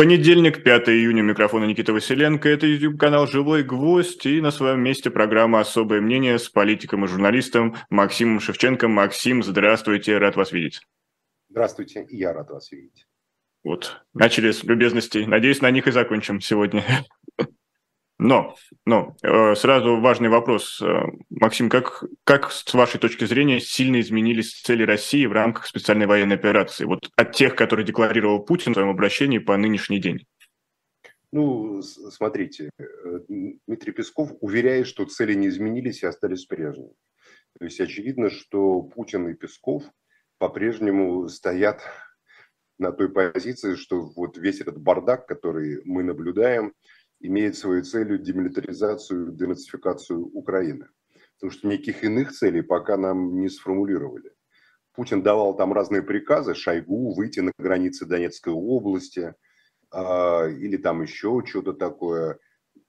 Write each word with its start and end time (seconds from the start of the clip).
Понедельник, 0.00 0.64
5 0.64 0.88
июня, 0.88 1.20
микрофона 1.20 1.66
Никита 1.66 1.92
Василенко. 1.92 2.48
Это 2.48 2.66
YouTube-канал 2.66 3.26
«Живой 3.26 3.62
гвоздь» 3.62 4.24
и 4.24 4.40
на 4.40 4.50
своем 4.50 4.80
месте 4.80 5.10
программа 5.10 5.60
«Особое 5.60 6.00
мнение» 6.00 6.38
с 6.38 6.48
политиком 6.48 7.04
и 7.04 7.06
журналистом 7.06 7.76
Максимом 7.90 8.40
Шевченко. 8.40 8.88
Максим, 8.88 9.42
здравствуйте, 9.42 10.16
рад 10.16 10.36
вас 10.36 10.52
видеть. 10.52 10.80
Здравствуйте, 11.50 12.06
я 12.08 12.32
рад 12.32 12.48
вас 12.48 12.72
видеть. 12.72 13.06
Вот, 13.62 14.02
начали 14.14 14.52
с 14.52 14.64
любезностей. 14.64 15.26
Надеюсь, 15.26 15.60
на 15.60 15.70
них 15.70 15.86
и 15.86 15.90
закончим 15.90 16.40
сегодня. 16.40 16.82
Но, 18.22 18.54
но 18.84 19.16
э, 19.22 19.54
сразу 19.54 19.98
важный 19.98 20.28
вопрос, 20.28 20.82
э, 20.82 20.86
Максим, 21.30 21.70
как, 21.70 22.04
как 22.24 22.52
с 22.52 22.74
вашей 22.74 23.00
точки 23.00 23.24
зрения 23.24 23.60
сильно 23.60 23.98
изменились 23.98 24.60
цели 24.60 24.82
России 24.82 25.24
в 25.24 25.32
рамках 25.32 25.66
специальной 25.66 26.04
военной 26.04 26.36
операции, 26.36 26.84
вот 26.84 27.10
от 27.16 27.32
тех, 27.32 27.56
которые 27.56 27.86
декларировал 27.86 28.44
Путин 28.44 28.72
в 28.72 28.74
своем 28.74 28.90
обращении 28.90 29.38
по 29.38 29.56
нынешний 29.56 30.00
день? 30.00 30.26
Ну, 31.32 31.80
смотрите, 31.80 32.68
э, 32.78 32.84
Дмитрий 33.66 33.92
Песков 33.92 34.32
уверяет, 34.42 34.86
что 34.86 35.06
цели 35.06 35.32
не 35.32 35.48
изменились 35.48 36.02
и 36.02 36.06
остались 36.06 36.44
прежними. 36.44 36.92
То 37.58 37.64
есть 37.64 37.80
очевидно, 37.80 38.28
что 38.28 38.82
Путин 38.82 39.28
и 39.28 39.34
Песков 39.34 39.84
по-прежнему 40.36 41.26
стоят 41.28 41.80
на 42.78 42.92
той 42.92 43.10
позиции, 43.10 43.76
что 43.76 44.12
вот 44.14 44.36
весь 44.36 44.60
этот 44.60 44.78
бардак, 44.78 45.26
который 45.26 45.80
мы 45.86 46.02
наблюдаем, 46.02 46.74
имеет 47.20 47.56
своей 47.56 47.82
целью 47.82 48.18
демилитаризацию, 48.18 49.32
денацификацию 49.32 50.24
Украины. 50.26 50.88
Потому 51.34 51.52
что 51.52 51.68
никаких 51.68 52.04
иных 52.04 52.32
целей 52.32 52.62
пока 52.62 52.96
нам 52.96 53.40
не 53.40 53.48
сформулировали. 53.48 54.32
Путин 54.92 55.22
давал 55.22 55.56
там 55.56 55.72
разные 55.72 56.02
приказы, 56.02 56.54
Шойгу 56.54 57.14
выйти 57.14 57.40
на 57.40 57.52
границы 57.58 58.06
Донецкой 58.06 58.52
области 58.52 59.34
э, 59.92 60.50
или 60.52 60.76
там 60.76 61.02
еще 61.02 61.42
что-то 61.46 61.72
такое. 61.72 62.38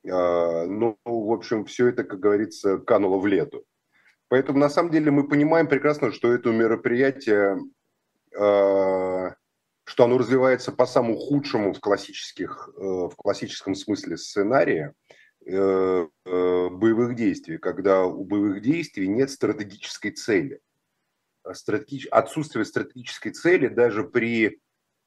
Э, 0.04 0.66
ну, 0.66 0.98
в 1.05 1.32
общем, 1.32 1.66
все 1.66 1.88
это, 1.88 2.04
как 2.04 2.20
говорится, 2.20 2.79
кануло 2.79 3.18
в 3.20 3.27
лету. 3.27 3.63
Поэтому, 4.27 4.60
на 4.60 4.70
самом 4.70 4.91
деле, 4.91 5.12
мы 5.12 5.27
понимаем 5.27 5.68
прекрасно, 5.68 6.12
что 6.12 6.34
это 6.34 6.51
мероприятие 6.51 7.60
э, 8.38 9.32
что 9.92 10.06
оно 10.06 10.18
развивается 10.18 10.72
по 10.72 10.86
самому 10.86 11.18
худшему 11.18 11.74
в, 11.74 11.82
классических, 11.82 12.70
э, 12.78 12.80
в 12.80 13.14
классическом 13.18 13.76
смысле 13.76 14.16
сценария 14.16 14.94
э, 15.46 15.52
э, 15.52 16.08
боевых 16.70 17.14
действий, 17.14 17.58
когда 17.58 18.06
у 18.06 18.24
боевых 18.24 18.62
действий 18.62 19.10
нет 19.10 19.30
стратегической 19.30 20.12
цели. 20.12 20.62
А 21.44 21.54
стратегич... 21.54 22.08
Отсутствие 22.08 22.64
стратегической 22.64 23.34
цели 23.34 23.68
даже 23.68 24.06
при 24.06 24.62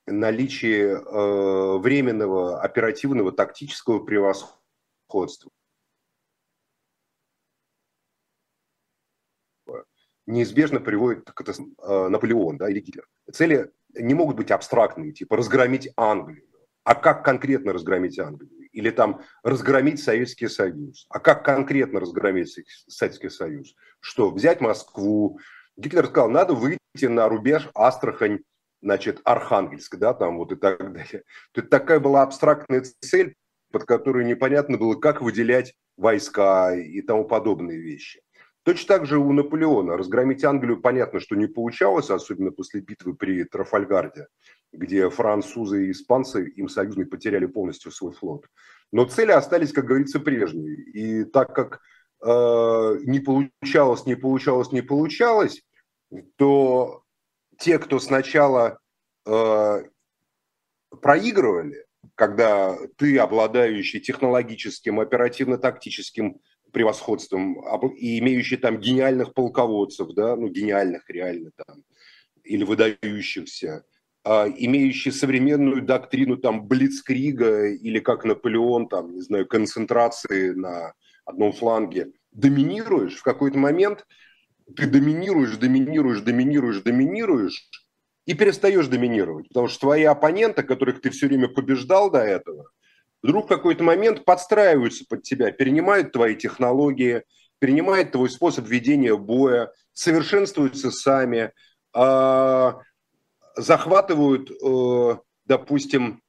наличии 0.06 0.92
временного 1.80 2.60
оперативного 2.60 3.32
тактического 3.32 4.04
превосходства 4.04 5.50
неизбежно 10.26 10.80
приводит 10.80 11.30
к 11.30 11.42
Наполеон 12.10 12.58
да, 12.58 12.68
или 12.68 12.80
Гитлер. 12.80 13.08
Цели 13.32 13.72
не 13.96 14.14
могут 14.14 14.36
быть 14.36 14.50
абстрактными, 14.50 15.12
типа 15.12 15.36
разгромить 15.36 15.90
Англию. 15.96 16.44
А 16.84 16.94
как 16.94 17.24
конкретно 17.24 17.72
разгромить 17.72 18.18
Англию? 18.18 18.50
Или 18.72 18.90
там 18.90 19.22
разгромить 19.42 20.02
Советский 20.02 20.48
Союз? 20.48 21.06
А 21.08 21.18
как 21.20 21.44
конкретно 21.44 22.00
разгромить 22.00 22.54
Советский 22.88 23.30
Союз? 23.30 23.74
Что, 24.00 24.30
взять 24.30 24.60
Москву? 24.60 25.38
Гитлер 25.76 26.06
сказал, 26.06 26.30
надо 26.30 26.54
выйти 26.54 27.06
на 27.06 27.28
рубеж 27.28 27.70
Астрахань, 27.74 28.40
значит, 28.82 29.20
Архангельск, 29.24 29.96
да, 29.96 30.12
там 30.12 30.36
вот 30.38 30.52
и 30.52 30.56
так 30.56 30.78
далее. 30.78 31.22
То 31.52 31.60
есть 31.60 31.70
такая 31.70 32.00
была 32.00 32.22
абстрактная 32.22 32.84
цель, 33.00 33.34
под 33.72 33.84
которую 33.84 34.26
непонятно 34.26 34.76
было, 34.76 34.94
как 34.94 35.22
выделять 35.22 35.74
войска 35.96 36.74
и 36.74 37.00
тому 37.00 37.24
подобные 37.24 37.80
вещи. 37.80 38.20
Точно 38.64 38.88
так 38.88 39.06
же 39.06 39.18
у 39.18 39.30
Наполеона. 39.32 39.96
Разгромить 39.96 40.42
Англию, 40.42 40.80
понятно, 40.80 41.20
что 41.20 41.36
не 41.36 41.46
получалось, 41.46 42.08
особенно 42.08 42.50
после 42.50 42.80
битвы 42.80 43.14
при 43.14 43.44
Трафальгарде, 43.44 44.28
где 44.72 45.10
французы 45.10 45.86
и 45.86 45.90
испанцы, 45.90 46.48
им 46.48 46.70
союзные, 46.70 47.06
потеряли 47.06 47.44
полностью 47.44 47.92
свой 47.92 48.12
флот. 48.12 48.46
Но 48.90 49.04
цели 49.04 49.32
остались, 49.32 49.72
как 49.72 49.84
говорится, 49.84 50.18
прежние. 50.18 50.76
И 50.76 51.24
так 51.24 51.54
как 51.54 51.80
э, 52.24 52.98
не 53.04 53.20
получалось, 53.20 54.06
не 54.06 54.14
получалось, 54.14 54.72
не 54.72 54.80
получалось, 54.80 55.62
то 56.36 57.02
те, 57.58 57.78
кто 57.78 57.98
сначала 57.98 58.78
э, 59.26 59.82
проигрывали, 61.02 61.84
когда 62.14 62.78
ты, 62.96 63.18
обладающий 63.18 64.00
технологическим, 64.00 65.00
оперативно-тактическим 65.00 66.40
превосходством 66.74 67.56
и 67.96 68.18
имеющий 68.18 68.58
там 68.58 68.78
гениальных 68.78 69.32
полководцев, 69.32 70.08
да, 70.14 70.36
ну 70.36 70.48
гениальных 70.48 71.08
реально 71.08 71.50
там, 71.56 71.82
или 72.42 72.64
выдающихся, 72.64 73.84
а, 74.24 74.46
имеющий 74.48 75.10
современную 75.10 75.82
доктрину 75.82 76.36
там 76.36 76.66
Блицкрига 76.66 77.68
или 77.68 78.00
как 78.00 78.24
Наполеон, 78.24 78.88
там, 78.88 79.14
не 79.14 79.22
знаю, 79.22 79.46
концентрации 79.46 80.50
на 80.50 80.92
одном 81.24 81.52
фланге, 81.52 82.12
доминируешь 82.32 83.16
в 83.16 83.22
какой-то 83.22 83.58
момент, 83.58 84.06
ты 84.76 84.86
доминируешь, 84.86 85.56
доминируешь, 85.56 86.20
доминируешь, 86.20 86.82
доминируешь, 86.82 87.70
и 88.26 88.34
перестаешь 88.34 88.86
доминировать, 88.86 89.48
потому 89.48 89.68
что 89.68 89.80
твои 89.80 90.04
оппоненты, 90.04 90.62
которых 90.62 91.00
ты 91.00 91.10
все 91.10 91.28
время 91.28 91.48
побеждал 91.48 92.10
до 92.10 92.20
этого, 92.20 92.70
вдруг 93.24 93.46
в 93.46 93.48
какой-то 93.48 93.82
момент 93.82 94.24
подстраиваются 94.24 95.04
под 95.08 95.22
тебя, 95.22 95.50
перенимают 95.50 96.12
твои 96.12 96.36
технологии, 96.36 97.22
перенимают 97.58 98.12
твой 98.12 98.28
способ 98.28 98.68
ведения 98.68 99.16
боя, 99.16 99.72
совершенствуются 99.94 100.90
сами, 100.90 101.50
а, 101.94 102.80
захватывают, 103.56 104.50
э, 104.50 105.16
допустим, 105.46 106.20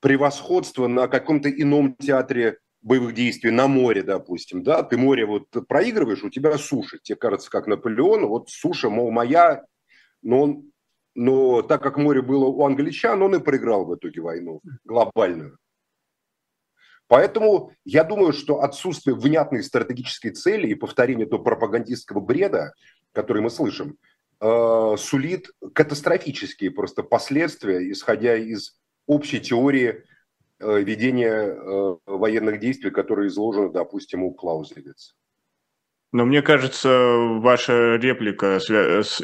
превосходство 0.00 0.86
на 0.88 1.08
каком-то 1.08 1.48
ином 1.48 1.96
театре 1.96 2.58
боевых 2.82 3.14
действий, 3.14 3.50
на 3.50 3.66
море, 3.66 4.02
допустим, 4.02 4.62
да, 4.62 4.82
ты 4.82 4.98
море 4.98 5.24
вот 5.24 5.48
проигрываешь, 5.66 6.22
у 6.22 6.28
тебя 6.28 6.58
суша, 6.58 6.98
тебе 7.02 7.16
кажется, 7.16 7.50
как 7.50 7.66
Наполеон, 7.66 8.26
вот 8.26 8.50
суша, 8.50 8.90
мол, 8.90 9.10
моя, 9.10 9.64
но 10.22 10.42
он, 10.42 10.70
но 11.14 11.62
так 11.62 11.82
как 11.82 11.96
море 11.96 12.20
было 12.20 12.44
у 12.44 12.62
англичан, 12.64 13.22
он 13.22 13.36
и 13.36 13.40
проиграл 13.40 13.86
в 13.86 13.94
итоге 13.94 14.20
войну 14.20 14.60
глобальную. 14.84 15.58
Поэтому 17.08 17.72
я 17.84 18.04
думаю, 18.04 18.32
что 18.32 18.62
отсутствие 18.62 19.14
внятной 19.14 19.62
стратегической 19.62 20.32
цели 20.32 20.68
и 20.68 20.74
повторение 20.74 21.26
того 21.26 21.42
пропагандистского 21.42 22.20
бреда, 22.20 22.72
который 23.12 23.42
мы 23.42 23.50
слышим, 23.50 23.96
э, 24.40 24.96
сулит 24.98 25.50
катастрофические 25.72 26.72
просто 26.72 27.02
последствия, 27.02 27.90
исходя 27.90 28.36
из 28.36 28.76
общей 29.06 29.40
теории 29.40 30.04
э, 30.58 30.80
ведения 30.82 31.30
э, 31.30 31.96
военных 32.06 32.58
действий, 32.58 32.90
которые 32.90 33.28
изложены, 33.28 33.70
допустим, 33.70 34.24
у 34.24 34.34
Клаузевица. 34.34 35.14
Но 36.12 36.24
мне 36.24 36.40
кажется, 36.40 36.88
ваша 36.88 37.96
реплика 37.96 38.58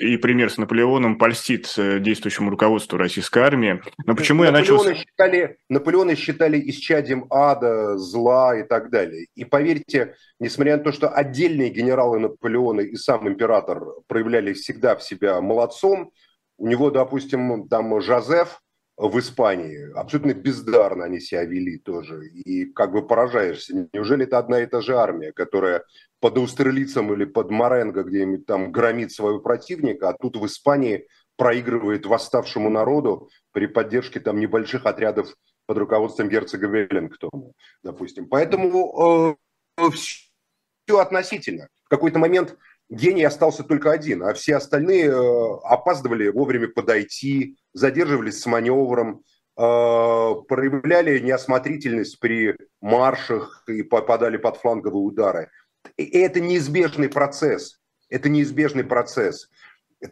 и 0.00 0.16
пример 0.16 0.50
с 0.50 0.59
Наполеоном 0.59 1.16
польстит 1.16 1.72
э, 1.78 2.00
действующему 2.00 2.50
руководству 2.50 2.98
российской 2.98 3.38
армии. 3.38 3.81
Но 4.04 4.15
почему 4.15 4.43
Наполеона 4.43 4.69
я 4.69 4.75
начал... 4.76 4.94
Считали, 4.94 5.56
Наполеона 5.69 6.16
считали 6.16 6.60
исчадием 6.70 7.26
ада, 7.31 7.97
зла 7.98 8.59
и 8.59 8.65
так 8.65 8.91
далее. 8.91 9.26
И 9.37 9.44
поверьте, 9.44 10.16
несмотря 10.41 10.76
на 10.76 10.82
то, 10.82 10.93
что 10.93 11.09
отдельные 11.09 11.70
генералы 11.70 12.19
Наполеона 12.19 12.81
и 12.81 12.97
сам 12.97 13.28
император 13.28 13.81
проявляли 14.09 14.53
всегда 14.53 14.97
в 14.97 15.03
себя 15.03 15.41
молодцом, 15.41 16.10
у 16.59 16.66
него, 16.66 16.91
допустим, 16.91 17.69
там 17.69 18.00
Жозеф, 18.00 18.60
в 19.08 19.18
Испании. 19.18 19.92
Абсолютно 19.94 20.34
бездарно 20.34 21.04
они 21.04 21.20
себя 21.20 21.44
вели 21.44 21.78
тоже. 21.78 22.28
И 22.28 22.66
как 22.66 22.93
бы 22.93 23.06
поражаешься. 23.06 23.88
Неужели 23.93 24.25
это 24.25 24.38
одна 24.38 24.60
и 24.60 24.66
та 24.66 24.81
же 24.81 24.96
армия, 24.96 25.32
которая 25.32 25.84
под 26.20 26.37
Аустерлицем 26.38 27.12
или 27.12 27.25
под 27.25 27.50
Моренго 27.50 28.04
где-нибудь 28.04 28.46
там 28.46 28.70
громит 28.70 29.12
своего 29.12 29.40
противника, 29.40 30.10
а 30.10 30.16
тут 30.16 30.37
в 30.37 30.46
Испании 30.46 31.06
проигрывает 31.37 32.06
восставшему 32.06 32.70
народу 32.70 33.28
при 33.52 33.66
поддержке 33.66 34.20
там 34.20 34.38
небольших 34.38 34.87
отрядов 34.87 35.34
под 35.66 35.78
руководством 35.78 36.28
герцога 36.28 36.69
Веллингтона, 36.69 37.52
допустим. 37.82 38.28
Поэтому 38.28 39.37
э, 39.78 39.90
все 39.90 40.98
относительно. 40.98 41.69
В 41.84 41.88
какой-то 41.88 42.19
момент 42.19 42.56
гений 42.93 43.25
остался 43.25 43.65
только 43.65 43.91
один, 43.91 44.23
а 44.23 44.35
все 44.35 44.56
остальные 44.56 45.06
э, 45.06 45.55
опаздывали 45.65 46.29
вовремя 46.29 46.69
подойти, 46.69 47.56
задерживались 47.73 48.41
с 48.41 48.47
маневром, 48.47 49.23
э, 49.56 49.61
проявляли 49.61 51.19
неосмотрительность 51.19 52.21
при 52.21 52.55
маршах 52.81 53.65
и 53.67 53.83
попадали 53.83 54.37
под 54.37 54.59
фланговые 54.59 55.03
удары. 55.03 55.50
И 55.97 56.05
это 56.19 56.41
неизбежный 56.41 57.09
процесс. 57.09 57.81
Это 58.11 58.29
неизбежный 58.29 58.85
процесс. 58.85 59.49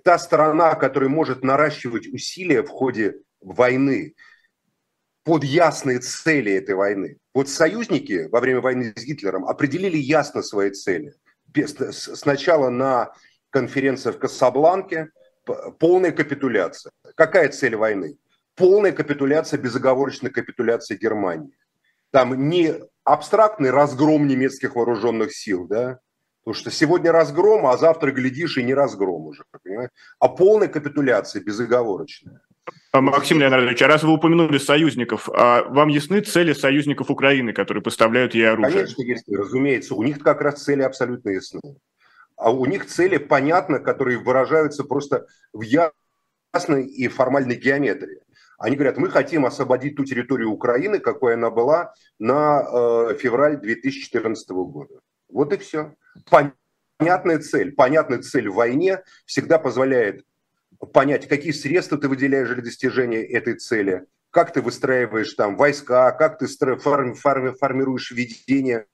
Та 0.03 0.19
сторона, 0.19 0.75
которая 0.75 1.11
может 1.11 1.45
наращивать 1.45 2.07
усилия 2.07 2.63
в 2.63 2.69
ходе 2.69 3.17
войны, 3.41 4.15
под 5.23 5.45
ясные 5.45 5.99
цели 5.99 6.53
этой 6.53 6.75
войны. 6.75 7.19
Вот 7.35 7.51
союзники 7.51 8.27
во 8.33 8.41
время 8.41 8.63
войны 8.63 8.95
с 8.97 9.05
Гитлером 9.05 9.45
определили 9.45 9.99
ясно 9.99 10.43
свои 10.43 10.71
цели. 10.71 11.13
Сначала 11.93 12.71
на 12.71 13.13
конференции 13.51 14.11
в 14.11 14.19
Касабланке 14.19 15.11
полная 15.79 16.13
капитуляция. 16.13 16.93
Какая 17.17 17.49
цель 17.49 17.77
войны? 17.77 18.19
Полная 18.55 18.93
капитуляция, 18.93 19.59
безоговорочная 19.59 20.31
капитуляция 20.31 20.99
Германии. 20.99 21.57
Там 22.11 22.49
не 22.49 22.75
абстрактный 23.05 23.71
разгром 23.71 24.27
немецких 24.27 24.75
вооруженных 24.77 25.35
сил, 25.35 25.67
да, 25.67 26.01
Потому 26.43 26.55
что 26.55 26.71
сегодня 26.71 27.13
разгром, 27.13 27.67
а 27.67 27.77
завтра, 27.77 28.13
глядишь, 28.13 28.57
и 28.57 28.63
не 28.63 28.73
разгром 28.73 29.27
уже, 29.27 29.45
понимаете? 29.63 29.93
А 30.19 30.29
полная 30.29 30.69
капитуляция, 30.69 31.43
безоговорочная. 31.43 32.41
А, 32.93 33.01
Максим 33.01 33.39
Леонардович, 33.39 33.83
а 33.83 33.87
раз 33.87 34.03
вы 34.03 34.13
упомянули 34.13 34.59
союзников, 34.59 35.29
а 35.33 35.63
вам 35.65 35.89
ясны 35.89 36.21
цели 36.21 36.53
союзников 36.53 37.11
Украины, 37.11 37.53
которые 37.53 37.83
поставляют 37.83 38.35
ей 38.35 38.51
оружие? 38.51 38.85
Конечно, 38.85 39.03
ясны, 39.03 39.37
разумеется. 39.37 39.95
У 39.95 40.03
них 40.03 40.19
как 40.19 40.41
раз 40.41 40.63
цели 40.63 40.83
абсолютно 40.83 41.31
ясны. 41.31 41.61
А 42.37 42.51
у 42.51 42.67
них 42.67 42.87
цели, 42.87 43.19
понятно, 43.19 43.79
которые 43.79 44.19
выражаются 44.19 44.83
просто 44.83 45.27
в 45.53 45.61
ясной 45.61 46.87
и 46.87 47.07
формальной 47.07 47.57
геометрии. 47.57 48.23
Они 48.59 48.77
говорят, 48.77 48.99
мы 48.99 49.09
хотим 49.09 49.47
освободить 49.47 49.97
ту 49.97 50.05
территорию 50.05 50.51
Украины, 50.51 50.99
какой 50.99 51.35
она 51.35 51.51
была 51.51 51.95
на 52.19 52.61
э, 52.61 53.17
февраль 53.19 53.61
2014 53.61 54.51
года. 54.51 55.01
Вот 55.29 55.53
и 55.53 55.59
все. 55.59 55.95
Понятная 56.29 57.39
цель. 57.39 57.73
Понятная 57.73 58.21
цель 58.21 58.49
в 58.49 58.55
войне 58.55 59.03
всегда 59.27 59.59
позволяет 59.59 60.25
понять, 60.93 61.29
какие 61.29 61.53
средства 61.53 61.99
ты 61.99 62.09
выделяешь 62.09 62.49
для 62.49 62.63
достижения 62.63 63.23
этой 63.23 63.55
цели, 63.55 64.07
как 64.31 64.53
ты 64.53 64.63
выстраиваешь 64.63 65.33
там 65.35 65.57
войска, 65.57 66.11
как 66.13 66.39
ты 66.39 66.47
форми, 66.77 67.15
форми, 67.15 67.53
формируешь 67.59 68.11
ведение 68.11 68.87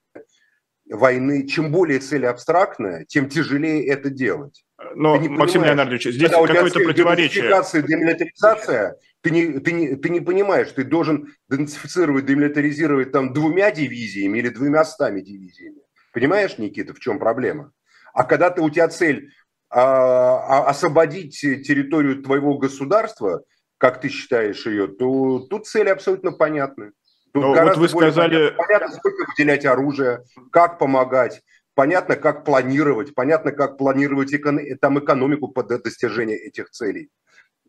войны. 0.89 1.47
Чем 1.47 1.71
более 1.71 1.99
цель 1.99 2.25
абстрактная, 2.25 3.05
тем 3.05 3.29
тяжелее 3.29 3.85
это 3.87 4.09
делать. 4.09 4.63
Но, 4.95 5.19
Максим 5.19 5.63
Леонардович, 5.63 6.05
здесь 6.05 6.29
какое-то 6.29 6.79
противоречие. 6.79 7.43
демилитаризация, 7.81 8.95
ты 9.21 9.31
не, 9.31 9.59
ты, 9.59 9.71
не, 9.71 9.95
ты 9.95 10.09
не 10.09 10.21
понимаешь, 10.21 10.71
ты 10.71 10.83
должен 10.83 11.33
денацифицировать, 11.49 12.25
демилитаризировать 12.25 13.11
там 13.11 13.33
двумя 13.33 13.71
дивизиями 13.71 14.39
или 14.39 14.49
двумя 14.49 14.85
стами 14.85 15.21
дивизиями. 15.21 15.81
Понимаешь, 16.13 16.57
Никита, 16.57 16.93
в 16.93 16.99
чем 16.99 17.19
проблема? 17.19 17.71
А 18.13 18.23
когда 18.23 18.49
ты, 18.49 18.61
у 18.61 18.69
тебя 18.69 18.87
цель 18.87 19.31
освободить 19.69 21.39
территорию 21.39 22.23
твоего 22.23 22.57
государства, 22.57 23.43
как 23.77 24.01
ты 24.01 24.09
считаешь 24.09 24.65
ее, 24.65 24.87
то 24.87 25.39
тут 25.39 25.67
цели 25.67 25.89
абсолютно 25.89 26.31
понятны. 26.31 26.91
Тут 27.33 27.43
Но 27.43 27.53
вот 27.53 27.77
вы 27.77 27.89
сказали... 27.89 28.49
Понятно, 28.49 28.63
понятно, 28.63 28.95
сколько 28.95 29.25
выделять 29.29 29.65
оружие, 29.65 30.23
как 30.51 30.79
помогать, 30.79 31.43
понятно, 31.75 32.15
как 32.15 32.45
планировать, 32.45 33.13
понятно, 33.13 33.51
как 33.51 33.77
планировать 33.77 34.33
экон... 34.33 34.59
там 34.79 34.99
экономику 34.99 35.49
под 35.49 35.67
достижение 35.67 36.37
этих 36.37 36.69
целей. 36.71 37.09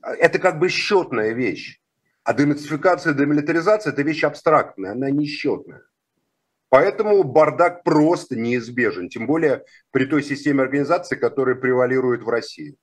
Это 0.02 0.38
как 0.38 0.58
бы 0.58 0.68
счетная 0.68 1.32
вещь. 1.32 1.80
А 2.22 2.32
денацификация, 2.32 3.14
демилитаризация– 3.14 3.92
это 3.92 4.02
вещь 4.02 4.22
абстрактная, 4.22 4.92
она 4.92 5.10
не 5.10 5.26
счетная. 5.26 5.82
Поэтому 6.70 7.22
бардак 7.24 7.82
просто 7.82 8.36
неизбежен, 8.36 9.08
тем 9.08 9.26
более 9.26 9.64
при 9.90 10.04
той 10.04 10.22
системе 10.22 10.62
организации, 10.62 11.16
которая 11.16 11.54
превалирует 11.54 12.22
в 12.22 12.28
России. 12.28 12.76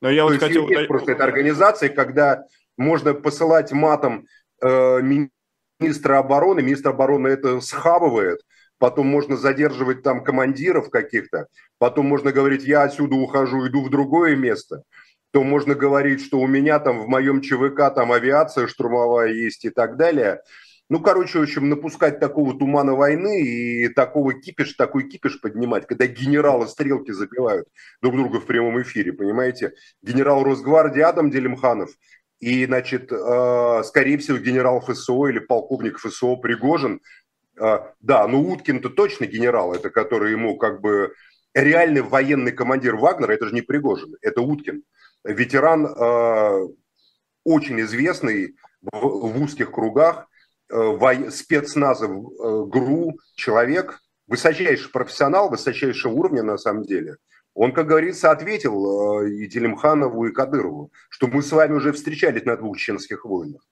Но 0.00 0.10
я 0.10 0.24
вот 0.24 0.38
хотел... 0.38 0.68
Есть 0.68 0.88
просто 0.88 1.12
эта 1.12 1.24
организация, 1.24 1.88
когда 1.88 2.44
можно 2.76 3.14
посылать 3.14 3.70
матом 3.70 4.26
э, 4.60 5.00
министра 5.80 6.18
обороны, 6.18 6.60
министр 6.60 6.90
обороны 6.90 7.28
это 7.28 7.60
схабывает, 7.60 8.40
потом 8.78 9.06
можно 9.06 9.36
задерживать 9.36 10.02
там 10.02 10.24
командиров 10.24 10.90
каких-то, 10.90 11.46
потом 11.78 12.06
можно 12.06 12.32
говорить, 12.32 12.64
я 12.64 12.82
отсюда 12.82 13.14
ухожу, 13.14 13.68
иду 13.68 13.84
в 13.84 13.90
другое 13.90 14.34
место, 14.34 14.82
то 15.30 15.44
можно 15.44 15.76
говорить, 15.76 16.20
что 16.20 16.40
у 16.40 16.48
меня 16.48 16.80
там 16.80 16.98
в 17.00 17.06
моем 17.06 17.40
ЧВК 17.40 17.94
там 17.94 18.10
авиация 18.10 18.66
штурмовая 18.66 19.28
есть 19.28 19.64
и 19.64 19.70
так 19.70 19.96
далее– 19.96 20.40
ну, 20.90 21.00
короче, 21.00 21.38
в 21.38 21.42
общем, 21.42 21.68
напускать 21.68 22.20
такого 22.20 22.58
тумана 22.58 22.94
войны 22.94 23.42
и 23.42 23.88
такого 23.88 24.34
кипиш, 24.34 24.74
такой 24.74 25.08
кипиш 25.08 25.40
поднимать, 25.40 25.86
когда 25.86 26.06
генералы 26.06 26.68
стрелки 26.68 27.10
забивают 27.10 27.68
друг 28.02 28.16
друга 28.16 28.40
в 28.40 28.46
прямом 28.46 28.80
эфире, 28.82 29.12
понимаете? 29.12 29.72
Генерал 30.02 30.44
Росгвардии 30.44 31.00
Адам 31.00 31.30
Делимханов 31.30 31.90
и, 32.38 32.66
значит, 32.66 33.10
э, 33.10 33.82
скорее 33.84 34.18
всего, 34.18 34.36
генерал 34.36 34.80
ФСО 34.80 35.28
или 35.28 35.38
полковник 35.38 35.98
ФСО 35.98 36.36
Пригожин. 36.36 37.00
Э, 37.58 37.78
да, 38.00 38.28
ну 38.28 38.42
Уткин-то 38.50 38.90
точно 38.90 39.24
генерал, 39.24 39.72
это 39.72 39.88
который 39.88 40.32
ему 40.32 40.58
как 40.58 40.82
бы 40.82 41.14
реальный 41.54 42.02
военный 42.02 42.52
командир 42.52 42.96
Вагнера, 42.96 43.32
это 43.32 43.46
же 43.46 43.54
не 43.54 43.62
Пригожин, 43.62 44.16
это 44.20 44.42
Уткин. 44.42 44.82
Ветеран 45.24 45.86
э, 45.86 46.68
очень 47.44 47.80
известный 47.80 48.56
в, 48.82 49.42
узких 49.42 49.70
кругах, 49.70 50.28
спецназа 51.30 52.06
э, 52.06 52.08
ГРУ 52.08 53.18
человек, 53.34 54.00
высочайший 54.26 54.90
профессионал, 54.90 55.48
высочайшего 55.48 56.12
уровня 56.12 56.42
на 56.42 56.58
самом 56.58 56.84
деле, 56.84 57.16
он, 57.54 57.72
как 57.72 57.86
говорится, 57.86 58.30
ответил 58.30 59.22
э, 59.22 59.30
и 59.30 59.46
Делимханову, 59.46 60.26
и 60.26 60.32
Кадырову, 60.32 60.90
что 61.08 61.28
мы 61.28 61.42
с 61.42 61.52
вами 61.52 61.74
уже 61.74 61.92
встречались 61.92 62.44
на 62.44 62.56
двух 62.56 62.76
чеченских 62.78 63.24
войнах. 63.24 63.62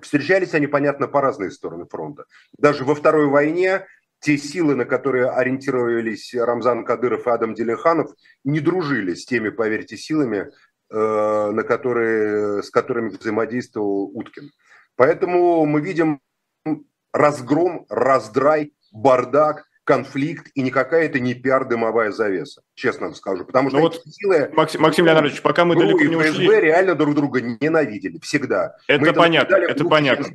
Встречались 0.00 0.54
они, 0.54 0.66
понятно, 0.66 1.08
по 1.08 1.20
разные 1.20 1.50
стороны 1.50 1.86
фронта. 1.86 2.24
Даже 2.58 2.84
во 2.84 2.94
Второй 2.94 3.26
войне 3.26 3.86
те 4.20 4.38
силы, 4.38 4.74
на 4.74 4.84
которые 4.84 5.30
ориентировались 5.30 6.34
Рамзан 6.34 6.84
Кадыров 6.84 7.26
и 7.26 7.30
Адам 7.30 7.54
Делиханов, 7.54 8.10
не 8.44 8.60
дружили 8.60 9.14
с 9.14 9.24
теми, 9.24 9.50
поверьте, 9.50 9.96
силами, 9.96 10.50
на 10.90 11.62
которые, 11.64 12.62
с 12.62 12.70
которыми 12.70 13.08
взаимодействовал 13.08 14.10
Уткин. 14.14 14.50
Поэтому 14.96 15.64
мы 15.66 15.80
видим 15.80 16.20
разгром, 17.12 17.86
раздрай, 17.88 18.72
бардак, 18.92 19.64
конфликт, 19.86 20.48
и 20.54 20.62
никакая 20.62 21.06
это 21.06 21.20
не 21.20 21.34
пиар-дымовая 21.34 22.10
завеса, 22.10 22.62
честно 22.74 23.06
вам 23.06 23.14
скажу. 23.14 23.44
Потому 23.44 23.70
что 23.70 23.78
ну 23.78 23.84
вот, 23.84 24.02
силы... 24.04 24.50
Максим, 24.52 24.82
Максим 24.82 25.06
Леонидович, 25.06 25.40
пока 25.42 25.64
мы 25.64 25.76
далеко 25.76 26.00
не 26.00 26.16
ушли... 26.16 26.30
ФСБ 26.30 26.60
реально 26.60 26.94
друг 26.96 27.14
друга 27.14 27.40
ненавидели, 27.40 28.18
всегда. 28.18 28.76
Это 28.88 29.00
мы 29.00 29.12
понятно, 29.12 29.54
это 29.54 29.84
понятно. 29.84 30.26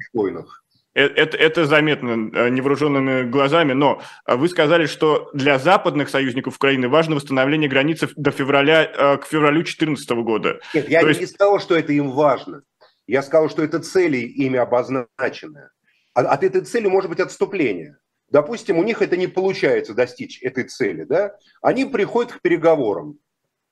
Это, 0.94 1.38
это 1.38 1.66
заметно 1.66 2.30
э, 2.34 2.50
невооруженными 2.50 3.24
глазами, 3.30 3.72
но 3.72 4.02
э, 4.26 4.36
вы 4.36 4.50
сказали, 4.50 4.88
что 4.88 5.30
для 5.34 5.58
западных 5.58 6.10
союзников 6.10 6.58
Украины 6.58 6.90
важно 6.90 7.16
восстановление 7.16 7.70
границы 7.70 8.10
до 8.18 8.32
февраля, 8.32 8.84
э, 8.84 9.18
к 9.18 9.26
февралю 9.26 9.62
2014 9.62 10.10
года. 10.12 10.60
Нет, 10.74 10.90
я 10.90 11.00
То 11.00 11.08
не 11.08 11.20
есть... 11.20 11.36
сказал, 11.36 11.62
что 11.62 11.78
это 11.78 11.94
им 11.94 12.12
важно. 12.12 12.64
Я 13.08 13.24
сказал, 13.24 13.50
что 13.50 13.64
это 13.64 13.80
цели 13.80 14.18
ими 14.18 14.60
обозначенные. 14.60 15.70
От 16.14 16.44
этой 16.44 16.62
цели 16.62 16.88
может 16.88 17.10
быть 17.10 17.20
отступление. 17.20 17.98
Допустим, 18.30 18.78
у 18.78 18.84
них 18.84 19.02
это 19.02 19.18
не 19.18 19.28
получается 19.28 19.94
достичь 19.94 20.42
этой 20.42 20.64
цели, 20.64 21.04
да? 21.04 21.36
Они 21.62 21.86
приходят 21.86 22.32
к 22.32 22.42
переговорам. 22.42 23.20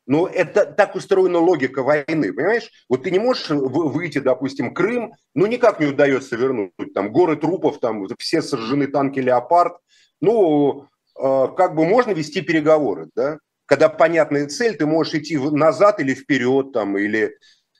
Но 0.05 0.27
это 0.27 0.65
так 0.65 0.95
устроена 0.95 1.37
логика 1.37 1.83
войны, 1.83 2.33
понимаешь? 2.33 2.71
Вот 2.89 3.03
ты 3.03 3.11
не 3.11 3.19
можешь 3.19 3.49
выйти, 3.49 4.17
допустим, 4.17 4.73
Крым, 4.73 5.13
ну 5.35 5.45
никак 5.45 5.79
не 5.79 5.85
удается 5.85 6.35
вернуть. 6.35 6.73
Там 6.95 7.11
горы 7.13 7.35
трупов, 7.35 7.79
там 7.79 8.07
все 8.17 8.41
сожжены 8.41 8.87
танки 8.87 9.19
«Леопард». 9.19 9.77
Ну, 10.19 10.87
э, 11.15 11.47
как 11.55 11.75
бы 11.75 11.85
можно 11.85 12.11
вести 12.11 12.41
переговоры, 12.41 13.09
да? 13.15 13.37
Когда 13.65 13.87
понятная 13.87 14.47
цель, 14.47 14.75
ты 14.75 14.87
можешь 14.87 15.13
идти 15.13 15.37
назад 15.37 15.99
или 15.99 16.15
вперед, 16.15 16.73
там, 16.73 16.97
или 16.97 17.37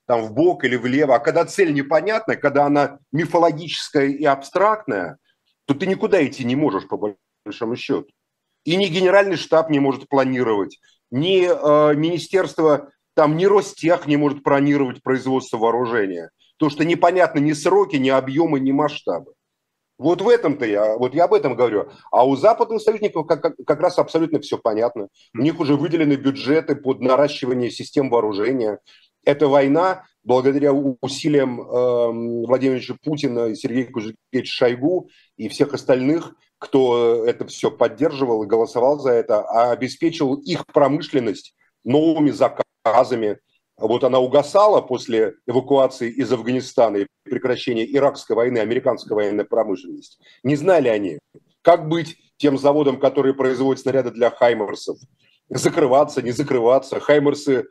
там 0.10 0.24
в 0.24 0.34
бок 0.34 0.63
или 0.63 0.75
влево. 0.75 1.13
А 1.13 1.20
когда 1.20 1.46
цель 1.46 1.72
непонятная, 1.72 2.36
когда 2.36 2.66
она 2.66 2.98
мифологическая 3.12 4.08
и 4.08 4.25
абстрактная, 4.25 5.20
то 5.66 5.75
ты 5.75 5.86
никуда 5.86 6.25
идти 6.25 6.44
не 6.44 6.56
можешь, 6.56 6.88
по 6.88 7.16
большому 7.46 7.75
счету. 7.75 8.08
И 8.66 8.75
ни 8.75 8.88
генеральный 8.88 9.36
штаб 9.36 9.70
не 9.70 9.80
может 9.80 10.10
планировать, 10.10 10.80
ни 11.12 11.46
э, 11.46 11.96
министерство, 11.96 12.89
там, 13.13 13.38
ни 13.38 13.46
Ростех 13.46 14.08
не 14.08 14.18
может 14.18 14.42
планировать 14.42 15.04
производство 15.04 15.60
вооружения. 15.60 16.32
То, 16.58 16.72
что 16.72 16.86
непонятно 16.86 17.38
ни 17.38 17.54
сроки, 17.54 17.98
ни 17.98 18.10
объемы, 18.10 18.60
ни 18.60 18.72
масштабы. 18.72 19.34
Вот 20.00 20.22
в 20.24 20.30
этом-то 20.30 20.66
я, 20.66 20.98
вот 20.98 21.13
я 21.13 21.25
об 21.25 21.36
этом 21.36 21.56
говорю. 21.56 21.89
А 22.10 22.25
у 22.25 22.36
западных 22.36 22.82
союзников 22.82 23.28
как, 23.28 23.44
как, 23.44 23.54
как 23.68 23.80
раз 23.80 24.00
абсолютно 24.00 24.39
все 24.39 24.58
понятно. 24.58 25.10
У 25.36 25.39
них 25.39 25.60
уже 25.60 25.75
выделены 25.75 26.13
бюджеты 26.13 26.75
под 26.75 27.00
наращивание 27.00 27.70
систем 27.70 28.10
вооружения. 28.10 28.80
Эта 29.24 29.48
война, 29.48 30.06
благодаря 30.24 30.74
усилиям 30.74 31.62
э, 31.62 32.46
Владимира 32.46 32.82
Путина, 33.04 33.56
Сергея 33.56 33.86
Кузьмича 33.86 34.16
Шойгу 34.46 35.10
и 35.38 35.50
всех 35.50 35.74
остальных, 35.74 36.36
кто 36.58 37.26
это 37.26 37.46
все 37.48 37.72
поддерживал 37.72 38.44
и 38.44 38.48
голосовал 38.48 39.00
за 39.00 39.12
это, 39.12 39.42
а 39.42 39.72
обеспечил 39.72 40.36
их 40.36 40.66
промышленность 40.68 41.56
новыми 41.84 42.32
заказами, 42.32 43.40
вот 43.80 44.04
она 44.04 44.20
угасала 44.20 44.82
после 44.82 45.36
эвакуации 45.48 46.10
из 46.12 46.32
Афганистана 46.34 46.98
и 46.98 47.08
прекращения 47.24 47.86
иракской 47.90 48.36
войны, 48.36 48.60
американской 48.60 49.16
военной 49.16 49.46
промышленности. 49.46 50.18
Не 50.44 50.58
знали 50.58 50.90
они, 50.90 51.20
как 51.62 51.88
быть 51.88 52.18
тем 52.38 52.58
заводом, 52.58 53.00
который 53.00 53.34
производит 53.34 53.82
снаряды 53.82 54.12
для 54.12 54.32
хаймерсов. 54.32 54.98
Закрываться, 55.50 56.22
не 56.22 56.32
закрываться. 56.32 57.00
Хаймерсы, 57.00 57.68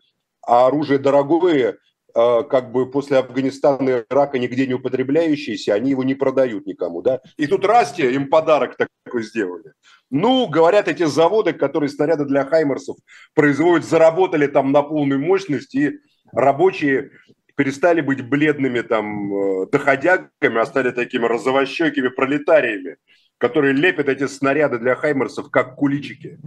а 0.46 0.66
оружие 0.66 0.98
дорогое, 0.98 1.78
а, 2.14 2.42
как 2.42 2.72
бы 2.72 2.90
после 2.90 3.18
Афганистана 3.18 3.88
и 3.88 4.04
Ирака 4.10 4.38
нигде 4.38 4.66
не 4.66 4.74
употребляющиеся, 4.74 5.74
они 5.74 5.90
его 5.90 6.02
не 6.02 6.14
продают 6.14 6.66
никому, 6.66 7.02
да. 7.02 7.20
И 7.36 7.46
тут 7.46 7.64
Расти 7.64 8.02
им 8.02 8.28
подарок 8.28 8.76
такой 8.76 9.22
сделали. 9.22 9.72
Ну, 10.10 10.48
говорят, 10.48 10.88
эти 10.88 11.04
заводы, 11.04 11.52
которые 11.52 11.90
снаряды 11.90 12.24
для 12.24 12.44
Хаймерсов 12.44 12.96
производят, 13.34 13.84
заработали 13.84 14.46
там 14.46 14.72
на 14.72 14.82
полную 14.82 15.20
мощность, 15.20 15.74
и 15.74 15.98
рабочие 16.32 17.10
перестали 17.54 18.00
быть 18.00 18.26
бледными 18.26 18.80
там 18.80 19.34
э, 19.34 19.66
доходягами, 19.70 20.60
а 20.60 20.66
стали 20.66 20.92
такими 20.92 21.26
розовощекими 21.26 22.08
пролетариями, 22.08 22.96
которые 23.36 23.74
лепят 23.74 24.08
эти 24.08 24.26
снаряды 24.26 24.78
для 24.78 24.94
Хаймерсов 24.94 25.50
как 25.50 25.74
куличики. 25.76 26.38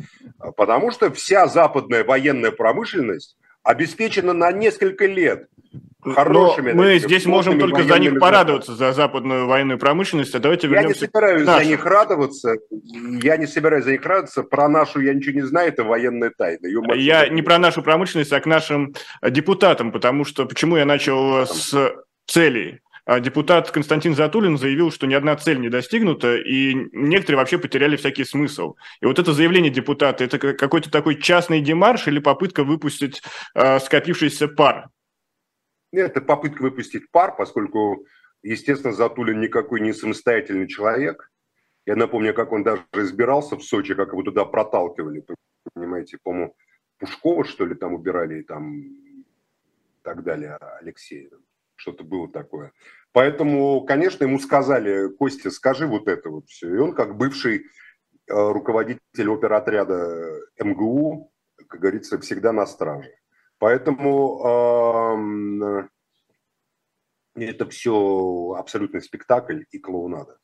Потому 0.57 0.91
что 0.91 1.11
вся 1.11 1.47
западная 1.47 2.03
военная 2.03 2.51
промышленность 2.51 3.37
обеспечена 3.63 4.33
на 4.33 4.51
несколько 4.51 5.05
лет 5.05 5.47
хорошими. 6.03 6.71
Но 6.71 6.83
мы 6.83 6.99
здесь 6.99 7.25
можем 7.25 7.59
только 7.59 7.83
за 7.83 7.99
них 7.99 8.19
порадоваться, 8.19 8.75
за 8.75 8.93
западную 8.93 9.47
военную 9.47 9.77
промышленность. 9.77 10.33
А 10.35 10.39
давайте 10.39 10.67
я 10.67 10.83
не 10.83 10.93
собираюсь 10.93 11.45
за 11.45 11.63
них 11.63 11.85
радоваться. 11.85 12.55
Я 13.21 13.37
не 13.37 13.47
собираюсь 13.47 13.85
за 13.85 13.91
них 13.91 14.05
радоваться. 14.05 14.43
Про 14.43 14.67
нашу 14.67 14.99
я 14.99 15.13
ничего 15.13 15.39
не 15.39 15.45
знаю, 15.45 15.69
это 15.69 15.83
военная 15.83 16.31
тайна. 16.35 16.67
я 16.95 17.27
не 17.27 17.41
про 17.41 17.57
нашу 17.57 17.83
промышленность, 17.83 18.33
а 18.33 18.39
к 18.39 18.45
нашим 18.45 18.93
депутатам, 19.21 19.91
потому 19.91 20.25
что 20.25 20.45
почему 20.45 20.77
я 20.77 20.85
начал 20.85 21.45
с 21.45 21.93
целей. 22.27 22.81
А 23.11 23.19
депутат 23.19 23.69
Константин 23.71 24.15
Затулин 24.15 24.57
заявил, 24.57 24.89
что 24.89 25.05
ни 25.05 25.13
одна 25.13 25.35
цель 25.35 25.59
не 25.59 25.67
достигнута, 25.67 26.37
и 26.37 26.73
некоторые 26.93 27.39
вообще 27.39 27.57
потеряли 27.57 27.97
всякий 27.97 28.23
смысл. 28.23 28.75
И 29.01 29.05
вот 29.05 29.19
это 29.19 29.33
заявление 29.33 29.69
депутата, 29.69 30.23
это 30.23 30.39
какой-то 30.39 30.89
такой 30.89 31.19
частный 31.19 31.59
демарш 31.59 32.07
или 32.07 32.19
попытка 32.19 32.63
выпустить 32.63 33.21
э, 33.53 33.79
скопившийся 33.81 34.47
пар? 34.47 34.87
Это 35.91 36.21
попытка 36.21 36.61
выпустить 36.61 37.11
пар, 37.11 37.35
поскольку, 37.35 38.05
естественно, 38.43 38.93
Затулин 38.93 39.41
никакой 39.41 39.81
не 39.81 39.91
самостоятельный 39.91 40.69
человек. 40.69 41.29
Я 41.85 41.97
напомню, 41.97 42.33
как 42.33 42.53
он 42.53 42.63
даже 42.63 42.85
избирался 42.93 43.57
в 43.57 43.63
Сочи, 43.63 43.93
как 43.93 44.13
его 44.13 44.23
туда 44.23 44.45
проталкивали. 44.45 45.25
Понимаете, 45.73 46.17
по-моему, 46.23 46.55
Пушкова, 46.97 47.43
что 47.43 47.65
ли, 47.65 47.75
там 47.75 47.93
убирали 47.93 48.39
и 48.39 48.43
там 48.43 48.85
так 50.01 50.23
далее, 50.23 50.55
Алексея. 50.79 51.29
Что-то 51.75 52.05
было 52.05 52.31
такое. 52.31 52.71
Поэтому, 53.13 53.81
конечно, 53.85 54.23
ему 54.23 54.39
сказали, 54.39 55.09
Костя, 55.15 55.51
скажи 55.51 55.85
вот 55.85 56.07
это 56.07 56.29
вот 56.29 56.47
все. 56.47 56.73
И 56.73 56.77
он, 56.77 56.93
как 56.95 57.17
бывший 57.17 57.57
э, 57.57 57.61
руководитель 58.27 59.29
оперотряда 59.29 60.39
МГУ, 60.59 61.31
как 61.67 61.81
говорится, 61.81 62.19
всегда 62.19 62.51
на 62.51 62.65
страже. 62.65 63.13
Поэтому 63.59 64.41
это 67.35 67.69
все 67.69 68.55
абсолютный 68.57 69.01
спектакль 69.01 69.63
и 69.69 69.77
клоунада. 69.77 70.37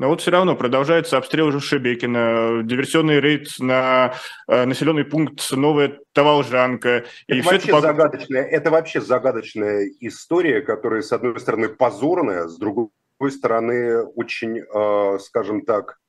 Но 0.00 0.08
вот 0.08 0.22
все 0.22 0.30
равно 0.30 0.56
продолжается 0.56 1.18
обстрел 1.18 1.48
уже 1.48 1.60
Шебекина, 1.60 2.62
диверсионный 2.64 3.20
рейд 3.20 3.48
на 3.58 4.14
э, 4.48 4.64
населенный 4.64 5.04
пункт 5.04 5.52
Новая 5.52 5.98
Таволжанка. 6.14 7.04
Это, 7.28 7.34
и 7.34 7.42
вообще 7.42 7.68
это... 7.68 7.80
Загадочная, 7.82 8.42
это 8.44 8.70
вообще 8.70 9.02
загадочная 9.02 9.90
история, 10.00 10.62
которая, 10.62 11.02
с 11.02 11.12
одной 11.12 11.38
стороны, 11.38 11.68
позорная, 11.68 12.48
с 12.48 12.56
другой 12.56 12.88
стороны, 13.28 14.04
очень, 14.04 14.60
э, 14.60 15.18
скажем 15.18 15.66
так, 15.66 16.00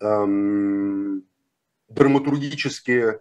эм, 0.00 1.22
драматургически 1.90 3.20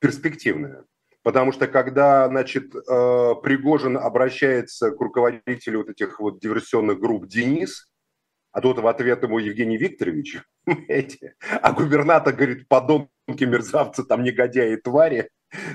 перспективная. 0.00 0.86
Потому 1.22 1.52
что 1.52 1.68
когда, 1.68 2.26
значит, 2.26 2.74
э, 2.74 3.34
Пригожин 3.44 3.96
обращается 3.96 4.90
к 4.90 5.00
руководителю 5.00 5.78
вот 5.78 5.90
этих 5.90 6.18
вот 6.18 6.40
диверсионных 6.40 6.98
групп 6.98 7.28
Денис, 7.28 7.89
а 8.52 8.60
тот 8.60 8.78
в 8.78 8.86
ответ 8.86 9.22
ему 9.22 9.38
Евгений 9.38 9.76
Викторович, 9.76 10.42
а 11.62 11.72
губернатор 11.72 12.34
говорит, 12.34 12.68
подонки, 12.68 13.44
мерзавцы, 13.44 14.04
там 14.04 14.22
негодяи, 14.22 14.76
твари, 14.76 15.30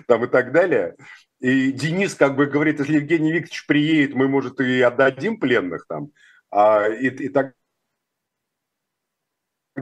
там 0.07 0.25
и 0.25 0.27
так 0.27 0.51
далее. 0.51 0.95
И 1.39 1.71
Денис 1.71 2.15
как 2.15 2.35
бы 2.35 2.45
говорит, 2.47 2.79
если 2.79 2.95
Евгений 2.95 3.31
Викторович 3.31 3.65
приедет, 3.67 4.15
мы, 4.15 4.27
может, 4.27 4.59
и 4.59 4.81
отдадим 4.81 5.39
пленных 5.39 5.85
там, 5.87 6.09
а, 6.51 6.87
и, 6.87 7.07
и 7.07 7.29
так 7.29 7.53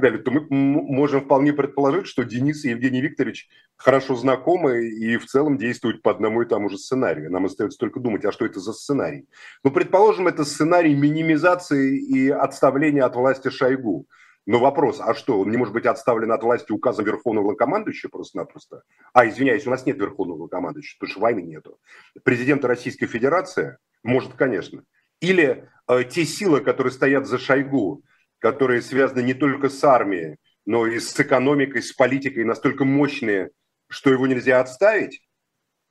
далее, 0.01 0.19
то 0.19 0.31
мы 0.31 0.47
можем 0.49 1.21
вполне 1.21 1.53
предположить, 1.53 2.07
что 2.07 2.23
Денис 2.23 2.65
и 2.65 2.69
Евгений 2.69 2.99
Викторович 3.01 3.47
хорошо 3.75 4.15
знакомы 4.15 4.87
и 4.87 5.17
в 5.17 5.27
целом 5.27 5.57
действуют 5.57 6.01
по 6.01 6.09
одному 6.09 6.41
и 6.41 6.47
тому 6.47 6.69
же 6.69 6.77
сценарию. 6.79 7.31
Нам 7.31 7.45
остается 7.45 7.77
только 7.77 7.99
думать, 7.99 8.25
а 8.25 8.31
что 8.31 8.45
это 8.45 8.59
за 8.59 8.73
сценарий? 8.73 9.27
Ну, 9.63 9.69
предположим, 9.69 10.27
это 10.27 10.45
сценарий 10.45 10.95
минимизации 10.95 11.97
и 11.97 12.29
отставления 12.29 13.05
от 13.05 13.15
власти 13.15 13.49
Шойгу. 13.49 14.07
Но 14.45 14.59
вопрос, 14.59 14.99
а 14.99 15.13
что, 15.13 15.39
он 15.39 15.51
не 15.51 15.57
может 15.57 15.73
быть 15.73 15.85
отставлен 15.85 16.31
от 16.31 16.43
власти 16.43 16.71
указом 16.71 17.05
Верховного 17.05 17.43
Главнокомандующего 17.43 18.09
просто-напросто? 18.09 18.83
А, 19.13 19.27
извиняюсь, 19.27 19.65
у 19.67 19.69
нас 19.69 19.85
нет 19.85 19.97
Верховного 19.97 20.37
Главнокомандующего, 20.37 20.97
потому 20.99 21.11
что 21.11 21.21
войны 21.21 21.41
нету. 21.41 21.77
Президента 22.23 22.67
Российской 22.67 23.05
Федерации 23.05 23.77
может, 24.03 24.33
конечно. 24.33 24.83
Или 25.21 25.69
э, 25.87 26.03
те 26.03 26.25
силы, 26.25 26.59
которые 26.59 26.91
стоят 26.91 27.25
за 27.25 27.37
Шойгу, 27.37 28.03
которые 28.43 28.81
связаны 28.81 29.21
не 29.21 29.33
только 29.33 29.69
с 29.69 29.81
армией, 29.85 30.35
но 30.65 30.85
и 30.85 30.99
с 30.99 31.17
экономикой, 31.17 31.81
с 31.81 31.93
политикой, 31.93 32.43
настолько 32.43 32.83
мощные, 32.83 33.51
что 33.87 34.11
его 34.11 34.27
нельзя 34.27 34.59
отставить. 34.59 35.21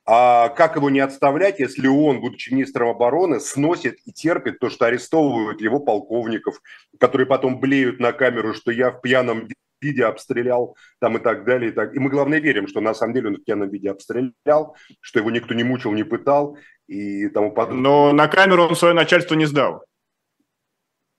А 0.05 0.49
как 0.49 0.75
его 0.75 0.91
не 0.91 0.99
отставлять, 0.99 1.59
если 1.59 1.87
он, 1.87 2.21
будучи 2.21 2.53
министром 2.53 2.89
обороны, 2.89 3.39
сносит 3.39 3.95
и 4.05 4.11
терпит 4.13 4.59
то, 4.59 4.69
что 4.69 4.85
арестовывают 4.85 5.61
его 5.61 5.79
полковников, 5.79 6.61
которые 6.99 7.25
потом 7.25 7.59
блеют 7.59 7.99
на 7.99 8.13
камеру, 8.13 8.53
что 8.53 8.69
я 8.69 8.91
в 8.91 9.01
пьяном 9.01 9.47
виде 9.81 10.05
обстрелял 10.05 10.77
там 10.99 11.17
и 11.17 11.21
так 11.21 11.45
далее. 11.45 11.71
И, 11.71 11.73
так. 11.73 11.95
и 11.95 11.99
мы, 11.99 12.11
главное, 12.11 12.39
верим, 12.39 12.67
что 12.67 12.81
на 12.81 12.93
самом 12.93 13.15
деле 13.15 13.29
он 13.29 13.37
в 13.37 13.43
пьяном 13.43 13.69
виде 13.71 13.89
обстрелял, 13.89 14.75
что 15.01 15.19
его 15.19 15.31
никто 15.31 15.55
не 15.55 15.63
мучил, 15.63 15.91
не 15.93 16.03
пытал 16.03 16.55
и 16.85 17.29
тому 17.29 17.51
подобное. 17.51 17.81
Но 17.81 18.11
на 18.11 18.27
камеру 18.27 18.67
он 18.67 18.75
свое 18.75 18.93
начальство 18.93 19.33
не 19.33 19.45
сдал. 19.45 19.83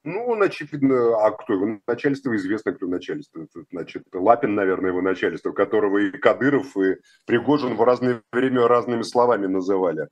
Ну, 0.05 0.39
очевидно, 0.39 1.17
а 1.25 1.31
кто 1.31 1.55
его 1.55 1.81
начальство? 1.87 2.37
Известно, 2.37 2.73
кто 2.73 2.87
начальство. 2.87 3.47
Значит, 3.71 4.05
Лапин, 4.13 4.55
наверное, 4.55 4.91
его 4.91 5.01
начальство, 5.01 5.53
которого 5.53 5.97
и 5.97 6.11
Кадыров, 6.11 6.77
и 6.77 6.97
Пригожин 7.27 7.75
в 7.75 7.83
разное 7.83 8.23
время 8.31 8.69
разными 8.69 9.01
словами 9.01 9.47
называли. 9.47 10.09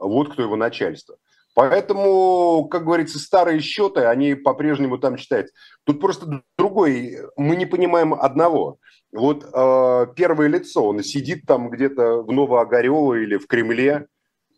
Вот 0.00 0.32
кто 0.32 0.42
его 0.42 0.56
начальство. 0.56 1.16
Поэтому, 1.54 2.66
как 2.70 2.84
говорится, 2.84 3.18
старые 3.18 3.60
счеты, 3.60 4.06
они 4.06 4.34
по-прежнему 4.34 4.96
там 4.96 5.16
читают. 5.16 5.50
Тут 5.84 6.00
просто 6.00 6.42
другой, 6.58 7.18
мы 7.36 7.54
не 7.56 7.66
понимаем 7.66 8.14
одного. 8.14 8.78
Вот 9.12 9.44
э, 9.44 10.06
первое 10.16 10.48
лицо, 10.48 10.84
он 10.84 11.02
сидит 11.04 11.44
там 11.46 11.68
где-то 11.70 12.22
в 12.22 12.32
Новоогарево 12.32 13.14
или 13.14 13.36
в 13.36 13.46
Кремле 13.46 14.06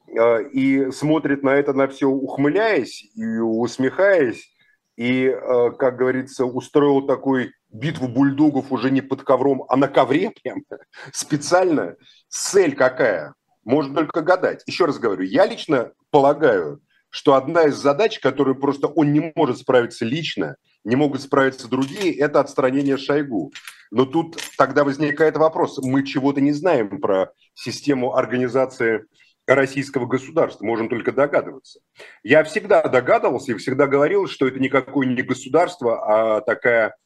э, 0.07 0.49
и 0.49 0.91
смотрит 0.93 1.43
на 1.43 1.57
это 1.57 1.75
на 1.75 1.89
все, 1.89 2.09
ухмыляясь 2.09 3.05
и 3.15 3.39
усмехаясь, 3.39 4.56
и, 4.97 5.27
э, 5.27 5.71
как 5.79 5.97
говорится, 5.97 6.45
устроил 6.45 7.07
такую 7.07 7.53
битву 7.71 8.09
бульдогов 8.09 8.73
уже 8.73 8.91
не 8.91 9.03
под 9.03 9.23
ковром, 9.23 9.65
а 9.69 9.77
на 9.77 9.89
ковре 9.89 10.33
прям 10.43 10.63
специально. 11.13 11.97
Цель 12.29 12.75
какая? 12.75 13.35
Можно 13.65 13.95
только 13.95 14.23
гадать. 14.23 14.63
Еще 14.67 14.87
раз 14.87 14.99
говорю, 14.99 15.25
я 15.25 15.47
лично 15.47 15.93
полагаю, 16.11 16.81
что 17.11 17.35
одна 17.35 17.65
из 17.65 17.77
задач, 17.77 18.21
которую 18.21 18.57
просто 18.57 18.89
он 18.89 19.13
не 19.13 19.33
может 19.35 19.59
справиться 19.59 20.05
лично, 20.05 20.57
не 20.85 20.97
могут 20.97 21.23
справиться 21.23 21.69
другие, 21.69 22.17
это 22.17 22.41
отстранение 22.41 22.97
Шойгу. 22.97 23.53
Но 23.91 24.05
тут 24.05 24.37
тогда 24.57 24.85
возникает 24.85 25.37
вопрос, 25.37 25.79
мы 25.83 26.05
чего-то 26.05 26.41
не 26.41 26.53
знаем 26.53 27.01
про 27.01 27.31
систему 27.55 28.15
организации 28.15 29.05
российского 29.47 30.07
государства, 30.07 30.65
можем 30.65 30.89
только 30.89 31.13
догадываться. 31.13 31.81
Я 32.23 32.43
всегда 32.45 32.83
догадывался 32.83 33.53
и 33.53 33.57
всегда 33.57 33.87
говорил, 33.87 34.27
что 34.27 34.49
это 34.49 34.59
никакое 34.59 35.07
не 35.07 35.23
государство, 35.23 36.37
а 36.37 36.41
такая 36.41 36.97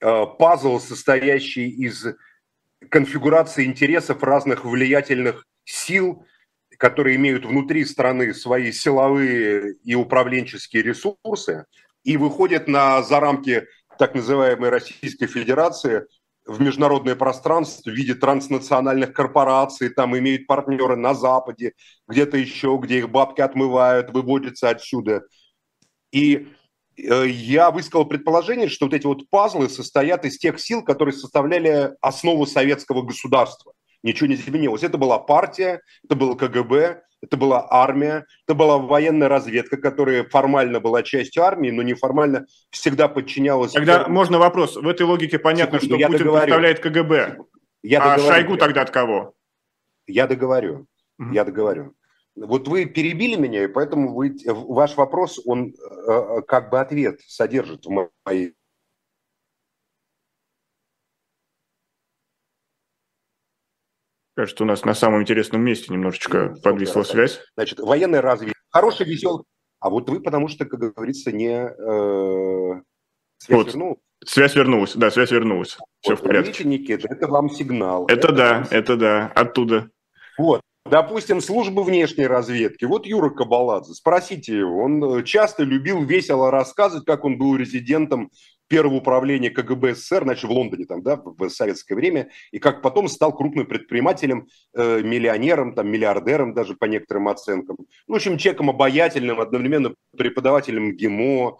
э, 0.00 0.26
пазл, 0.38 0.80
состоящий 0.80 1.68
из 1.68 2.06
конфигурации 2.90 3.64
интересов 3.64 4.22
разных 4.22 4.64
влиятельных 4.64 5.46
сил, 5.64 6.24
которые 6.78 7.16
имеют 7.16 7.44
внутри 7.44 7.84
страны 7.84 8.34
свои 8.34 8.72
силовые 8.72 9.74
и 9.84 9.94
управленческие 9.94 10.82
ресурсы 10.82 11.64
и 12.04 12.16
выходят 12.16 12.68
на, 12.68 13.02
за 13.02 13.20
рамки 13.20 13.66
так 13.98 14.14
называемой 14.14 14.70
Российской 14.70 15.26
Федерации 15.26 16.06
в 16.46 16.60
международное 16.60 17.16
пространство 17.16 17.90
в 17.90 17.94
виде 17.94 18.14
транснациональных 18.14 19.12
корпораций, 19.12 19.90
там 19.90 20.16
имеют 20.16 20.46
партнеры 20.46 20.96
на 20.96 21.14
Западе, 21.14 21.72
где-то 22.06 22.36
еще, 22.36 22.78
где 22.80 22.98
их 22.98 23.10
бабки 23.10 23.40
отмывают, 23.40 24.10
выводятся 24.10 24.70
отсюда. 24.70 25.24
И 26.12 26.48
э, 26.96 27.26
я 27.26 27.70
высказал 27.70 28.06
предположение, 28.06 28.68
что 28.68 28.86
вот 28.86 28.94
эти 28.94 29.06
вот 29.06 29.28
пазлы 29.28 29.68
состоят 29.68 30.24
из 30.24 30.38
тех 30.38 30.60
сил, 30.60 30.82
которые 30.82 31.14
составляли 31.14 31.92
основу 32.00 32.46
советского 32.46 33.02
государства. 33.02 33.72
Ничего 34.04 34.28
не 34.28 34.36
изменилось. 34.36 34.84
Это 34.84 34.98
была 34.98 35.18
партия, 35.18 35.80
это 36.04 36.14
был 36.14 36.36
КГБ, 36.36 37.02
это 37.26 37.36
была 37.36 37.66
армия, 37.70 38.26
это 38.46 38.54
была 38.54 38.78
военная 38.78 39.28
разведка, 39.28 39.76
которая 39.76 40.24
формально 40.24 40.80
была 40.80 41.02
частью 41.02 41.42
армии, 41.42 41.70
но 41.70 41.82
неформально 41.82 42.46
всегда 42.70 43.08
подчинялась... 43.08 43.72
Тогда 43.72 44.06
можно 44.08 44.38
вопрос. 44.38 44.76
В 44.76 44.88
этой 44.88 45.02
логике 45.02 45.38
понятно, 45.38 45.80
Секунду, 45.80 45.98
что 45.98 46.06
Путин 46.06 46.18
договорю. 46.18 46.42
представляет 46.42 46.80
КГБ. 46.80 47.38
Я 47.82 48.02
а 48.02 48.16
договорю. 48.16 48.34
Шойгу 48.34 48.56
тогда 48.56 48.82
от 48.82 48.90
кого? 48.90 49.34
Я 50.06 50.26
договорю. 50.26 50.86
Угу. 51.18 51.32
Я 51.32 51.44
договорю. 51.44 51.94
Вот 52.36 52.68
вы 52.68 52.84
перебили 52.84 53.36
меня, 53.36 53.64
и 53.64 53.66
поэтому 53.66 54.14
вы, 54.14 54.36
ваш 54.44 54.96
вопрос, 54.96 55.40
он 55.46 55.68
э, 55.68 56.10
э, 56.10 56.42
как 56.42 56.70
бы 56.70 56.78
ответ 56.80 57.20
содержит 57.26 57.86
в 57.86 58.08
моей 58.24 58.54
Кажется, 64.36 64.64
у 64.64 64.66
нас 64.66 64.84
на 64.84 64.92
самом 64.92 65.22
интересном 65.22 65.62
месте 65.62 65.90
немножечко 65.90 66.52
ну, 66.54 66.60
подвисла 66.60 67.04
связь. 67.04 67.40
Значит, 67.56 67.80
военная 67.80 68.20
разведка. 68.20 68.60
Хороший, 68.68 69.06
веселый. 69.06 69.44
А 69.80 69.88
вот 69.88 70.10
вы, 70.10 70.20
потому 70.20 70.48
что, 70.48 70.66
как 70.66 70.78
говорится, 70.78 71.32
не... 71.32 71.54
Э, 71.54 72.80
связь 73.38 73.58
вот. 73.58 73.66
вернулась. 73.68 73.98
Связь 74.24 74.54
вернулась, 74.54 74.94
да, 74.94 75.10
связь 75.10 75.30
вернулась. 75.30 75.78
Все 76.00 76.10
вот, 76.12 76.20
в 76.20 76.22
порядке. 76.22 76.48
Видите, 76.48 76.68
Никита, 76.68 77.08
это 77.08 77.28
вам 77.28 77.48
сигнал. 77.48 78.04
Это, 78.06 78.28
это 78.28 78.32
да, 78.32 78.54
вам... 78.54 78.66
это 78.70 78.96
да, 78.96 79.32
оттуда. 79.34 79.90
Вот. 80.36 80.60
Допустим, 80.84 81.40
службы 81.40 81.82
внешней 81.82 82.26
разведки. 82.26 82.84
Вот 82.84 83.06
Юра 83.06 83.30
Кабаладзе, 83.30 83.94
спросите 83.94 84.58
его. 84.58 84.82
Он 84.82 85.24
часто 85.24 85.64
любил 85.64 86.02
весело 86.04 86.50
рассказывать, 86.50 87.06
как 87.06 87.24
он 87.24 87.38
был 87.38 87.56
резидентом 87.56 88.30
первого 88.68 88.96
управления 88.96 89.50
КГБ 89.50 89.94
СССР, 89.94 90.24
значит, 90.24 90.44
в 90.44 90.52
Лондоне, 90.52 90.86
там, 90.86 91.02
да, 91.02 91.16
в 91.16 91.48
советское 91.48 91.94
время, 91.94 92.30
и 92.50 92.58
как 92.58 92.82
потом 92.82 93.08
стал 93.08 93.34
крупным 93.34 93.66
предпринимателем, 93.66 94.48
э, 94.74 95.02
миллионером, 95.02 95.74
там, 95.74 95.88
миллиардером 95.88 96.54
даже 96.54 96.74
по 96.74 96.86
некоторым 96.86 97.28
оценкам. 97.28 97.76
Ну, 98.06 98.14
в 98.14 98.16
общем, 98.16 98.38
человеком 98.38 98.70
обаятельным, 98.70 99.40
одновременно 99.40 99.94
преподавателем 100.16 100.96
ГИМО, 100.96 101.58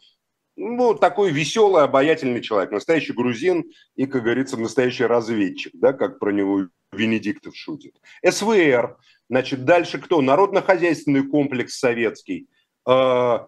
ну, 0.57 0.95
такой 0.95 1.31
веселый, 1.31 1.85
обаятельный 1.85 2.41
человек, 2.41 2.71
настоящий 2.71 3.13
грузин 3.13 3.65
и, 3.95 4.07
как 4.07 4.23
говорится, 4.23 4.57
настоящий 4.57 5.05
разведчик, 5.05 5.73
да, 5.75 5.93
как 5.93 6.19
про 6.19 6.31
него 6.33 6.69
Венедиктов 6.93 7.55
шутит. 7.57 7.95
СВР, 8.27 8.97
значит, 9.29 9.65
дальше 9.65 9.99
кто? 9.99 10.23
Народно-хозяйственный 10.23 11.29
комплекс 11.29 11.79
советский. 11.79 12.49
Э, 12.89 13.41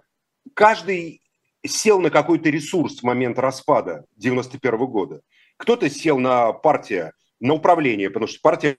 каждый 0.55 1.23
сел 1.67 2.01
на 2.01 2.11
какой-то 2.11 2.51
ресурс 2.51 3.01
в 3.01 3.03
момент 3.03 3.39
распада 3.39 4.05
91 4.17 4.77
года. 4.87 5.21
Кто-то 5.57 5.91
сел 5.91 6.19
на 6.19 6.53
партия, 6.53 7.13
на 7.41 7.55
управление, 7.55 8.11
потому 8.11 8.29
что 8.29 8.41
партия 8.43 8.77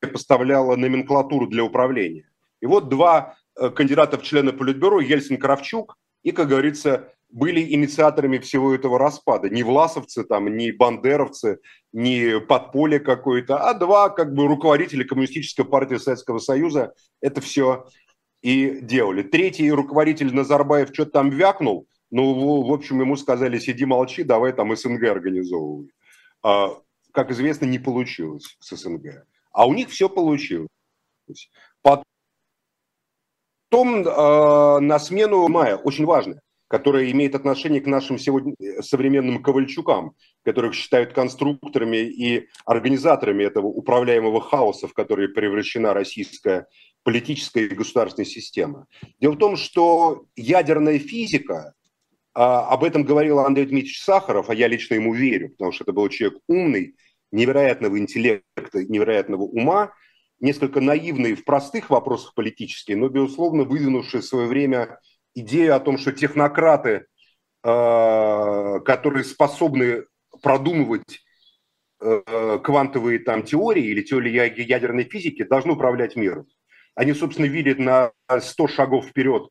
поставляла 0.00 0.76
номенклатуру 0.76 1.46
для 1.46 1.64
управления. 1.64 2.28
И 2.60 2.66
вот 2.66 2.88
два 2.88 3.36
э, 3.56 3.70
кандидата 3.70 4.18
в 4.18 4.22
члены 4.22 4.52
Политбюро, 4.52 5.00
Ельцин-Кравчук, 5.00 5.94
и, 6.22 6.30
как 6.32 6.48
говорится, 6.48 7.12
были 7.32 7.72
инициаторами 7.74 8.38
всего 8.38 8.74
этого 8.74 8.98
распада. 8.98 9.48
Не 9.48 9.62
власовцы, 9.62 10.22
там, 10.22 10.54
не 10.56 10.70
бандеровцы, 10.70 11.58
не 11.92 12.40
подполье 12.40 13.00
какое-то, 13.00 13.58
а 13.68 13.74
два 13.74 14.10
как 14.10 14.34
бы 14.34 14.46
руководителя 14.46 15.04
Коммунистической 15.04 15.64
партии 15.64 15.96
Советского 15.96 16.38
Союза 16.38 16.92
это 17.20 17.40
все 17.40 17.86
и 18.42 18.80
делали. 18.80 19.22
Третий 19.22 19.70
руководитель 19.70 20.34
Назарбаев 20.34 20.90
что-то 20.92 21.12
там 21.12 21.30
вякнул, 21.30 21.86
ну, 22.10 22.62
в 22.62 22.72
общем, 22.72 23.00
ему 23.00 23.16
сказали, 23.16 23.58
сиди, 23.58 23.86
молчи, 23.86 24.22
давай 24.22 24.52
там 24.52 24.76
СНГ 24.76 25.04
организовывай. 25.04 25.90
А, 26.42 26.76
как 27.12 27.30
известно, 27.30 27.64
не 27.64 27.78
получилось 27.78 28.56
с 28.60 28.76
СНГ. 28.76 29.24
А 29.50 29.66
у 29.66 29.72
них 29.72 29.88
все 29.88 30.10
получилось. 30.10 30.68
Потом 31.80 32.02
э, 34.06 34.78
на 34.80 34.98
смену 34.98 35.48
мая, 35.48 35.76
очень 35.76 36.04
важно, 36.04 36.42
которая 36.68 37.10
имеет 37.10 37.34
отношение 37.34 37.80
к 37.80 37.86
нашим 37.86 38.18
сегодня 38.18 38.54
современным 38.82 39.42
Ковальчукам, 39.42 40.14
которых 40.44 40.74
считают 40.74 41.14
конструкторами 41.14 41.98
и 41.98 42.48
организаторами 42.66 43.44
этого 43.44 43.66
управляемого 43.66 44.42
хаоса, 44.42 44.86
в 44.86 44.92
который 44.92 45.28
превращена 45.28 45.94
российская 45.94 46.66
политическая 47.02 47.66
и 47.66 47.74
государственная 47.74 48.26
система. 48.26 48.86
Дело 49.20 49.32
в 49.32 49.38
том, 49.38 49.56
что 49.56 50.26
ядерная 50.36 50.98
физика, 50.98 51.74
а, 52.34 52.68
об 52.68 52.84
этом 52.84 53.04
говорил 53.04 53.40
Андрей 53.40 53.66
Дмитриевич 53.66 54.02
Сахаров, 54.02 54.50
а 54.50 54.54
я 54.54 54.68
лично 54.68 54.94
ему 54.94 55.12
верю, 55.12 55.50
потому 55.50 55.72
что 55.72 55.84
это 55.84 55.92
был 55.92 56.08
человек 56.08 56.40
умный, 56.48 56.96
невероятного 57.30 57.98
интеллекта, 57.98 58.84
невероятного 58.84 59.42
ума, 59.42 59.92
несколько 60.40 60.80
наивный 60.80 61.34
в 61.34 61.44
простых 61.44 61.90
вопросах 61.90 62.34
политических, 62.34 62.96
но, 62.96 63.08
безусловно, 63.08 63.64
выдвинувший 63.64 64.20
в 64.20 64.24
свое 64.24 64.46
время 64.46 64.98
идею 65.34 65.74
о 65.74 65.80
том, 65.80 65.98
что 65.98 66.12
технократы, 66.12 67.06
а, 67.62 68.80
которые 68.80 69.24
способны 69.24 70.04
продумывать 70.42 71.20
а, 72.00 72.58
квантовые 72.58 73.18
там 73.18 73.42
теории 73.42 73.84
или 73.84 74.02
теории 74.02 74.30
ядерной 74.30 75.04
физики, 75.04 75.42
должны 75.42 75.72
управлять 75.72 76.16
миром. 76.16 76.46
Они, 76.94 77.12
собственно, 77.14 77.46
видят 77.46 77.78
на 77.78 78.12
100 78.28 78.68
шагов 78.68 79.06
вперед 79.06 79.48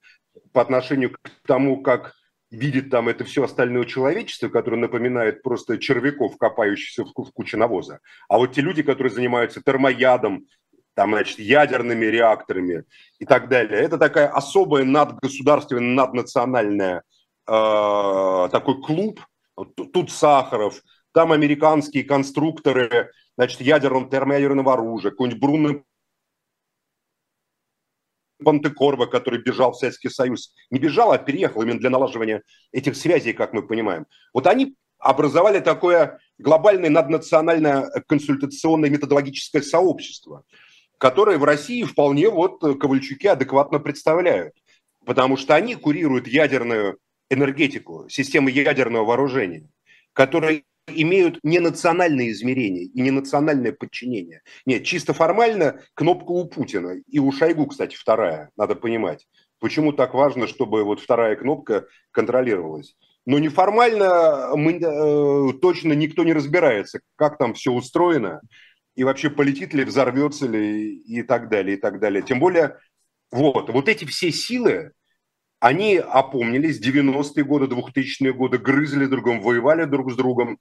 по 0.54 0.62
отношению 0.62 1.12
к 1.12 1.20
тому, 1.46 1.82
как 1.82 2.14
видит 2.52 2.90
там 2.90 3.08
это 3.08 3.24
все 3.24 3.46
остальное 3.46 3.86
человечество, 3.86 4.50
которое 4.50 4.78
напоминает 4.78 5.42
просто 5.42 5.78
червяков, 5.78 6.38
копающихся 6.38 7.06
в, 7.06 7.14
куче 7.14 7.58
навоза. 7.58 8.00
А 8.28 8.38
вот 8.38 8.54
те 8.54 8.62
люди, 8.62 8.84
которые 8.84 9.12
занимаются 9.12 9.62
термоядом, 9.62 10.46
там, 10.94 11.12
значит, 11.12 11.40
ядерными 11.40 12.06
реакторами 12.06 12.84
и 13.18 13.26
так 13.26 13.48
далее, 13.48 13.80
это 13.80 13.98
такая 13.98 14.28
особая 14.28 14.84
надгосударственная, 14.84 15.96
наднациональная 15.96 17.04
э, 17.48 18.50
такой 18.52 18.82
клуб. 18.82 19.22
Тут 19.94 20.12
Сахаров, 20.12 20.82
там 21.14 21.32
американские 21.32 22.04
конструкторы, 22.04 23.12
значит, 23.38 23.62
ядерного, 23.62 24.10
термоядерного 24.10 24.74
оружия, 24.74 25.12
какой-нибудь 25.12 25.40
Бруно 25.40 25.82
Пантекорва, 28.44 29.06
который 29.06 29.42
бежал 29.42 29.72
в 29.72 29.78
Советский 29.78 30.10
Союз, 30.10 30.54
не 30.70 30.80
бежал, 30.80 31.12
а 31.12 31.18
переехал 31.18 31.62
именно 31.62 31.80
для 31.80 31.90
налаживания 31.90 32.44
этих 32.72 32.96
связей, 32.96 33.34
как 33.34 33.54
мы 33.54 33.66
понимаем. 33.66 34.06
Вот 34.34 34.48
они 34.48 34.76
образовали 35.00 35.60
такое 35.60 36.20
глобальное 36.38 36.90
наднациональное 36.90 37.90
консультационное 38.08 38.90
методологическое 38.90 39.62
сообщество, 39.62 40.44
которое 40.98 41.38
в 41.38 41.44
России 41.44 41.84
вполне 41.84 42.30
вот 42.30 42.62
Ковальчуки 42.80 43.28
адекватно 43.28 43.80
представляют, 43.80 44.54
потому 45.06 45.38
что 45.38 45.56
они 45.56 45.76
курируют 45.76 46.28
ядерную 46.28 47.00
энергетику, 47.30 48.08
систему 48.10 48.50
ядерного 48.50 49.06
вооружения, 49.06 49.68
которая 50.14 50.64
имеют 50.96 51.40
не 51.44 51.60
национальные 51.60 52.32
измерения 52.32 52.84
и 52.84 53.02
не 53.02 53.12
национальное 53.12 53.72
подчинение. 53.72 54.42
Нет, 54.66 54.84
чисто 54.84 55.14
формально 55.14 55.82
кнопка 55.94 56.32
у 56.32 56.46
Путина. 56.46 56.96
И 57.08 57.20
у 57.20 57.32
Шойгу, 57.32 57.68
кстати, 57.68 57.96
вторая, 57.96 58.50
надо 58.58 58.76
понимать. 58.76 59.28
Почему 59.60 59.94
так 59.94 60.14
важно, 60.14 60.48
чтобы 60.48 60.84
вот 60.84 61.00
вторая 61.00 61.36
кнопка 61.36 61.86
контролировалась. 62.12 62.96
Но 63.26 63.38
неформально 63.38 64.56
мы, 64.56 64.74
э, 64.74 65.54
точно 65.62 65.94
никто 65.94 66.24
не 66.24 66.34
разбирается, 66.34 67.02
как 67.16 67.38
там 67.38 67.54
все 67.54 67.72
устроено, 67.72 68.42
и 68.96 69.04
вообще 69.04 69.30
полетит 69.30 69.74
ли, 69.74 69.84
взорвется 69.84 70.48
ли, 70.48 70.96
и 70.96 71.22
так 71.24 71.50
далее, 71.50 71.78
и 71.78 71.80
так 71.80 72.00
далее. 72.00 72.24
Тем 72.24 72.40
более, 72.40 72.78
вот, 73.32 73.70
вот 73.70 73.88
эти 73.88 74.06
все 74.06 74.32
силы, 74.32 74.92
они 75.62 75.98
опомнились, 75.98 76.82
90-е 76.82 77.44
годы, 77.44 77.68
2000-е 77.68 78.34
годы, 78.34 78.58
грызли 78.58 79.06
друг 79.06 79.24
другом, 79.24 79.42
воевали 79.42 79.86
друг 79.86 80.12
с 80.12 80.16
другом 80.16 80.58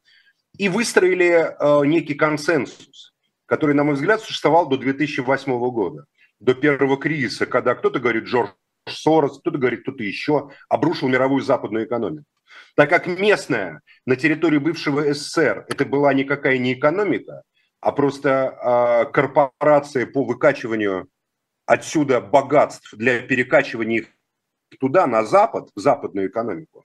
и 0.59 0.69
выстроили 0.69 1.57
э, 1.59 1.87
некий 1.87 2.13
консенсус, 2.13 3.15
который, 3.47 3.75
на 3.75 3.83
мой 3.83 3.95
взгляд, 3.95 4.21
существовал 4.21 4.69
до 4.69 4.77
2008 4.77 5.59
года, 5.71 6.05
до 6.39 6.55
первого 6.55 6.99
кризиса, 6.99 7.47
когда 7.47 7.75
кто-то 7.75 7.99
говорит 7.99 8.25
Джордж 8.25 8.51
Сорос, 8.87 9.41
кто-то 9.41 9.57
говорит 9.57 9.83
кто-то 9.83 10.03
еще, 10.03 10.51
обрушил 10.69 11.09
мировую 11.09 11.41
западную 11.43 11.87
экономику. 11.87 12.27
Так 12.77 12.91
как 12.91 13.07
местная 13.07 13.81
на 14.05 14.17
территории 14.17 14.59
бывшего 14.59 15.15
СССР 15.15 15.65
это 15.69 15.87
была 15.87 16.13
никакая 16.13 16.59
не 16.59 16.75
экономика, 16.75 17.43
а 17.81 17.93
просто 17.93 18.29
э, 19.09 19.13
корпорация 19.13 20.05
по 20.05 20.25
выкачиванию 20.25 21.09
отсюда 21.65 22.21
богатств 22.21 22.93
для 22.95 23.21
перекачивания 23.21 24.01
их 24.01 24.09
туда, 24.79 25.07
на 25.07 25.25
Запад, 25.25 25.71
в 25.75 25.81
западную 25.81 26.29
экономику, 26.29 26.85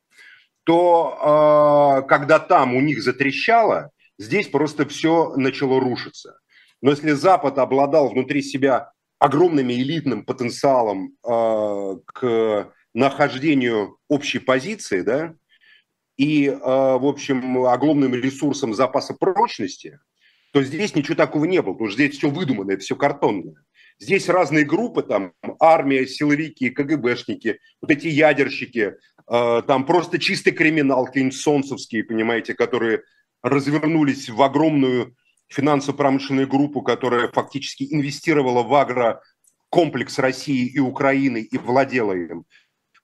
то 0.63 2.01
э, 2.03 2.07
когда 2.07 2.39
там 2.39 2.75
у 2.75 2.81
них 2.81 3.03
затрещало, 3.03 3.91
здесь 4.17 4.47
просто 4.47 4.87
все 4.87 5.33
начало 5.35 5.79
рушиться. 5.79 6.39
Но 6.81 6.91
если 6.91 7.11
Запад 7.11 7.57
обладал 7.57 8.09
внутри 8.09 8.41
себя 8.41 8.91
огромным 9.19 9.71
элитным 9.71 10.23
потенциалом 10.23 11.13
э, 11.23 11.95
к 12.05 12.71
нахождению 12.93 13.97
общей 14.07 14.39
позиции, 14.39 15.01
да, 15.01 15.35
и, 16.17 16.47
э, 16.47 16.57
в 16.57 17.05
общем, 17.05 17.65
огромным 17.65 18.13
ресурсом 18.15 18.73
запаса 18.73 19.13
прочности, 19.13 19.99
то 20.51 20.63
здесь 20.63 20.95
ничего 20.95 21.15
такого 21.15 21.45
не 21.45 21.61
было, 21.61 21.73
потому 21.73 21.89
что 21.89 22.01
здесь 22.01 22.17
все 22.17 22.29
выдуманное, 22.29 22.77
все 22.77 22.95
картонное. 22.95 23.55
Здесь 23.99 24.27
разные 24.27 24.65
группы, 24.65 25.03
там 25.03 25.33
армия, 25.59 26.05
силовики, 26.05 26.69
КГБшники, 26.69 27.59
вот 27.81 27.91
эти 27.91 28.07
ядерщики, 28.07 28.95
э, 29.29 29.61
там 29.65 29.85
просто 29.85 30.19
чистый 30.19 30.51
криминал, 30.51 31.05
какие-нибудь 31.05 31.37
солнцевские, 31.37 32.03
понимаете, 32.03 32.53
которые 32.55 33.03
развернулись 33.41 34.29
в 34.29 34.41
огромную 34.41 35.15
финансово-промышленную 35.47 36.47
группу, 36.47 36.81
которая 36.81 37.31
фактически 37.31 37.87
инвестировала 37.89 38.63
в 38.63 38.73
агрокомплекс 38.73 40.19
России 40.19 40.67
и 40.67 40.79
Украины 40.79 41.41
и 41.41 41.57
владела 41.57 42.13
им. 42.13 42.45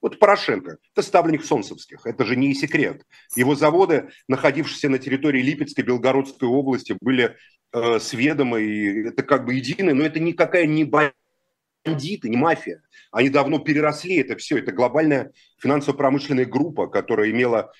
Вот 0.02 0.18
Порошенко, 0.18 0.78
это 0.94 1.08
ставленник 1.08 1.46
Солнцевских, 1.46 2.06
это 2.06 2.26
же 2.26 2.36
не 2.36 2.56
секрет. 2.56 3.04
Его 3.36 3.56
заводы, 3.56 4.10
находившиеся 4.28 4.90
на 4.90 4.98
территории 4.98 5.44
Липецкой, 5.44 5.84
Белгородской 5.84 6.50
области, 6.50 6.98
были 7.00 7.38
э, 7.74 8.00
сведомы, 8.00 8.62
и 8.62 9.08
это 9.08 9.24
как 9.24 9.46
бы 9.46 9.54
единое, 9.54 9.94
но 9.94 10.04
это 10.04 10.20
никакая 10.20 10.66
не 10.66 10.84
бандиты, 10.84 12.30
не 12.30 12.38
мафия. 12.38 12.84
Они 13.12 13.30
давно 13.30 13.60
переросли 13.60 14.16
это 14.18 14.38
все. 14.38 14.58
Это 14.58 14.72
глобальная 14.72 15.32
финансово-промышленная 15.60 16.46
группа, 16.46 16.88
которая 16.88 17.30
имела 17.32 17.72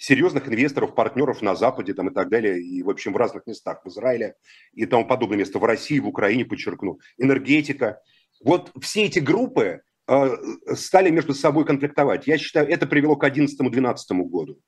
серьезных 0.00 0.48
инвесторов, 0.48 0.94
партнеров 0.94 1.42
на 1.42 1.54
Западе 1.54 1.92
там, 1.92 2.08
и 2.08 2.14
так 2.14 2.30
далее, 2.30 2.60
и, 2.60 2.82
в 2.82 2.88
общем, 2.88 3.12
в 3.12 3.16
разных 3.18 3.46
местах, 3.46 3.82
в 3.84 3.88
Израиле 3.88 4.34
и 4.72 4.86
тому 4.86 5.06
подобное 5.06 5.38
место, 5.38 5.58
в 5.58 5.64
России, 5.64 5.98
в 5.98 6.08
Украине, 6.08 6.46
подчеркну, 6.46 6.98
энергетика. 7.18 8.00
Вот 8.42 8.72
все 8.80 9.04
эти 9.04 9.18
группы 9.18 9.82
э, 10.08 10.36
стали 10.74 11.10
между 11.10 11.34
собой 11.34 11.66
конфликтовать. 11.66 12.26
Я 12.26 12.38
считаю, 12.38 12.66
это 12.66 12.86
привело 12.86 13.16
к 13.16 13.24
2011-2012 13.26 13.96
году 14.22 14.58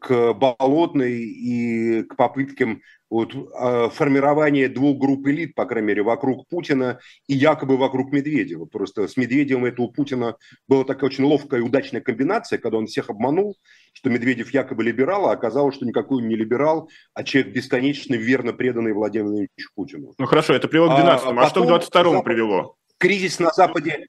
к 0.00 0.32
Болотной 0.32 1.20
и 1.20 2.02
к 2.04 2.16
попыткам 2.16 2.80
вот, 3.10 3.34
а, 3.54 3.90
формирования 3.90 4.68
двух 4.68 4.98
групп 4.98 5.26
элит, 5.28 5.54
по 5.54 5.66
крайней 5.66 5.88
мере, 5.88 6.02
вокруг 6.02 6.48
Путина 6.48 6.98
и 7.28 7.34
якобы 7.34 7.76
вокруг 7.76 8.12
Медведева. 8.12 8.64
Просто 8.64 9.06
с 9.06 9.16
Медведевым 9.16 9.66
это 9.66 9.82
у 9.82 9.88
Путина 9.88 10.36
была 10.66 10.84
такая 10.84 11.10
очень 11.10 11.24
ловкая 11.24 11.60
и 11.60 11.62
удачная 11.62 12.00
комбинация, 12.00 12.58
когда 12.58 12.78
он 12.78 12.86
всех 12.86 13.10
обманул, 13.10 13.56
что 13.92 14.10
Медведев 14.10 14.52
якобы 14.52 14.82
либерал, 14.82 15.28
а 15.28 15.32
оказалось, 15.32 15.76
что 15.76 15.86
никакой 15.86 16.22
он 16.22 16.28
не 16.28 16.36
либерал, 16.36 16.88
а 17.12 17.22
человек 17.22 17.52
бесконечно 17.52 18.14
верно 18.14 18.52
преданный 18.52 18.92
Владимиру 18.92 19.28
Владимировичу 19.28 19.70
Путину. 19.74 20.14
Ну 20.18 20.26
хорошо, 20.26 20.54
это 20.54 20.66
привело 20.66 20.88
к 20.88 20.96
12 20.96 21.26
а, 21.26 21.40
а 21.40 21.48
что 21.48 21.62
к 21.62 21.66
22 21.66 22.22
привело? 22.22 22.76
Кризис 22.98 23.38
на 23.38 23.50
Западе 23.50 24.06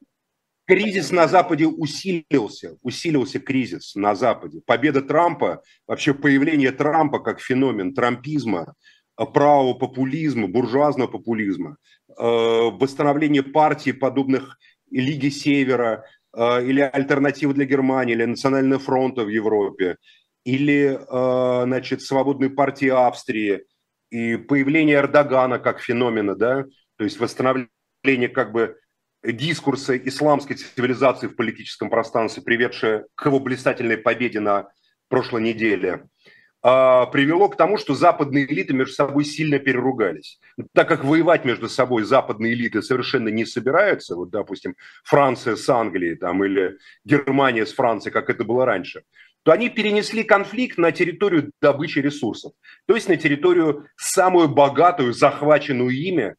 кризис 0.65 1.11
на 1.11 1.27
Западе 1.27 1.67
усилился, 1.67 2.77
усилился 2.81 3.39
кризис 3.39 3.95
на 3.95 4.15
Западе. 4.15 4.61
Победа 4.65 5.01
Трампа, 5.01 5.61
вообще 5.87 6.13
появление 6.13 6.71
Трампа 6.71 7.19
как 7.19 7.39
феномен 7.39 7.93
трампизма, 7.93 8.75
э, 9.17 9.25
правого 9.25 9.73
популизма, 9.73 10.47
буржуазного 10.47 11.07
популизма, 11.07 11.77
э, 12.09 12.13
восстановление 12.21 13.43
партий, 13.43 13.93
подобных 13.93 14.57
Лиги 14.91 15.29
Севера, 15.29 16.05
э, 16.33 16.65
или 16.65 16.81
альтернативы 16.81 17.53
для 17.53 17.65
Германии, 17.65 18.13
или 18.13 18.25
Национального 18.25 18.81
фронта 18.81 19.23
в 19.23 19.29
Европе, 19.29 19.97
или, 20.43 20.99
значит, 21.09 22.03
Свободной 22.03 22.51
партии 22.51 22.89
Австрии, 22.89 23.63
и 24.11 24.37
появление 24.37 24.97
Эрдогана 24.97 25.57
как 25.57 25.79
феномена, 25.79 26.35
да, 26.35 26.65
то 26.97 27.03
есть 27.03 27.19
восстановление 27.19 28.29
как 28.29 28.51
бы 28.51 28.77
дискурса 29.31 29.97
исламской 29.97 30.55
цивилизации 30.55 31.27
в 31.27 31.35
политическом 31.35 31.89
пространстве, 31.89 32.43
приведшее 32.43 33.05
к 33.15 33.25
его 33.25 33.39
блистательной 33.39 33.97
победе 33.97 34.39
на 34.39 34.69
прошлой 35.07 35.41
неделе, 35.41 36.07
а, 36.67 37.05
привело 37.05 37.47
к 37.47 37.57
тому, 37.57 37.77
что 37.77 37.93
западные 37.93 38.51
элиты 38.51 38.73
между 38.73 38.95
собой 38.95 39.23
сильно 39.23 39.59
переругались. 39.59 40.39
Так 40.73 40.87
как 40.87 41.03
воевать 41.03 41.45
между 41.45 41.69
собой 41.69 42.03
западные 42.03 42.53
элиты 42.53 42.81
совершенно 42.81 43.29
не 43.29 43.45
собираются, 43.45 44.15
вот, 44.15 44.31
допустим, 44.31 44.75
Франция 45.03 45.57
с 45.57 45.69
Англией 45.69 46.15
там, 46.15 46.43
или 46.43 46.77
Германия 47.03 47.67
с 47.67 47.73
Францией, 47.73 48.11
как 48.11 48.31
это 48.31 48.43
было 48.43 48.65
раньше, 48.65 49.03
то 49.43 49.51
они 49.51 49.69
перенесли 49.69 50.23
конфликт 50.23 50.79
на 50.79 50.91
территорию 50.91 51.51
добычи 51.61 51.99
ресурсов, 51.99 52.53
то 52.87 52.95
есть 52.95 53.07
на 53.07 53.15
территорию 53.15 53.85
самую 53.95 54.49
богатую, 54.49 55.13
захваченную 55.13 55.91
ими 55.91 56.35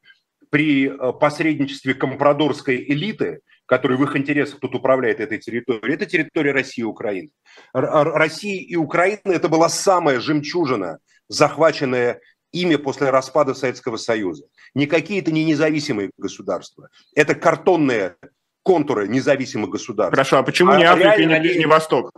при 0.50 0.88
э, 0.88 1.12
посредничестве 1.12 1.94
компрадорской 1.94 2.76
элиты, 2.76 3.40
которая 3.66 3.98
в 3.98 4.02
их 4.02 4.16
интересах 4.16 4.60
тут 4.60 4.74
управляет 4.74 5.20
этой 5.20 5.38
территорией, 5.38 5.94
это 5.94 6.06
территория 6.06 6.52
России 6.52 6.82
и 6.82 6.84
Украины. 6.84 7.30
Россия 7.72 8.60
и 8.60 8.76
Украина– 8.76 9.20
это 9.24 9.48
была 9.48 9.68
самая 9.68 10.20
жемчужина, 10.20 10.98
захваченная 11.28 12.20
ими 12.52 12.76
после 12.76 13.10
распада 13.10 13.54
Советского 13.54 13.96
Союза. 13.96 14.44
Никакие 14.74 15.20
это 15.20 15.32
не 15.32 15.44
независимые 15.44 16.10
государства. 16.16 16.88
Это 17.14 17.34
картонные 17.34 18.16
контуры 18.62 19.08
независимых 19.08 19.70
государств. 19.70 20.12
Хорошо, 20.12 20.38
а 20.38 20.42
почему 20.42 20.72
а 20.72 20.78
не 20.78 20.84
Африка 20.84 21.20
и 21.20 21.26
не 21.26 21.38
Ближний 21.40 21.66
Восток? 21.66 22.12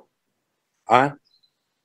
А? 0.87 1.15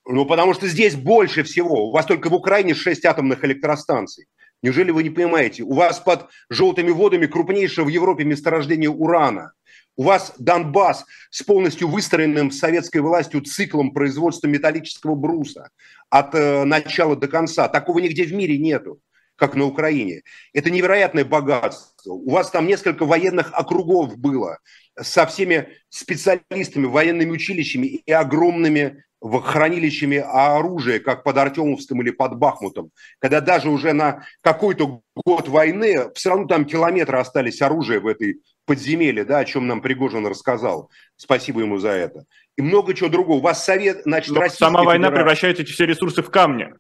Ну, 0.06 0.26
потому 0.26 0.54
что 0.54 0.68
здесь 0.68 0.96
больше 0.96 1.44
всего. 1.44 1.90
У 1.90 1.92
вас 1.92 2.06
только 2.06 2.30
в 2.30 2.34
Украине 2.34 2.74
6 2.74 3.06
атомных 3.06 3.44
электростанций. 3.46 4.26
Неужели 4.64 4.92
вы 4.92 5.04
не 5.04 5.10
понимаете? 5.10 5.64
У 5.64 5.74
вас 5.74 6.00
под 6.00 6.30
желтыми 6.50 6.90
водами 6.90 7.28
крупнейшее 7.28 7.86
в 7.86 7.90
Европе 7.90 8.24
месторождение 8.24 8.90
урана. 8.90 9.52
У 9.96 10.04
вас 10.04 10.34
Донбасс 10.40 11.06
с 11.30 11.44
полностью 11.44 11.88
выстроенным 11.90 12.50
советской 12.50 13.00
властью 13.00 13.42
циклом 13.42 13.92
производства 13.92 14.48
металлического 14.48 15.14
бруса 15.14 15.70
от 16.10 16.34
э, 16.34 16.64
начала 16.64 17.16
до 17.16 17.28
конца. 17.28 17.68
Такого 17.68 18.00
нигде 18.00 18.24
в 18.24 18.34
мире 18.34 18.58
нету, 18.58 19.00
как 19.36 19.54
на 19.56 19.66
Украине. 19.66 20.22
Это 20.54 20.72
невероятное 20.72 21.26
богатство. 21.26 22.14
У 22.14 22.32
вас 22.32 22.50
там 22.50 22.66
несколько 22.66 23.06
военных 23.06 23.54
округов 23.54 24.18
было 24.18 24.60
со 25.00 25.26
всеми 25.26 25.68
специалистами, 25.90 26.86
военными 26.86 27.32
училищами 27.32 27.88
и 27.88 28.12
огромными 28.12 29.04
в 29.24 29.40
хранилищами 29.40 30.18
оружия, 30.18 31.00
как 31.00 31.24
под 31.24 31.38
Артемовском 31.38 32.02
или 32.02 32.12
под 32.12 32.36
Бахмутом, 32.38 32.92
когда 33.20 33.40
даже 33.40 33.70
уже 33.70 33.94
на 33.94 34.26
какой-то 34.42 35.02
год 35.16 35.48
войны 35.48 36.12
все 36.14 36.32
равно 36.32 36.46
там 36.46 36.66
километры 36.66 37.18
остались 37.18 37.62
оружия 37.62 38.02
в 38.02 38.08
этой 38.08 38.42
подземелье, 38.66 39.24
да, 39.24 39.40
о 39.40 39.46
чем 39.46 39.66
нам 39.66 39.82
Пригожин 39.82 40.28
рассказал. 40.28 40.92
Спасибо 41.16 41.62
ему 41.62 41.78
за 41.78 41.92
это. 41.92 42.26
И 42.58 42.62
много 42.62 42.94
чего 42.94 43.08
другого. 43.08 43.38
У 43.38 43.42
вас 43.42 43.64
совет, 43.64 44.02
значит, 44.04 44.36
Но 44.36 44.48
Сама 44.50 44.84
война 44.84 45.08
Федерация... 45.08 45.16
превращает 45.16 45.60
эти 45.62 45.72
все 45.72 45.86
ресурсы 45.86 46.22
в 46.22 46.30
камни. 46.30 46.74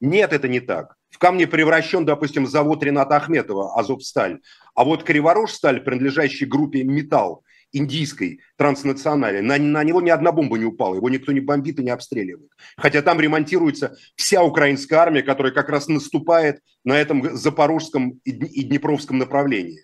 Нет, 0.00 0.32
это 0.32 0.46
не 0.46 0.60
так. 0.60 0.94
В 1.10 1.18
камне 1.18 1.48
превращен, 1.48 2.04
допустим, 2.04 2.46
завод 2.46 2.84
Рената 2.84 3.16
Ахметова, 3.16 3.76
Азовсталь. 3.76 4.40
А 4.76 4.84
вот 4.84 5.02
Криворожсталь, 5.02 5.80
принадлежащий 5.80 6.46
группе 6.46 6.84
«Металл», 6.84 7.44
индийской 7.72 8.40
транснациональной, 8.56 9.40
на, 9.42 9.58
на 9.58 9.82
него 9.82 10.00
ни 10.00 10.10
одна 10.10 10.30
бомба 10.30 10.58
не 10.58 10.64
упала, 10.64 10.94
его 10.94 11.08
никто 11.08 11.32
не 11.32 11.40
бомбит 11.40 11.80
и 11.80 11.82
не 11.82 11.90
обстреливает. 11.90 12.50
Хотя 12.76 13.02
там 13.02 13.20
ремонтируется 13.20 13.96
вся 14.14 14.42
украинская 14.42 15.00
армия, 15.00 15.22
которая 15.22 15.52
как 15.52 15.68
раз 15.68 15.88
наступает 15.88 16.60
на 16.84 16.98
этом 16.98 17.34
запорожском 17.36 18.20
и 18.24 18.62
днепровском 18.62 19.18
направлении. 19.18 19.80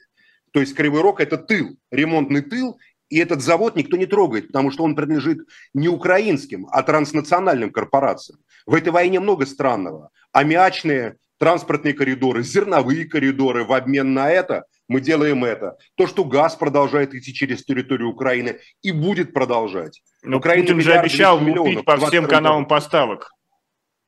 То 0.52 0.60
есть 0.60 0.74
Кривой 0.74 1.02
Рог– 1.02 1.20
это 1.22 1.36
тыл, 1.36 1.76
ремонтный 1.90 2.42
тыл, 2.42 2.78
и 3.08 3.18
этот 3.18 3.40
завод 3.40 3.74
никто 3.76 3.96
не 3.96 4.06
трогает, 4.06 4.48
потому 4.48 4.70
что 4.70 4.84
он 4.84 4.94
принадлежит 4.94 5.38
не 5.72 5.88
украинским, 5.88 6.66
а 6.70 6.82
транснациональным 6.82 7.70
корпорациям. 7.70 8.40
В 8.66 8.74
этой 8.74 8.90
войне 8.90 9.18
много 9.18 9.46
странного. 9.46 10.10
Аммиачные 10.32 11.16
транспортные 11.38 11.94
коридоры, 11.94 12.42
зерновые 12.42 13.06
коридоры 13.06 13.64
в 13.64 13.72
обмен 13.72 14.12
на 14.12 14.30
это– 14.30 14.64
мы 14.88 15.00
делаем 15.00 15.44
это. 15.44 15.76
То, 15.96 16.06
что 16.06 16.24
газ 16.24 16.56
продолжает 16.56 17.14
идти 17.14 17.32
через 17.32 17.64
территорию 17.64 18.08
Украины 18.08 18.58
и 18.82 18.90
будет 18.90 19.32
продолжать. 19.32 20.02
Но 20.22 20.38
Украина 20.38 20.62
Путин 20.62 20.80
же 20.80 20.94
обещал 20.94 21.38
лупить 21.38 21.84
по 21.84 21.96
всем 21.98 22.26
каналам 22.26 22.66
поставок, 22.66 23.30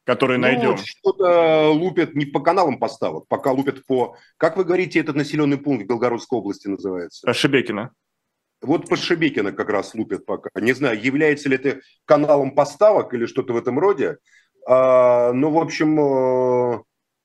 которые 0.04 0.38
ну, 0.38 0.42
найдем. 0.44 0.78
Что-то 0.78 1.70
лупят 1.70 2.14
не 2.14 2.24
по 2.24 2.40
каналам 2.40 2.78
поставок, 2.78 3.28
пока 3.28 3.52
лупят 3.52 3.84
по... 3.86 4.16
Как 4.38 4.56
вы 4.56 4.64
говорите, 4.64 4.98
этот 4.98 5.16
населенный 5.16 5.58
пункт 5.58 5.84
в 5.84 5.88
Белгородской 5.88 6.38
области 6.38 6.66
называется? 6.66 7.26
По 7.26 7.34
Шебекино. 7.34 7.92
Вот 8.62 8.88
по 8.88 8.96
Шебекино 8.96 9.52
как 9.52 9.68
раз 9.68 9.94
лупят 9.94 10.24
пока. 10.24 10.50
Не 10.58 10.72
знаю, 10.72 11.00
является 11.02 11.48
ли 11.48 11.56
это 11.56 11.80
каналом 12.06 12.54
поставок 12.54 13.12
или 13.14 13.26
что-то 13.26 13.52
в 13.52 13.56
этом 13.56 13.78
роде. 13.78 14.18
А, 14.66 15.32
ну, 15.32 15.50
в 15.50 15.58
общем, 15.58 15.98
э, 15.98 16.82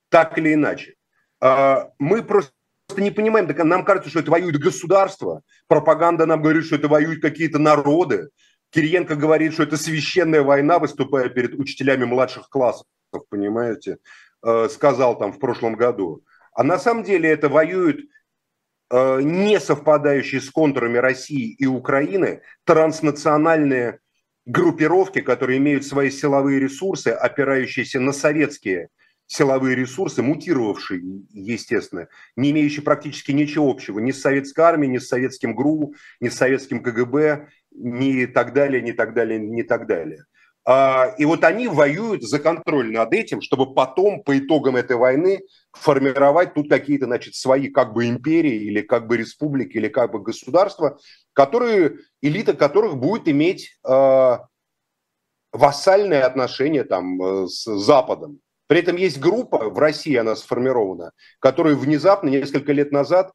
так 0.10 0.38
или 0.38 0.54
иначе. 0.54 0.96
А, 1.42 1.92
мы 2.00 2.24
просто 2.24 2.54
просто 2.96 3.02
не 3.02 3.12
понимаем, 3.12 3.48
нам 3.68 3.84
кажется, 3.84 4.10
что 4.10 4.20
это 4.20 4.32
воюет 4.32 4.58
государство, 4.58 5.42
пропаганда 5.68 6.26
нам 6.26 6.42
говорит, 6.42 6.66
что 6.66 6.76
это 6.76 6.88
воюют 6.88 7.22
какие-то 7.22 7.60
народы, 7.60 8.30
Кириенко 8.72 9.16
говорит, 9.16 9.54
что 9.54 9.64
это 9.64 9.78
священная 9.78 10.42
война, 10.42 10.80
выступая 10.80 11.30
перед 11.30 11.54
учителями 11.54 12.06
младших 12.06 12.50
классов, 12.50 12.86
понимаете, 13.30 13.98
э, 14.44 14.70
сказал 14.70 15.18
там 15.18 15.34
в 15.34 15.40
прошлом 15.40 15.76
году. 15.76 16.24
А 16.54 16.64
на 16.64 16.80
самом 16.80 17.04
деле 17.04 17.30
это 17.30 17.50
воюют 17.50 18.00
э, 18.92 19.22
не 19.22 19.60
совпадающие 19.60 20.40
с 20.40 20.50
контурами 20.50 20.98
России 20.98 21.54
и 21.60 21.66
Украины 21.66 22.42
транснациональные 22.64 24.00
группировки, 24.46 25.22
которые 25.22 25.58
имеют 25.58 25.86
свои 25.86 26.10
силовые 26.10 26.60
ресурсы, 26.60 27.10
опирающиеся 27.10 28.00
на 28.00 28.14
советские 28.14 28.90
силовые 29.28 29.76
ресурсы, 29.76 30.22
мутировавшие, 30.22 31.02
естественно, 31.32 32.08
не 32.36 32.52
имеющие 32.52 32.84
практически 32.84 33.32
ничего 33.32 33.70
общего 33.70 34.00
ни 34.00 34.12
с 34.12 34.22
советской 34.22 34.62
армией, 34.62 34.92
ни 34.92 34.98
с 34.98 35.08
советским 35.08 35.56
ГРУ, 35.56 35.94
ни 36.20 36.30
с 36.30 36.36
советским 36.36 36.84
КГБ, 36.84 37.48
ни 37.72 38.26
так 38.26 38.54
далее, 38.54 38.82
ни 38.82 38.92
так 38.92 39.14
далее, 39.14 39.40
ни 39.40 39.64
так 39.64 39.88
далее. 39.88 40.26
А, 40.68 41.14
и 41.20 41.26
вот 41.26 41.44
они 41.44 41.68
воюют 41.68 42.24
за 42.24 42.40
контроль 42.40 42.92
над 42.92 43.14
этим, 43.14 43.42
чтобы 43.42 43.76
потом 43.76 44.24
по 44.24 44.38
итогам 44.38 44.76
этой 44.76 44.98
войны 44.98 45.42
формировать 45.74 46.56
тут 46.56 46.70
какие-то, 46.70 47.06
значит, 47.06 47.36
свои 47.36 47.70
как 47.70 47.94
бы 47.94 48.08
империи 48.08 48.64
или 48.64 48.82
как 48.82 49.06
бы 49.06 49.16
республики 49.16 49.78
или 49.78 49.90
как 49.90 50.12
бы 50.12 50.24
государства, 50.24 50.98
которые, 51.34 52.00
элита 52.22 52.54
которых 52.54 52.98
будет 52.98 53.28
иметь 53.28 53.78
э, 53.88 54.38
вассальные 55.52 56.24
отношения 56.24 56.84
там 56.84 57.48
с 57.48 57.64
Западом. 57.66 58.40
При 58.68 58.80
этом 58.80 58.96
есть 58.96 59.20
группа, 59.20 59.70
в 59.70 59.78
России 59.78 60.16
она 60.16 60.36
сформирована, 60.36 61.12
которая 61.40 61.76
внезапно, 61.76 62.30
несколько 62.30 62.72
лет 62.72 62.92
назад, 62.92 63.32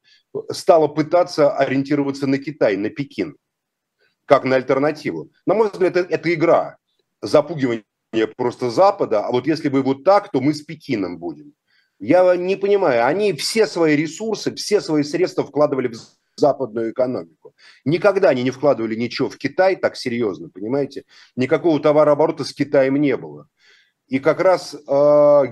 стала 0.51 0.87
пытаться 0.87 1.55
ориентироваться 1.55 2.27
на 2.27 2.37
Китай, 2.37 2.75
на 2.75 2.89
Пекин, 2.89 3.37
как 4.25 4.43
на 4.43 4.57
альтернативу. 4.57 5.31
На 5.45 5.53
мой 5.53 5.69
взгляд, 5.71 5.95
это, 5.95 6.13
это 6.13 6.33
игра, 6.33 6.77
запугивание 7.21 7.83
просто 8.35 8.69
Запада, 8.69 9.25
а 9.25 9.31
вот 9.31 9.47
если 9.47 9.69
бы 9.69 9.81
вот 9.83 10.03
так, 10.03 10.31
то 10.31 10.41
мы 10.41 10.53
с 10.53 10.61
Пекином 10.61 11.17
будем. 11.17 11.53
Я 11.99 12.35
не 12.35 12.55
понимаю, 12.55 13.05
они 13.05 13.31
все 13.33 13.67
свои 13.67 13.95
ресурсы, 13.95 14.53
все 14.55 14.81
свои 14.81 15.03
средства 15.03 15.43
вкладывали 15.45 15.87
в 15.87 15.97
западную 16.35 16.91
экономику. 16.91 17.53
Никогда 17.85 18.29
они 18.29 18.43
не 18.43 18.51
вкладывали 18.51 18.95
ничего 18.95 19.29
в 19.29 19.37
Китай 19.37 19.75
так 19.75 19.95
серьезно, 19.95 20.49
понимаете? 20.49 21.03
Никакого 21.35 21.79
товарооборота 21.79 22.43
с 22.43 22.53
Китаем 22.53 22.95
не 22.95 23.15
было. 23.15 23.47
И 24.11 24.19
как 24.19 24.41
раз 24.41 24.73
э, 24.75 24.77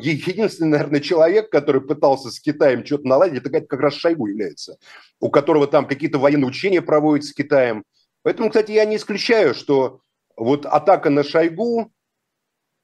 единственный, 0.01 0.71
наверное, 0.71 0.99
человек, 0.99 1.49
который 1.49 1.79
пытался 1.79 2.29
с 2.29 2.41
Китаем 2.41 2.85
что-то 2.85 3.07
наладить, 3.07 3.45
это 3.45 3.61
как 3.61 3.79
раз 3.79 3.93
Шойгу 3.93 4.27
является, 4.27 4.77
у 5.21 5.29
которого 5.29 5.65
там 5.65 5.87
какие-то 5.87 6.19
военные 6.19 6.49
учения 6.49 6.81
проводят 6.81 7.23
с 7.23 7.31
Китаем. 7.31 7.85
Поэтому, 8.21 8.49
кстати, 8.49 8.73
я 8.73 8.83
не 8.83 8.97
исключаю, 8.97 9.53
что 9.55 10.01
вот 10.35 10.65
атака 10.65 11.09
на 11.09 11.23
Шойгу, 11.23 11.89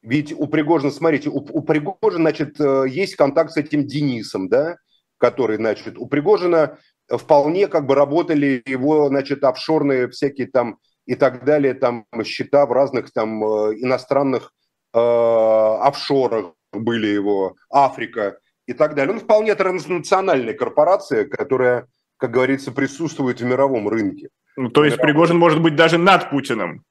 ведь 0.02 0.32
у 0.32 0.48
Пригожина, 0.48 0.92
смотрите, 0.92 1.28
у, 1.30 1.40
у 1.40 1.62
Пригожина, 1.62 2.24
значит, 2.24 2.58
э, 2.58 2.86
есть 2.88 3.18
контакт 3.18 3.52
с 3.52 3.58
этим 3.58 3.86
Денисом, 3.86 4.48
да, 4.48 4.78
который, 5.18 5.58
значит, 5.58 5.98
у 5.98 6.08
Пригожина 6.08 6.78
вполне 7.10 7.68
как 7.68 7.86
бы 7.86 7.96
работали 7.96 8.64
его, 8.66 9.10
значит, 9.10 9.44
офшорные 9.44 10.08
всякие 10.08 10.48
там 10.48 10.78
и 11.06 11.16
так 11.16 11.44
далее, 11.44 11.74
там 11.74 12.06
счета 12.24 12.66
в 12.66 12.72
разных 12.72 13.12
там 13.12 13.44
э, 13.44 13.74
иностранных 13.82 14.54
офшорах 14.96 16.54
были 16.72 17.08
его, 17.08 17.56
Африка 17.70 18.40
и 18.66 18.74
так 18.74 18.96
далее. 18.96 19.14
Он 19.14 19.20
вполне 19.20 19.54
транснациональная 19.56 20.54
корпорация, 20.54 21.26
которая, 21.26 21.88
как 22.18 22.32
говорится, 22.32 22.72
присутствует 22.72 23.42
в 23.42 23.46
мировом 23.46 23.88
рынке. 23.90 24.30
Ну, 24.56 24.70
то 24.70 24.86
есть 24.86 24.98
мировом... 24.98 25.14
Пригожин 25.14 25.38
может 25.38 25.62
быть 25.62 25.76
даже 25.76 25.98
над 25.98 26.30
Путиным? 26.30 26.84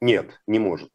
Нет, 0.00 0.40
не 0.46 0.58
может. 0.58 0.90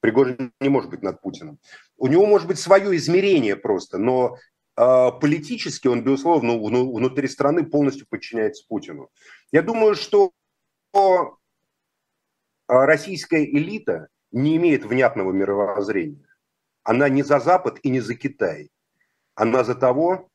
Пригожин 0.00 0.52
не 0.60 0.68
может 0.68 0.90
быть 0.90 1.02
над 1.02 1.20
Путиным. 1.20 1.58
У 1.96 2.06
него 2.06 2.26
может 2.26 2.46
быть 2.46 2.58
свое 2.58 2.94
измерение 2.96 3.56
просто, 3.56 3.98
но 3.98 4.36
э, 4.76 5.10
политически 5.20 5.88
он, 5.88 6.04
безусловно, 6.04 6.58
внутри 6.58 7.28
страны 7.28 7.64
полностью 7.64 8.06
подчиняется 8.08 8.64
Путину. 8.68 9.08
Я 9.52 9.62
думаю, 9.62 9.94
что 9.94 10.32
российская 12.68 13.44
элита 13.44 14.08
не 14.30 14.56
имеет 14.56 14.84
внятного 14.84 15.32
мировоззрения. 15.32 16.26
Она 16.82 17.08
не 17.08 17.22
за 17.22 17.38
Запад 17.38 17.78
и 17.82 17.90
не 17.90 18.00
за 18.00 18.14
Китай. 18.14 18.70
Она 19.34 19.64
за 19.64 19.74
того, 19.74 20.28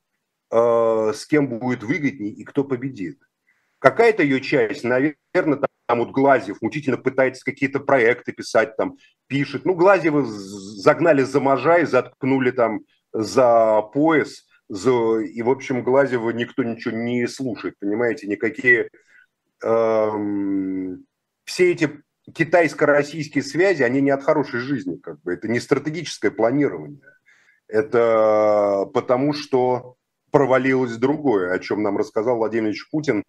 э, 0.51 1.11
с 1.13 1.25
кем 1.25 1.47
будет 1.47 1.83
выгоднее 1.83 2.31
и 2.31 2.43
кто 2.43 2.63
победит. 2.63 3.19
Какая-то 3.79 4.23
ее 4.23 4.39
часть, 4.39 4.83
наверное, 4.83 5.59
там 5.87 5.99
вот 5.99 6.11
Глазьев 6.11 6.61
мучительно 6.61 6.97
пытается 6.97 7.43
какие-то 7.43 7.79
проекты 7.79 8.31
писать, 8.31 8.77
там 8.77 8.97
пишет. 9.27 9.65
Ну, 9.65 9.75
Глазьева 9.75 10.23
загнали 10.25 11.23
за 11.23 11.41
можа 11.41 11.85
заткнули 11.85 12.51
там 12.51 12.81
за 13.11 13.81
пояс. 13.93 14.47
За... 14.69 15.19
И, 15.19 15.41
в 15.41 15.49
общем, 15.49 15.83
Глазьева 15.83 16.29
никто 16.29 16.63
ничего 16.63 16.95
не 16.95 17.27
слушает, 17.27 17.75
понимаете, 17.79 18.27
никакие... 18.27 18.89
Эм... 19.63 21.05
Все 21.45 21.73
эти 21.73 22.01
китайско-российские 22.31 23.43
связи, 23.43 23.83
они 23.83 24.01
не 24.01 24.11
от 24.11 24.23
хорошей 24.23 24.59
жизни, 24.59 24.97
как 24.97 25.21
бы. 25.21 25.33
Это 25.33 25.47
не 25.47 25.59
стратегическое 25.59 26.31
планирование. 26.31 27.01
Это 27.67 28.89
потому, 28.93 29.33
что 29.33 29.95
провалилось 30.31 30.97
другое, 30.97 31.53
о 31.53 31.59
чем 31.59 31.83
нам 31.83 31.97
рассказал 31.97 32.37
Владимир 32.37 32.69
Ильич 32.69 32.89
Путин 32.89 33.23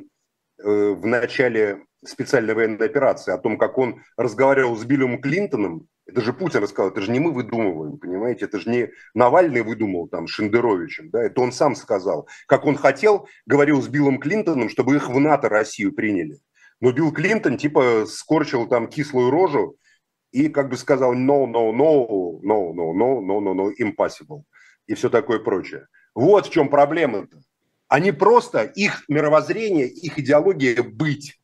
э, 0.62 0.90
в 0.90 1.04
начале 1.06 1.84
специальной 2.04 2.54
военной 2.54 2.86
операции, 2.86 3.32
о 3.32 3.38
том, 3.38 3.58
как 3.58 3.78
он 3.78 4.02
разговаривал 4.16 4.76
с 4.76 4.84
Биллом 4.84 5.20
Клинтоном, 5.20 5.86
это 6.06 6.20
же 6.20 6.32
Путин 6.32 6.62
рассказал, 6.62 6.90
это 6.90 7.00
же 7.00 7.10
не 7.10 7.18
мы 7.18 7.32
выдумываем, 7.32 7.98
понимаете, 7.98 8.44
это 8.44 8.60
же 8.60 8.68
не 8.68 8.90
Навальный 9.14 9.62
выдумал 9.62 10.06
там 10.08 10.26
Шендеровичем, 10.26 11.10
да, 11.10 11.22
это 11.22 11.40
он 11.40 11.52
сам 11.52 11.74
сказал. 11.74 12.28
Как 12.46 12.66
он 12.66 12.76
хотел, 12.76 13.26
говорил 13.46 13.80
с 13.80 13.88
Биллом 13.88 14.18
Клинтоном, 14.18 14.68
чтобы 14.68 14.96
их 14.96 15.08
в 15.08 15.18
НАТО 15.18 15.48
Россию 15.48 15.94
приняли. 15.94 16.40
Но 16.84 16.92
Билл 16.92 17.12
Клинтон 17.12 17.56
типа 17.56 18.04
скорчил 18.06 18.68
там 18.68 18.88
кислую 18.88 19.30
рожу 19.30 19.78
и 20.32 20.50
как 20.50 20.68
бы 20.68 20.76
сказал 20.76 21.14
no, 21.14 21.46
no, 21.46 21.72
no, 21.72 22.42
no, 22.42 22.74
no, 22.74 22.92
no, 22.92 23.20
no, 23.22 23.40
no, 23.40 23.54
no, 23.54 23.72
impossible 23.80 24.42
и 24.86 24.92
все 24.92 25.08
такое 25.08 25.38
прочее. 25.38 25.86
Вот 26.14 26.46
в 26.46 26.52
чем 26.52 26.68
проблема-то. 26.68 27.38
Они 27.88 28.12
просто, 28.12 28.64
их 28.64 29.04
мировоззрение, 29.08 29.88
их 29.88 30.18
идеология 30.18 30.82
быть. 30.82 31.40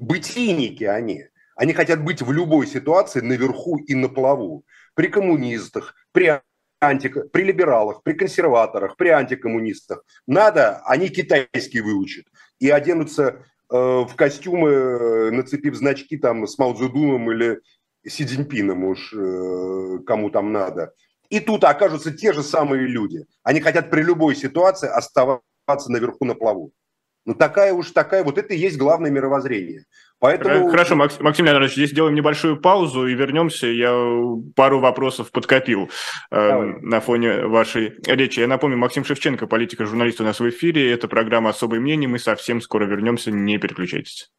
Бытийники 0.00 0.82
они. 0.82 1.26
Они 1.54 1.74
хотят 1.74 2.02
быть 2.02 2.20
в 2.20 2.32
любой 2.32 2.66
ситуации 2.66 3.20
наверху 3.20 3.78
и 3.78 3.94
на 3.94 4.08
плаву. 4.08 4.64
При 4.94 5.06
коммунистах, 5.06 5.94
при 6.10 6.40
антик, 6.80 7.30
при 7.30 7.44
либералах, 7.44 8.02
при 8.02 8.14
консерваторах, 8.14 8.96
при 8.96 9.10
антикоммунистах. 9.10 10.04
Надо, 10.26 10.82
они 10.86 11.08
китайский 11.08 11.82
выучат 11.82 12.24
и 12.58 12.68
оденутся 12.68 13.44
в 13.72 14.14
костюмы, 14.16 14.70
э, 14.70 15.30
нацепив 15.30 15.74
значки 15.74 16.18
там 16.18 16.46
с 16.46 16.58
Мао 16.58 16.72
или 16.74 17.60
Си 18.06 18.24
Цзиньпином 18.24 18.84
уж 18.84 19.14
э, 19.14 19.98
кому 20.06 20.30
там 20.30 20.52
надо. 20.52 20.92
И 21.30 21.40
тут 21.40 21.64
окажутся 21.64 22.10
те 22.12 22.32
же 22.32 22.42
самые 22.42 22.86
люди. 22.86 23.24
Они 23.42 23.60
хотят 23.60 23.90
при 23.90 24.02
любой 24.02 24.36
ситуации 24.36 24.88
оставаться 24.88 25.90
наверху 25.90 26.24
на 26.24 26.34
плаву. 26.34 26.72
Ну, 27.24 27.34
такая 27.34 27.72
уж 27.72 27.92
такая, 27.92 28.24
вот 28.24 28.36
это 28.36 28.52
и 28.52 28.58
есть 28.58 28.76
главное 28.76 29.10
мировоззрение. 29.10 29.86
Поэтому... 30.22 30.68
Хорошо, 30.68 30.94
Максим, 30.94 31.24
Максим 31.24 31.46
Леонидович, 31.46 31.72
здесь 31.72 31.90
сделаем 31.90 32.14
небольшую 32.14 32.56
паузу 32.56 33.08
и 33.08 33.14
вернемся. 33.14 33.66
Я 33.66 33.92
пару 34.54 34.78
вопросов 34.78 35.32
подкопил 35.32 35.90
э, 36.30 36.62
на 36.80 37.00
фоне 37.00 37.46
вашей 37.46 37.94
речи. 38.06 38.38
Я 38.38 38.46
напомню, 38.46 38.76
Максим 38.76 39.04
Шевченко, 39.04 39.48
политик 39.48 39.80
и 39.80 39.84
журналист 39.84 40.20
у 40.20 40.24
нас 40.24 40.38
в 40.38 40.48
эфире. 40.48 40.92
Это 40.92 41.08
программа 41.08 41.50
«Особое 41.50 41.80
мнение». 41.80 42.08
Мы 42.08 42.20
совсем 42.20 42.60
скоро 42.60 42.84
вернемся, 42.84 43.32
не 43.32 43.58
переключайтесь. 43.58 44.30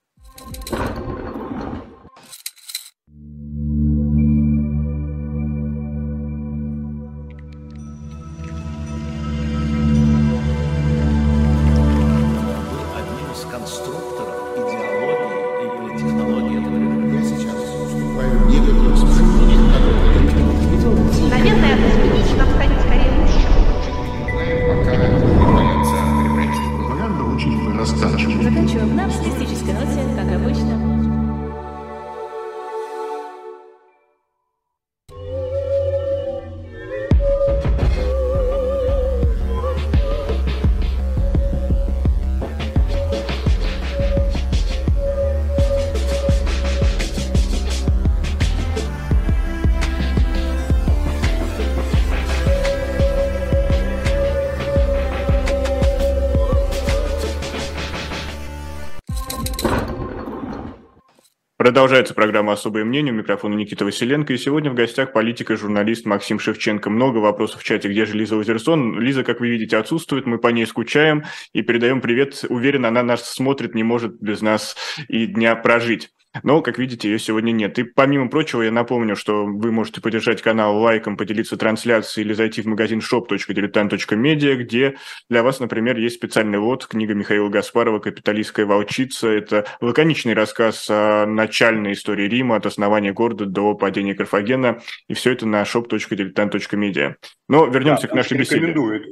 Продолжается 61.63 62.13
программа 62.13 62.51
«Особое 62.51 62.83
мнение». 62.83 63.13
У 63.13 63.15
микрофона 63.15 63.55
Никита 63.55 63.85
Василенко. 63.85 64.33
И 64.33 64.37
сегодня 64.37 64.69
в 64.69 64.73
гостях 64.73 65.13
политик 65.13 65.49
и 65.49 65.55
журналист 65.55 66.05
Максим 66.05 66.37
Шевченко. 66.37 66.89
Много 66.89 67.19
вопросов 67.19 67.61
в 67.61 67.63
чате. 67.63 67.87
Где 67.87 68.05
же 68.05 68.17
Лиза 68.17 68.35
Озерсон? 68.35 68.99
Лиза, 68.99 69.23
как 69.23 69.39
вы 69.39 69.47
видите, 69.47 69.77
отсутствует. 69.77 70.25
Мы 70.25 70.39
по 70.39 70.49
ней 70.49 70.65
скучаем 70.65 71.23
и 71.53 71.61
передаем 71.61 72.01
привет. 72.01 72.43
Уверен, 72.49 72.85
она 72.85 73.01
нас 73.01 73.29
смотрит, 73.29 73.75
не 73.75 73.83
может 73.83 74.21
без 74.21 74.41
нас 74.41 74.75
и 75.07 75.25
дня 75.25 75.55
прожить. 75.55 76.09
Но, 76.41 76.61
как 76.63 76.79
видите, 76.79 77.09
ее 77.09 77.19
сегодня 77.19 77.51
нет. 77.51 77.77
И 77.77 77.83
помимо 77.83 78.27
прочего, 78.27 78.63
я 78.63 78.71
напомню, 78.71 79.15
что 79.15 79.45
вы 79.45 79.71
можете 79.71 80.01
поддержать 80.01 80.41
канал 80.41 80.79
лайком, 80.79 81.15
поделиться 81.15 81.57
трансляцией 81.57 82.25
или 82.25 82.33
зайти 82.33 82.63
в 82.63 82.65
магазин 82.65 82.99
shop.diletant.media, 82.99 84.55
где 84.55 84.95
для 85.29 85.43
вас, 85.43 85.59
например, 85.59 85.97
есть 85.97 86.15
специальный 86.15 86.57
лот, 86.57 86.87
книга 86.87 87.13
Михаила 87.13 87.49
Гаспарова 87.49 87.99
«Капиталистская 87.99 88.65
волчица». 88.65 89.27
Это 89.27 89.65
лаконичный 89.79 90.33
рассказ 90.33 90.87
о 90.89 91.27
начальной 91.27 91.93
истории 91.93 92.27
Рима, 92.27 92.55
от 92.55 92.65
основания 92.65 93.13
города 93.13 93.45
до 93.45 93.75
падения 93.75 94.15
Карфагена. 94.15 94.81
И 95.07 95.13
все 95.13 95.33
это 95.33 95.45
на 95.45 95.61
shop.diletant.media. 95.61 97.13
Но 97.47 97.67
вернемся 97.67 98.03
да, 98.03 98.07
к 98.07 98.13
нашей 98.15 98.39
беседе. 98.39 98.55
Рекомендует. 98.55 99.03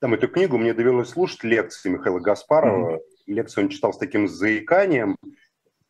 Там 0.00 0.14
эту 0.14 0.26
книгу 0.26 0.56
мне 0.56 0.72
довелось 0.72 1.10
слушать, 1.10 1.44
лекции 1.44 1.90
Михаила 1.90 2.18
Гаспарова. 2.18 2.94
Mm-hmm. 2.94 3.00
Лекцию 3.26 3.64
он 3.64 3.70
читал 3.70 3.92
с 3.92 3.98
таким 3.98 4.26
заиканием– 4.26 5.16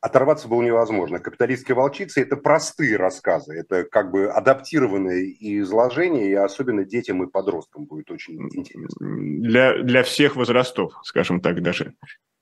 оторваться 0.02 0.48
было 0.48 0.60
невозможно. 0.60 1.20
«Капиталистские 1.20 1.76
волчицы»– 1.76 2.20
это 2.22 2.36
простые 2.36 2.96
рассказы, 2.96 3.54
это 3.54 3.84
как 3.84 4.10
бы 4.10 4.26
адаптированные 4.26 5.34
изложения, 5.60 6.28
и 6.28 6.34
особенно 6.34 6.84
детям 6.84 7.22
и 7.22 7.30
подросткам 7.30 7.84
будет 7.84 8.10
очень 8.10 8.42
интересно. 8.52 8.88
Для, 9.00 9.78
для 9.82 10.02
всех 10.02 10.36
возрастов, 10.36 10.92
скажем 11.04 11.40
так 11.40 11.62
даже. 11.62 11.94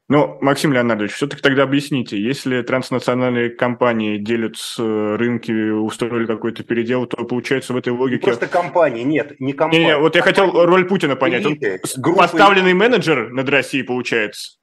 Но, 0.09 0.39
Максим 0.41 0.73
Леонардович, 0.73 1.13
все-таки 1.13 1.41
тогда 1.41 1.63
объясните, 1.63 2.21
если 2.21 2.63
транснациональные 2.63 3.51
компании 3.51 4.19
делят 4.19 4.57
рынки, 4.77 5.71
устроили 5.71 6.27
какой-то 6.27 6.65
передел, 6.65 7.07
то 7.07 7.25
получается 7.25 7.75
в 7.75 7.77
этой 7.77 7.93
логике... 7.93 8.23
Не 8.27 8.27
просто 8.27 8.49
компании, 8.49 9.05
нет, 9.05 9.39
не 9.39 9.53
компании. 9.53 9.85
Не, 9.85 9.91
не, 9.91 9.99
вот 9.99 10.17
я 10.17 10.23
хотел 10.23 10.51
роль 10.67 10.89
Путина 10.89 11.15
понять. 11.15 11.45
Элиты, 11.47 11.81
группы... 11.99 12.19
поставленный 12.19 12.75
менеджер 12.75 13.31
над 13.31 13.49
Россией 13.51 13.85
получается? 13.85 14.60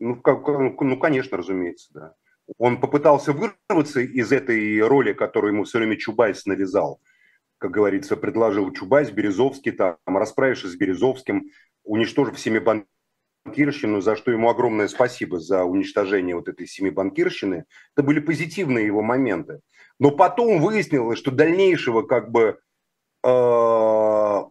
Ну, 0.00 0.16
как, 0.16 0.46
ну, 0.48 0.98
конечно, 0.98 1.36
разумеется, 1.36 1.88
да. 1.92 2.14
Он 2.58 2.80
попытался 2.80 3.32
вырваться 3.32 4.00
из 4.00 4.32
этой 4.32 4.80
роли, 4.80 5.12
которую 5.12 5.52
ему 5.52 5.64
все 5.64 5.78
время 5.78 5.96
Чубайс 5.96 6.46
навязал. 6.46 7.00
Как 7.58 7.70
говорится, 7.70 8.16
предложил 8.16 8.72
Чубайс, 8.72 9.10
Березовский, 9.10 9.72
там, 9.72 9.98
расправившись 10.06 10.72
с 10.72 10.76
Березовским, 10.76 11.50
уничтожив 11.84 12.40
семибанкирщину, 12.40 14.00
за 14.00 14.16
что 14.16 14.30
ему 14.30 14.48
огромное 14.48 14.88
спасибо 14.88 15.38
за 15.38 15.64
уничтожение 15.64 16.34
вот 16.34 16.48
этой 16.48 16.66
семибанкирщины. 16.66 17.66
Это 17.94 18.02
были 18.02 18.20
позитивные 18.20 18.86
его 18.86 19.02
моменты. 19.02 19.60
Но 19.98 20.10
потом 20.10 20.62
выяснилось, 20.62 21.18
что 21.18 21.30
дальнейшего 21.30 22.02
как 22.02 22.30
бы 22.30 22.58
э, 23.22 24.42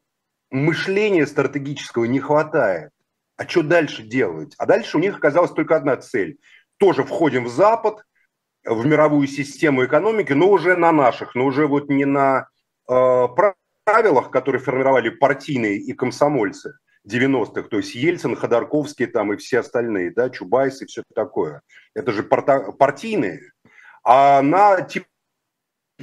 мышления 0.51 1.25
стратегического 1.25 2.05
не 2.05 2.19
хватает 2.19 2.91
а 3.39 3.47
что 3.47 3.63
дальше 3.63 4.03
делать? 4.03 4.53
А 4.57 4.65
дальше 4.65 4.97
у 4.97 4.99
них 4.99 5.15
оказалась 5.15 5.51
только 5.51 5.77
одна 5.77 5.95
цель. 5.95 6.39
Тоже 6.77 7.05
входим 7.05 7.45
в 7.45 7.47
Запад, 7.49 8.03
в 8.65 8.85
мировую 8.85 9.27
систему 9.29 9.85
экономики, 9.85 10.33
но 10.33 10.49
уже 10.49 10.75
на 10.75 10.91
наших, 10.91 11.35
но 11.35 11.45
уже 11.45 11.65
вот 11.65 11.87
не 11.87 12.03
на 12.03 12.49
э, 12.89 13.27
правилах, 13.85 14.29
которые 14.29 14.61
формировали 14.61 15.07
партийные 15.07 15.77
и 15.77 15.93
комсомольцы 15.93 16.73
90-х, 17.09 17.69
то 17.69 17.77
есть 17.77 17.95
Ельцин, 17.95 18.35
Ходорковский 18.35 19.05
там 19.05 19.31
и 19.31 19.37
все 19.37 19.59
остальные, 19.59 20.11
да, 20.11 20.29
Чубайс 20.29 20.81
и 20.81 20.85
все 20.85 21.03
такое. 21.15 21.61
Это 21.95 22.11
же 22.11 22.23
парта- 22.23 22.73
партийные. 22.73 23.53
А 24.03 24.41
на 24.41 24.81
типа 24.81 25.07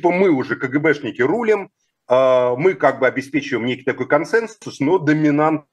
мы 0.05 0.31
уже 0.31 0.57
КГБшники 0.57 1.21
рулим, 1.21 1.71
э, 2.09 2.55
мы 2.57 2.73
как 2.73 2.99
бы 2.99 3.07
обеспечиваем 3.07 3.67
некий 3.67 3.85
такой 3.85 4.09
консенсус, 4.09 4.81
но 4.81 4.99
доминант 4.99 5.67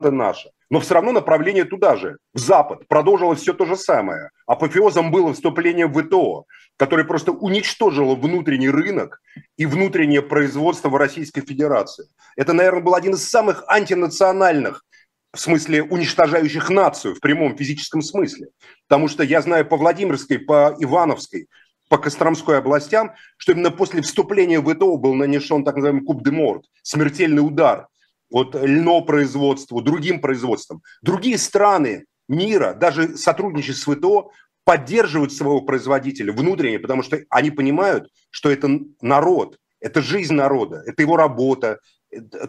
наша. 0.00 0.50
Но 0.70 0.80
все 0.80 0.94
равно 0.94 1.12
направление 1.12 1.64
туда 1.64 1.96
же, 1.96 2.18
в 2.34 2.38
Запад. 2.38 2.86
Продолжилось 2.88 3.40
все 3.40 3.54
то 3.54 3.64
же 3.64 3.76
самое. 3.76 4.30
Апофеозом 4.46 5.10
было 5.10 5.32
вступление 5.32 5.86
в 5.86 6.02
ВТО, 6.02 6.44
которое 6.76 7.04
просто 7.04 7.32
уничтожило 7.32 8.14
внутренний 8.14 8.68
рынок 8.68 9.20
и 9.56 9.66
внутреннее 9.66 10.22
производство 10.22 10.88
в 10.88 10.96
Российской 10.96 11.40
Федерации. 11.40 12.08
Это, 12.36 12.52
наверное, 12.52 12.82
был 12.82 12.94
один 12.94 13.14
из 13.14 13.28
самых 13.28 13.64
антинациональных 13.66 14.84
в 15.32 15.40
смысле 15.40 15.82
уничтожающих 15.82 16.70
нацию 16.70 17.14
в 17.14 17.20
прямом 17.20 17.56
физическом 17.56 18.00
смысле. 18.00 18.48
Потому 18.88 19.08
что 19.08 19.22
я 19.22 19.42
знаю 19.42 19.66
по 19.66 19.76
Владимирской, 19.76 20.38
по 20.38 20.74
Ивановской, 20.78 21.48
по 21.88 21.98
Костромской 21.98 22.58
областям, 22.58 23.12
что 23.36 23.52
именно 23.52 23.70
после 23.70 24.02
вступления 24.02 24.60
в 24.60 24.74
ВТО 24.74 24.96
был 24.96 25.14
нанесен 25.14 25.64
так 25.64 25.76
называемый 25.76 26.04
куб 26.04 26.22
де 26.22 26.30
морт, 26.30 26.64
смертельный 26.82 27.46
удар 27.46 27.88
вот 28.30 28.54
льнопроизводству, 28.54 29.80
другим 29.80 30.20
производствам. 30.20 30.82
Другие 31.02 31.38
страны 31.38 32.04
мира, 32.28 32.74
даже 32.74 33.16
сотрудничая 33.16 33.74
с 33.74 33.84
ВТО, 33.84 34.30
поддерживают 34.64 35.32
своего 35.32 35.62
производителя 35.62 36.32
внутренне, 36.32 36.78
потому 36.78 37.02
что 37.02 37.18
они 37.30 37.50
понимают, 37.50 38.10
что 38.30 38.50
это 38.50 38.68
народ, 39.00 39.56
это 39.80 40.02
жизнь 40.02 40.34
народа, 40.34 40.82
это 40.86 41.00
его 41.02 41.16
работа, 41.16 41.78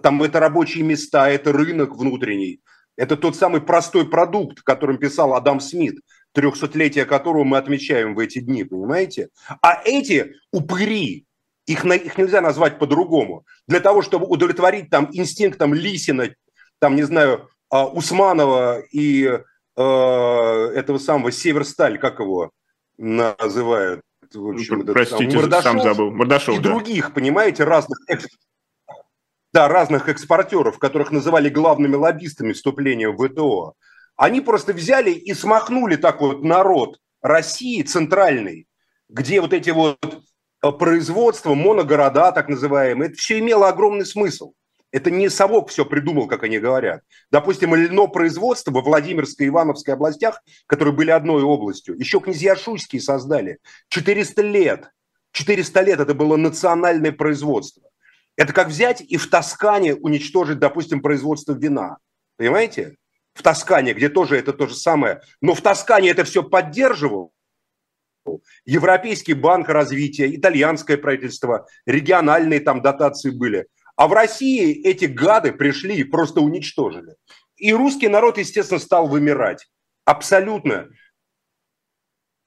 там 0.04 0.22
это 0.24 0.40
рабочие 0.40 0.84
места, 0.84 1.30
это 1.30 1.54
рынок 1.54 1.96
внутренний. 1.96 2.62
Это 2.98 3.16
тот 3.16 3.38
самый 3.38 3.62
простой 3.62 4.10
продукт, 4.10 4.62
которым 4.62 4.98
писал 4.98 5.34
Адам 5.34 5.62
Смит, 5.62 6.02
трехсотлетие 6.34 7.06
которого 7.06 7.46
мы 7.46 7.58
отмечаем 7.58 8.14
в 8.14 8.20
эти 8.20 8.40
дни, 8.40 8.66
понимаете? 8.66 9.30
А 9.62 9.82
эти 9.86 10.34
упыри, 10.52 11.26
их, 11.70 11.86
их 11.86 12.18
нельзя 12.18 12.42
назвать 12.42 12.80
по-другому. 12.80 13.46
Для 13.68 13.80
того, 13.80 14.02
чтобы 14.02 14.26
удовлетворить 14.26 14.90
там 14.90 15.10
инстинктам 15.12 15.74
Лисина, 15.74 16.30
там, 16.80 16.96
не 16.96 17.04
знаю, 17.04 17.50
а, 17.70 17.88
Усманова 17.88 18.80
и 18.92 19.26
э, 19.26 19.82
этого 19.82 20.98
самого 20.98 21.32
Северсталь, 21.32 22.00
как 22.00 22.20
его 22.20 22.52
называют? 22.98 24.02
В 24.34 24.50
общем, 24.50 24.86
Простите, 24.86 25.48
там, 25.48 25.62
сам 25.62 25.82
забыл. 25.82 26.12
Мордашов, 26.12 26.56
и 26.56 26.60
да. 26.60 26.70
других, 26.70 27.14
понимаете, 27.14 27.64
разных 27.64 27.98
да, 29.52 29.68
разных 29.68 30.10
экспортеров, 30.10 30.78
которых 30.78 31.12
называли 31.12 31.50
главными 31.50 31.96
лоббистами 31.96 32.54
вступления 32.54 33.10
в 33.10 33.18
ВТО, 33.18 33.74
они 34.16 34.42
просто 34.42 34.74
взяли 34.74 35.12
и 35.12 35.34
смахнули 35.34 35.96
так 35.96 36.22
вот 36.22 36.44
народ 36.44 37.00
России 37.22 37.82
центральный, 37.82 38.68
где 39.08 39.42
вот 39.42 39.54
эти 39.54 39.72
вот 39.72 39.98
производство, 40.62 41.54
моногорода 41.54 42.32
так 42.32 42.50
называемые, 42.50 43.10
это 43.10 43.18
все 43.18 43.40
имело 43.40 43.70
огромный 43.70 44.06
смысл. 44.06 44.54
Это 44.92 45.12
не 45.12 45.30
совок 45.30 45.70
все 45.70 45.86
придумал, 45.86 46.28
как 46.28 46.44
они 46.44 46.58
говорят. 46.58 47.02
Допустим, 47.32 47.76
льно 47.76 48.08
производство 48.08 48.72
во 48.72 48.82
Владимирской 48.82 49.46
и 49.46 49.50
Ивановской 49.50 49.94
областях, 49.94 50.42
которые 50.66 50.96
были 50.96 51.12
одной 51.12 51.44
областью, 51.44 51.96
еще 51.98 52.20
князья 52.20 52.56
Шуйские 52.56 53.02
создали. 53.02 53.60
400 53.90 54.42
лет. 54.42 54.92
400 55.32 55.82
лет 55.82 56.00
это 56.00 56.16
было 56.16 56.38
национальное 56.38 57.12
производство. 57.12 57.84
Это 58.36 58.52
как 58.52 58.70
взять 58.70 59.02
и 59.02 59.18
в 59.18 59.30
Тоскане 59.30 59.96
уничтожить, 59.96 60.60
допустим, 60.60 61.02
производство 61.02 61.54
вина. 61.54 61.98
Понимаете? 62.38 62.96
В 63.34 63.44
Тоскане, 63.44 63.94
где 63.94 64.10
тоже 64.10 64.38
это 64.38 64.54
то 64.54 64.66
же 64.66 64.76
самое. 64.76 65.22
Но 65.40 65.54
в 65.54 65.62
Тоскане 65.62 66.10
это 66.10 66.24
все 66.24 66.42
поддерживал 66.42 67.32
Европейский 68.66 69.34
банк 69.34 69.70
развития, 69.70 70.34
итальянское 70.36 70.98
правительство, 70.98 71.68
региональные 71.86 72.60
там 72.60 72.82
дотации 72.82 73.32
были. 73.32 73.68
А 73.96 74.08
в 74.08 74.14
России 74.14 74.82
эти 74.84 75.06
гады 75.06 75.52
пришли 75.52 75.98
и 75.98 76.04
просто 76.04 76.42
уничтожили. 76.42 77.16
И 77.58 77.74
русский 77.74 78.08
народ, 78.08 78.38
естественно, 78.38 78.80
стал 78.80 79.08
вымирать. 79.08 79.68
Абсолютно. 80.06 80.88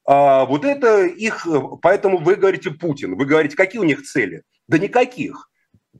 А 0.06 0.46
вот 0.46 0.64
это 0.64 1.04
их... 1.04 1.46
Поэтому 1.82 2.18
вы 2.18 2.36
говорите 2.36 2.70
Путин. 2.70 3.16
Вы 3.16 3.26
говорите, 3.26 3.56
какие 3.56 3.80
у 3.80 3.84
них 3.84 4.02
цели? 4.02 4.42
Да 4.66 4.78
никаких. 4.78 5.50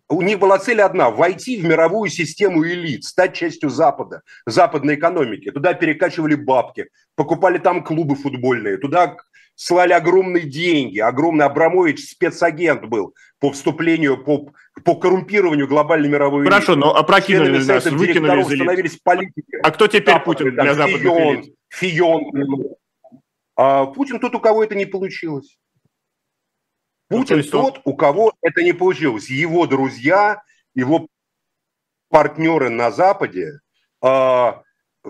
У 0.09 0.23
них 0.23 0.39
была 0.39 0.59
цель 0.59 0.81
одна– 0.81 1.11
войти 1.11 1.61
в 1.61 1.65
мировую 1.65 2.11
систему 2.11 2.67
элит, 2.67 3.05
стать 3.05 3.35
частью 3.35 3.69
Запада, 3.69 4.23
западной 4.47 4.95
экономики. 4.95 5.51
Туда 5.51 5.75
перекачивали 5.75 6.35
бабки, 6.35 6.89
покупали 7.15 7.59
там 7.59 7.85
клубы 7.85 8.15
футбольные, 8.15 8.79
туда 8.79 9.17
слали 9.55 9.93
огромные 9.93 10.45
деньги, 10.45 10.99
огромный 10.99 11.45
Абрамович 11.45 12.11
спецагент 12.11 12.85
был 12.85 13.15
по 13.39 13.51
вступлению, 13.51 14.23
по, 14.23 14.53
по 14.85 14.95
коррумпированию 14.95 15.67
глобальной 15.67 16.09
мировой 16.09 16.45
Хорошо, 16.45 16.77
но 16.77 16.95
опрокинули 16.95 17.63
нас, 17.65 17.87
выкинули 17.87 18.41
из 18.41 18.47
становились 18.47 18.97
политики. 19.03 19.59
А 19.63 19.71
кто 19.71 19.87
теперь 19.89 20.15
Запад, 20.15 20.25
Путин 20.25 20.51
для 20.53 20.75
западных 20.75 21.03
Фион, 21.03 21.35
элит? 21.35 21.55
Фион. 21.69 22.77
А 23.57 23.87
Путин 23.87 24.21
тот, 24.21 24.35
у 24.35 24.41
кого 24.41 24.65
это 24.65 24.75
не 24.75 24.87
получилось. 24.87 25.59
Путин 27.09 27.39
ну, 27.39 27.43
то 27.43 27.51
тот, 27.51 27.81
у 27.85 27.95
кого 27.95 28.33
это 28.41 28.63
не 28.63 28.73
получилось. 28.73 29.29
Его 29.29 29.67
друзья, 29.67 30.43
его 30.75 31.09
партнеры 32.09 32.71
на 32.71 32.91
Западе 32.91 33.59
э, 34.03 34.53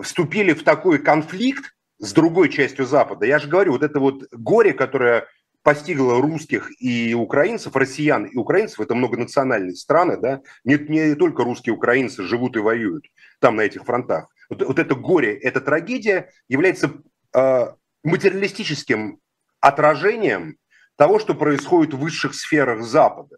вступили 0.01 0.53
в 0.53 0.63
такой 0.63 0.99
конфликт 0.99 1.73
с 2.03 2.11
другой 2.11 2.49
частью 2.49 2.85
Запада. 2.85 3.25
Я 3.25 3.39
же 3.39 3.47
говорю, 3.47 3.71
вот 3.71 3.81
это 3.81 3.99
вот 3.99 4.25
горе, 4.31 4.73
которое 4.73 5.25
постигло 5.61 6.21
русских 6.21 6.69
и 6.81 7.13
украинцев, 7.13 7.73
россиян 7.77 8.25
и 8.25 8.35
украинцев, 8.35 8.81
это 8.81 8.93
многонациональные 8.93 9.75
страны, 9.75 10.17
да, 10.17 10.41
не, 10.65 10.75
не 10.75 11.15
только 11.15 11.45
русские 11.45 11.73
украинцы 11.73 12.23
живут 12.23 12.57
и 12.57 12.59
воюют 12.59 13.05
там 13.39 13.55
на 13.55 13.61
этих 13.61 13.85
фронтах. 13.85 14.27
Вот, 14.49 14.61
вот 14.63 14.79
это 14.79 14.95
горе, 14.95 15.33
эта 15.33 15.61
трагедия 15.61 16.29
является 16.49 16.91
э, 17.33 17.67
материалистическим 18.03 19.19
отражением 19.61 20.57
того, 20.97 21.19
что 21.19 21.33
происходит 21.33 21.93
в 21.93 21.99
высших 21.99 22.35
сферах 22.35 22.83
Запада. 22.83 23.37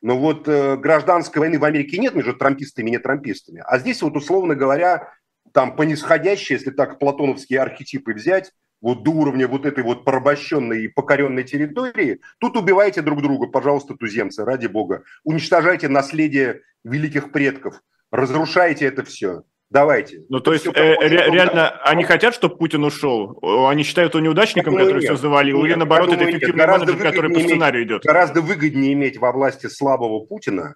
Но 0.00 0.18
вот 0.18 0.48
э, 0.48 0.78
гражданской 0.78 1.40
войны 1.40 1.58
в 1.58 1.64
Америке 1.64 1.98
нет 1.98 2.14
между 2.14 2.32
трампистами 2.32 2.88
и 2.88 2.92
нетрампистами. 2.92 3.62
А 3.66 3.78
здесь 3.78 4.00
вот, 4.00 4.16
условно 4.16 4.54
говоря, 4.54 5.12
там 5.52 5.76
по 5.76 5.82
нисходящей, 5.82 6.56
если 6.56 6.70
так 6.70 6.98
платоновские 6.98 7.60
архетипы 7.60 8.12
взять, 8.14 8.52
вот 8.80 9.04
до 9.04 9.12
уровня 9.12 9.46
вот 9.46 9.64
этой 9.64 9.84
вот 9.84 10.04
порабощенной 10.04 10.84
и 10.84 10.88
покоренной 10.88 11.44
территории, 11.44 12.20
тут 12.38 12.56
убивайте 12.56 13.00
друг 13.00 13.22
друга, 13.22 13.46
пожалуйста, 13.46 13.94
туземцы, 13.94 14.44
ради 14.44 14.66
бога. 14.66 15.04
Уничтожайте 15.24 15.88
наследие 15.88 16.62
великих 16.82 17.30
предков, 17.30 17.80
разрушайте 18.10 18.86
это 18.86 19.04
все. 19.04 19.42
Давайте. 19.70 20.24
Ну, 20.28 20.40
то 20.40 20.52
есть, 20.52 20.66
э, 20.66 20.70
ре- 20.74 21.30
реально, 21.30 21.70
они 21.84 22.04
хотят, 22.04 22.34
чтобы 22.34 22.58
Путин 22.58 22.84
ушел? 22.84 23.38
Они 23.66 23.84
считают 23.84 24.12
его 24.12 24.22
неудачником, 24.22 24.74
который 24.74 25.00
нет. 25.00 25.04
все 25.04 25.16
завалил? 25.16 25.56
Нет, 25.58 25.66
Или, 25.66 25.74
наоборот, 25.76 26.12
это 26.12 26.30
эффективный 26.30 26.66
менеджер, 26.66 26.98
который 26.98 27.32
по 27.32 27.40
сценарию 27.40 27.84
идет? 27.84 28.02
Гораздо 28.02 28.42
выгоднее 28.42 28.92
иметь 28.92 29.16
во 29.16 29.32
власти 29.32 29.68
слабого 29.68 30.26
Путина, 30.26 30.74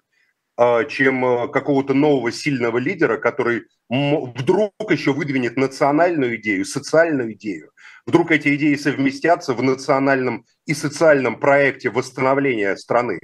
чем 0.89 1.23
а, 1.23 1.47
какого-то 1.47 1.93
нового 1.93 2.31
сильного 2.31 2.77
лидера, 2.79 3.17
который 3.17 3.65
вдруг 3.89 4.73
еще 4.89 5.13
выдвинет 5.13 5.55
национальную 5.55 6.37
идею, 6.37 6.65
социальную 6.65 7.33
идею. 7.33 7.71
Вдруг 8.05 8.31
эти 8.31 8.55
идеи 8.55 8.75
совместятся 8.75 9.53
в 9.53 9.61
национальном 9.61 10.45
и 10.65 10.73
социальном 10.73 11.39
проекте 11.39 11.89
восстановления 11.89 12.75
страны. 12.75 13.19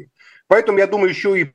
Поэтому, 0.48 0.78
я 0.78 0.88
думаю, 0.88 1.10
еще 1.10 1.40
и 1.40 1.54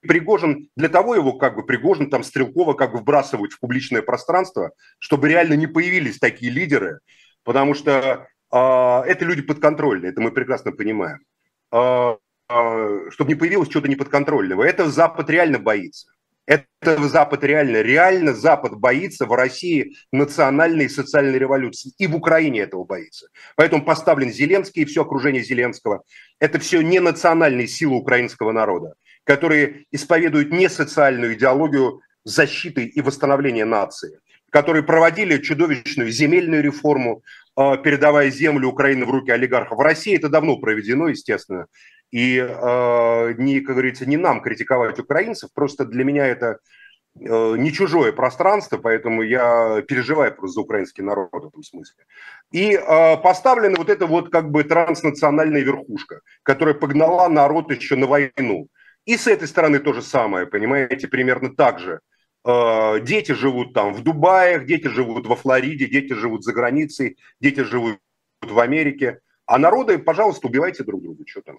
Пригожин, 0.00 0.68
для 0.76 0.88
того 0.88 1.14
его 1.14 1.34
как 1.34 1.54
бы 1.54 1.64
Пригожин, 1.64 2.10
там 2.10 2.24
Стрелкова 2.24 2.74
как 2.74 2.92
бы 2.92 2.98
вбрасывают 2.98 3.52
в 3.52 3.60
публичное 3.60 4.02
пространство, 4.02 4.72
чтобы 4.98 5.28
реально 5.28 5.54
не 5.54 5.66
появились 5.66 6.18
такие 6.18 6.50
лидеры, 6.50 6.98
потому 7.44 7.74
что 7.74 8.26
э, 8.52 8.56
это 8.56 9.24
люди 9.24 9.42
подконтрольные, 9.42 10.10
это 10.10 10.20
мы 10.20 10.32
прекрасно 10.32 10.72
понимаем. 10.72 11.20
Э, 11.72 12.16
чтобы 13.10 13.28
не 13.28 13.34
появилось 13.34 13.68
чего-то 13.68 13.88
неподконтрольного. 13.88 14.62
Это 14.62 14.90
Запад 14.90 15.30
реально 15.30 15.58
боится. 15.58 16.08
Это 16.44 17.08
Запад 17.08 17.44
реально, 17.44 17.82
реально 17.82 18.34
Запад 18.34 18.74
боится 18.74 19.26
в 19.26 19.32
России 19.32 19.94
национальной 20.10 20.86
и 20.86 20.88
социальной 20.88 21.38
революции. 21.38 21.92
И 21.98 22.06
в 22.06 22.16
Украине 22.16 22.60
этого 22.60 22.84
боится. 22.84 23.28
Поэтому 23.56 23.84
поставлен 23.84 24.32
Зеленский 24.32 24.82
и 24.82 24.84
все 24.84 25.02
окружение 25.02 25.42
Зеленского. 25.42 26.02
Это 26.40 26.58
все 26.58 26.82
не 26.82 26.98
национальные 26.98 27.68
силы 27.68 27.96
украинского 27.96 28.52
народа 28.52 28.94
которые 29.24 29.86
исповедуют 29.90 30.52
не 30.52 30.68
социальную 30.68 31.34
идеологию 31.34 32.00
защиты 32.24 32.84
и 32.84 33.00
восстановления 33.00 33.64
нации, 33.64 34.20
которые 34.50 34.82
проводили 34.82 35.38
чудовищную 35.38 36.10
земельную 36.10 36.62
реформу, 36.62 37.22
э, 37.56 37.76
передавая 37.82 38.30
землю 38.30 38.68
Украины 38.68 39.04
в 39.04 39.10
руки 39.10 39.30
олигархов. 39.30 39.78
В 39.78 39.82
России 39.82 40.16
это 40.16 40.28
давно 40.28 40.58
проведено, 40.58 41.08
естественно. 41.08 41.66
И 42.12 42.38
э, 42.38 43.34
не, 43.38 43.60
как 43.60 43.74
говорится, 43.74 44.06
не 44.06 44.18
нам 44.18 44.42
критиковать 44.42 44.98
украинцев, 44.98 45.50
просто 45.54 45.86
для 45.86 46.04
меня 46.04 46.26
это 46.26 46.58
э, 47.18 47.56
не 47.56 47.72
чужое 47.72 48.12
пространство, 48.12 48.76
поэтому 48.76 49.22
я 49.22 49.82
переживаю 49.88 50.34
просто 50.34 50.54
за 50.54 50.60
украинский 50.60 51.02
народ 51.02 51.30
в 51.32 51.48
этом 51.48 51.62
смысле. 51.62 52.04
И 52.52 52.74
э, 52.74 53.16
поставлена 53.16 53.76
вот 53.78 53.88
эта 53.88 54.06
вот 54.06 54.30
как 54.30 54.50
бы 54.50 54.62
транснациональная 54.62 55.62
верхушка, 55.62 56.20
которая 56.42 56.74
погнала 56.74 57.28
народ 57.28 57.72
еще 57.72 57.96
на 57.96 58.06
войну. 58.06 58.68
И 59.06 59.16
с 59.16 59.26
этой 59.26 59.48
стороны 59.48 59.78
то 59.78 59.94
же 59.94 60.02
самое, 60.02 60.46
понимаете, 60.46 61.08
примерно 61.08 61.54
так 61.56 61.78
же. 61.78 62.00
Э, 62.44 63.00
дети 63.00 63.32
живут 63.32 63.72
там 63.72 63.94
в 63.94 64.02
Дубае, 64.02 64.62
дети 64.64 64.88
живут 64.88 65.26
во 65.26 65.36
Флориде, 65.36 65.86
дети 65.86 66.12
живут 66.12 66.44
за 66.44 66.52
границей, 66.52 67.16
дети 67.40 67.60
живут 67.60 67.98
в 68.42 68.58
Америке. 68.58 69.20
А 69.46 69.58
народы, 69.58 69.98
пожалуйста, 69.98 70.46
убивайте 70.48 70.84
друг 70.84 71.02
друга, 71.02 71.24
что 71.26 71.40
там. 71.40 71.58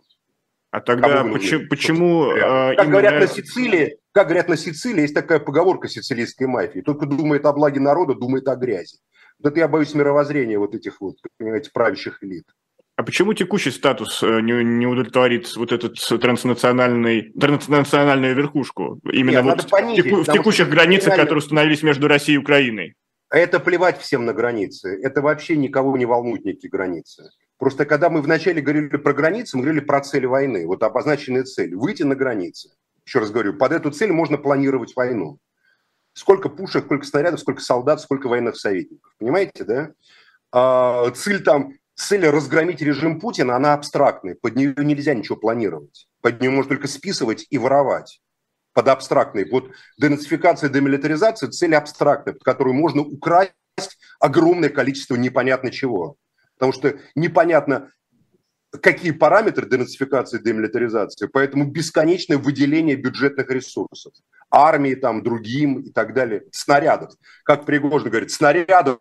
А 0.73 0.81
тогда 0.81 1.23
почему... 1.23 1.67
почему 1.69 2.31
э, 2.31 2.39
как 2.75 2.85
именно... 2.85 2.91
говорят 2.91 3.19
на 3.19 3.27
Сицилии, 3.27 3.97
как 4.11 4.25
говорят 4.25 4.49
на 4.49 4.57
Сицилии, 4.57 5.01
есть 5.01 5.13
такая 5.13 5.37
поговорка 5.37 5.87
сицилийской 5.87 6.47
мафии. 6.47 6.79
Только 6.79 7.05
думает 7.05 7.45
о 7.45 7.53
благе 7.53 7.79
народа, 7.79 8.15
думает 8.15 8.47
о 8.47 8.55
грязи. 8.55 8.97
Вот 9.37 9.51
это 9.51 9.59
я 9.59 9.67
боюсь 9.67 9.93
мировоззрения 9.93 10.57
вот 10.57 10.73
этих 10.73 10.99
вот, 10.99 11.17
понимаете, 11.37 11.69
правящих 11.71 12.23
элит. 12.23 12.45
А 12.95 13.03
почему 13.03 13.35
текущий 13.35 13.69
статус 13.69 14.23
э, 14.23 14.41
не, 14.41 14.63
не 14.63 14.87
удовлетворит 14.87 15.55
вот 15.55 15.71
этот 15.71 15.93
транснациональный, 16.19 17.31
транснациональную 17.39 18.33
верхушку? 18.33 18.99
Именно 19.03 19.43
Нет, 19.43 19.45
вот 19.45 19.69
понизить, 19.69 20.11
в 20.11 20.25
текущих 20.25 20.69
границах, 20.69 21.09
реально... 21.09 21.23
которые 21.25 21.43
установились 21.43 21.83
между 21.83 22.07
Россией 22.07 22.37
и 22.37 22.41
Украиной. 22.41 22.95
Это 23.29 23.59
плевать 23.59 23.99
всем 23.99 24.25
на 24.25 24.33
границы. 24.33 24.99
Это 25.03 25.21
вообще 25.21 25.55
никого 25.55 25.95
не 25.97 26.07
волнует 26.07 26.45
никакие 26.45 26.71
границы. 26.71 27.29
Просто 27.57 27.85
когда 27.85 28.09
мы 28.09 28.21
вначале 28.21 28.61
говорили 28.61 28.87
про 28.97 29.13
границы, 29.13 29.57
мы 29.57 29.63
говорили 29.63 29.83
про 29.83 30.01
цель 30.01 30.27
войны. 30.27 30.65
Вот 30.65 30.83
обозначенная 30.83 31.43
цель– 31.43 31.75
выйти 31.75 32.03
на 32.03 32.15
границы. 32.15 32.71
Еще 33.05 33.19
раз 33.19 33.31
говорю, 33.31 33.53
под 33.53 33.71
эту 33.71 33.91
цель 33.91 34.11
можно 34.11 34.37
планировать 34.37 34.95
войну. 34.95 35.39
Сколько 36.13 36.49
пушек, 36.49 36.85
сколько 36.85 37.05
снарядов, 37.05 37.39
сколько 37.39 37.61
солдат, 37.61 38.01
сколько 38.01 38.27
военных 38.27 38.55
советников. 38.57 39.13
Понимаете, 39.17 39.63
да? 39.63 39.91
А, 40.51 41.09
цель 41.11 41.43
там 41.43 41.73
цель 41.95 42.27
разгромить 42.27 42.81
режим 42.81 43.19
Путина, 43.19 43.55
она 43.55 43.73
абстрактная. 43.73 44.35
Под 44.39 44.55
нее 44.55 44.73
нельзя 44.77 45.13
ничего 45.13 45.37
планировать. 45.37 46.07
Под 46.21 46.39
нее 46.41 46.51
можно 46.51 46.69
только 46.69 46.87
списывать 46.87 47.45
и 47.49 47.57
воровать. 47.57 48.21
Под 48.73 48.87
абстрактной. 48.87 49.49
Вот 49.49 49.69
денацификация, 49.97 50.69
демилитаризация– 50.69 51.49
цель 51.51 51.75
абстрактная, 51.75 52.33
под 52.33 52.43
которую 52.43 52.73
можно 52.73 53.01
украсть 53.01 53.53
огромное 54.19 54.69
количество 54.69 55.15
непонятно 55.15 55.71
чего. 55.71 56.17
Потому 56.63 56.71
что 56.71 56.97
непонятно, 57.13 57.91
какие 58.81 59.11
параметры 59.11 59.67
денацификации 59.67 60.37
демилитаризации, 60.37 61.27
поэтому 61.27 61.69
бесконечное 61.69 62.37
выделение 62.37 62.95
бюджетных 62.95 63.49
ресурсов. 63.49 64.13
Армии, 64.49 64.95
там, 64.95 65.23
другим 65.23 65.81
и 65.81 65.91
так 65.91 66.13
далее. 66.13 66.45
Снарядов. 66.53 67.11
Как 67.43 67.65
Пригожин 67.65 68.11
говорит, 68.11 68.31
снарядов 68.31 68.99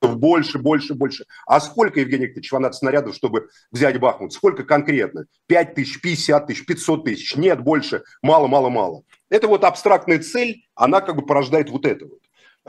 больше, 0.00 0.60
больше, 0.60 0.94
больше. 0.94 1.24
А 1.44 1.58
сколько, 1.58 1.98
Евгений 1.98 2.26
Викторович, 2.26 2.52
вам 2.52 2.62
надо 2.62 2.76
снарядов, 2.76 3.16
чтобы 3.16 3.48
взять 3.72 3.98
Бахмут? 3.98 4.32
Сколько 4.32 4.62
конкретно? 4.62 5.26
5 5.48 5.74
тысяч, 5.74 6.00
50 6.00 6.46
тысяч, 6.46 6.64
500 6.64 7.04
тысяч? 7.04 7.34
Нет, 7.34 7.60
больше. 7.64 8.04
Мало, 8.22 8.46
мало, 8.46 8.68
мало. 8.68 9.02
Это 9.28 9.48
вот 9.48 9.64
абстрактная 9.64 10.20
цель, 10.20 10.68
она 10.76 11.00
как 11.00 11.16
бы 11.16 11.26
порождает 11.26 11.68
вот 11.70 11.84
это 11.84 12.06
вот. 12.06 12.19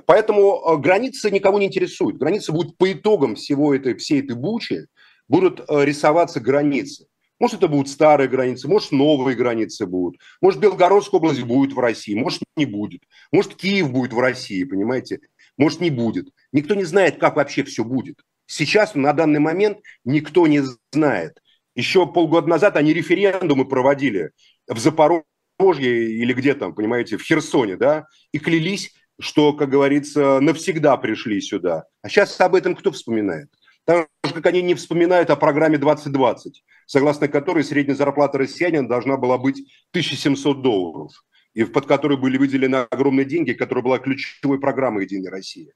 Поэтому 0.05 0.61
э, 0.61 0.77
границы 0.77 1.31
никого 1.31 1.59
не 1.59 1.67
интересуют. 1.67 2.17
Границы 2.17 2.51
будут 2.51 2.77
по 2.77 2.91
итогам 2.91 3.35
всего 3.35 3.75
этой, 3.75 3.95
всей 3.95 4.21
этой 4.21 4.35
бучи, 4.35 4.87
будут 5.27 5.61
э, 5.67 5.85
рисоваться 5.85 6.39
границы. 6.39 7.07
Может, 7.39 7.57
это 7.57 7.67
будут 7.67 7.89
старые 7.89 8.29
границы, 8.29 8.67
может, 8.67 8.91
новые 8.91 9.35
границы 9.35 9.87
будут. 9.87 10.21
Может, 10.41 10.59
Белгородская 10.59 11.19
область 11.19 11.41
будет 11.41 11.73
в 11.73 11.79
России, 11.79 12.13
может, 12.13 12.43
не 12.55 12.65
будет. 12.65 13.01
Может, 13.31 13.55
Киев 13.55 13.91
будет 13.91 14.13
в 14.13 14.19
России, 14.19 14.63
понимаете? 14.63 15.21
Может, 15.57 15.81
не 15.81 15.89
будет. 15.89 16.29
Никто 16.51 16.75
не 16.75 16.83
знает, 16.83 17.19
как 17.19 17.35
вообще 17.35 17.63
все 17.63 17.83
будет. 17.83 18.19
Сейчас, 18.45 18.93
на 18.93 19.11
данный 19.13 19.39
момент, 19.39 19.79
никто 20.05 20.45
не 20.45 20.61
знает. 20.91 21.41
Еще 21.75 22.05
полгода 22.05 22.47
назад 22.47 22.75
они 22.75 22.93
референдумы 22.93 23.65
проводили 23.65 24.31
в 24.67 24.77
Запорожье 24.77 26.11
или 26.11 26.33
где 26.33 26.53
там, 26.53 26.75
понимаете, 26.75 27.17
в 27.17 27.23
Херсоне, 27.23 27.75
да, 27.75 28.05
и 28.31 28.37
клялись, 28.39 28.93
что, 29.21 29.53
как 29.53 29.69
говорится, 29.69 30.39
навсегда 30.39 30.97
пришли 30.97 31.39
сюда. 31.41 31.85
А 32.01 32.09
сейчас 32.09 32.39
об 32.41 32.55
этом 32.55 32.75
кто 32.75 32.91
вспоминает? 32.91 33.49
Так 33.85 34.07
же, 34.25 34.33
как 34.33 34.45
они 34.45 34.61
не 34.61 34.75
вспоминают 34.75 35.29
о 35.29 35.35
программе 35.35 35.77
2020, 35.77 36.63
согласно 36.85 37.27
которой 37.27 37.63
средняя 37.63 37.95
зарплата 37.95 38.37
россиянина 38.37 38.87
должна 38.87 39.17
была 39.17 39.37
быть 39.37 39.59
1700 39.91 40.61
долларов, 40.61 41.11
и 41.53 41.63
под 41.63 41.85
которой 41.85 42.17
были 42.17 42.37
выделены 42.37 42.87
огромные 42.89 43.25
деньги, 43.25 43.53
которая 43.53 43.83
была 43.83 43.99
ключевой 43.99 44.59
программой 44.59 45.03
«Единой 45.03 45.29
России». 45.29 45.73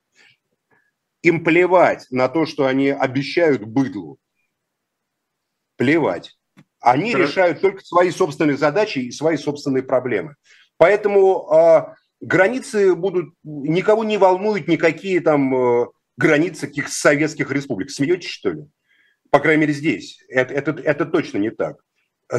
Им 1.24 1.44
плевать 1.44 2.06
на 2.12 2.30
то, 2.30 2.46
что 2.46 2.68
они 2.68 2.90
обещают 2.90 3.64
быдлу. 3.64 4.20
Плевать. 5.76 6.38
Они 6.80 7.12
Хорошо. 7.12 7.30
решают 7.30 7.62
только 7.62 7.84
свои 7.84 8.12
собственные 8.12 8.58
задачи 8.58 9.00
и 9.00 9.12
свои 9.12 9.38
собственные 9.38 9.82
проблемы. 9.82 10.36
Поэтому 10.78 11.52
э, 11.52 11.96
границы 12.26 12.96
будут... 12.96 13.34
Никого 13.44 14.04
не 14.04 14.18
волнуют 14.18 14.68
никакие 14.68 15.22
там 15.22 15.56
э, 15.56 15.88
границы 16.18 16.68
каких 16.68 16.90
советских 16.90 17.52
республик. 17.52 17.92
Смеетесь, 17.92 18.30
что 18.30 18.52
ли? 18.52 18.66
По 19.30 19.40
крайней 19.40 19.62
мере, 19.62 19.74
здесь. 19.74 20.24
Это, 20.30 20.54
это, 20.54 20.72
это 20.72 21.06
точно 21.06 21.38
не 21.38 21.52
так. 21.52 21.78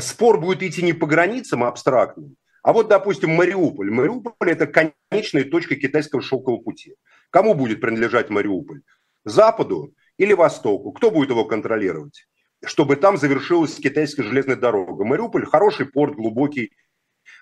Спор 0.01 0.41
будет 0.41 0.63
идти 0.63 0.83
не 0.83 0.93
по 0.93 1.07
границам 1.07 1.63
абстрактным, 1.63 2.37
а 2.63 2.73
вот, 2.73 2.89
допустим, 2.89 3.31
Мариуполь. 3.31 3.93
Мариуполь– 3.93 4.33
это 4.51 4.67
конечная 4.67 5.45
точка 5.45 5.77
китайского 5.77 6.21
шелкового 6.21 6.61
пути. 6.61 6.97
Кому 7.31 7.55
будет 7.55 7.81
принадлежать 7.81 8.29
Мариуполь? 8.29 8.83
Западу 9.25 9.95
или 10.19 10.33
Востоку? 10.33 10.91
Кто 10.91 11.13
будет 11.13 11.31
его 11.31 11.45
контролировать? 11.45 12.27
Чтобы 12.65 12.97
там 12.97 13.19
завершилась 13.19 13.77
китайская 13.77 14.25
железная 14.25 14.57
дорога. 14.57 15.05
Мариуполь 15.05 15.47
хороший 15.47 15.87
порт, 15.87 16.17
глубокий, 16.17 16.73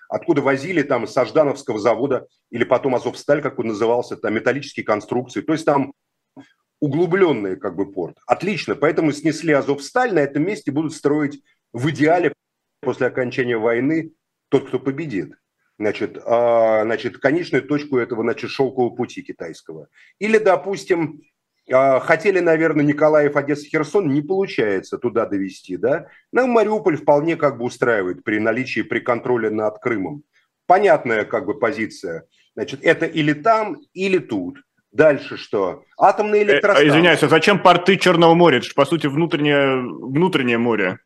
откуда 0.09 0.41
возили 0.41 0.81
там 0.81 1.07
с 1.07 1.17
Аждановского 1.17 1.79
завода 1.79 2.27
или 2.51 2.63
потом 2.63 2.95
Азовсталь, 2.95 3.41
как 3.41 3.59
он 3.59 3.67
назывался, 3.67 4.17
там 4.17 4.33
металлические 4.33 4.85
конструкции. 4.85 5.41
То 5.41 5.53
есть 5.53 5.65
там 5.65 5.93
углубленный 6.79 7.55
как 7.55 7.75
бы 7.75 7.91
порт. 7.91 8.17
Отлично, 8.27 8.75
поэтому 8.75 9.11
снесли 9.11 9.53
Азовсталь, 9.53 10.13
на 10.13 10.19
этом 10.19 10.43
месте 10.43 10.71
будут 10.71 10.93
строить 10.93 11.41
в 11.73 11.89
идеале 11.89 12.33
после 12.81 13.07
окончания 13.07 13.57
войны 13.57 14.11
тот, 14.49 14.67
кто 14.67 14.79
победит. 14.79 15.33
Значит, 15.77 16.17
а, 16.25 16.83
значит, 16.83 17.17
конечную 17.17 17.63
точку 17.63 17.97
этого, 17.97 18.23
значит, 18.23 18.49
шелкового 18.49 18.95
пути 18.95 19.21
китайского. 19.21 19.87
Или, 20.19 20.37
допустим, 20.37 21.21
хотели, 21.69 22.39
наверное, 22.39 22.85
Николаев, 22.85 23.35
Одесса, 23.35 23.67
Херсон, 23.67 24.13
не 24.13 24.21
получается 24.21 24.97
туда 24.97 25.25
довести, 25.25 25.77
да? 25.77 26.07
Нам 26.31 26.51
Мариуполь 26.51 26.97
вполне 26.97 27.35
как 27.35 27.57
бы 27.57 27.65
устраивает 27.65 28.23
при 28.23 28.39
наличии, 28.39 28.81
при 28.81 28.99
контроле 28.99 29.49
над 29.49 29.79
Крымом. 29.79 30.23
Понятная 30.67 31.25
как 31.25 31.45
бы 31.45 31.57
позиция. 31.57 32.25
Значит, 32.55 32.81
это 32.83 33.05
или 33.05 33.33
там, 33.33 33.77
или 33.93 34.17
тут. 34.17 34.59
Дальше 34.91 35.35
что? 35.35 35.83
Атомные 35.97 36.43
э, 36.43 36.45
электростанции. 36.45 36.89
Извиняюсь, 36.89 37.23
а 37.23 37.27
зачем 37.27 37.61
порты 37.61 37.97
Черного 37.97 38.33
моря? 38.33 38.57
Это 38.57 38.67
же, 38.67 38.73
по 38.73 38.85
сути, 38.85 39.07
внутреннее, 39.07 39.81
внутреннее 39.81 40.57
море. 40.57 40.99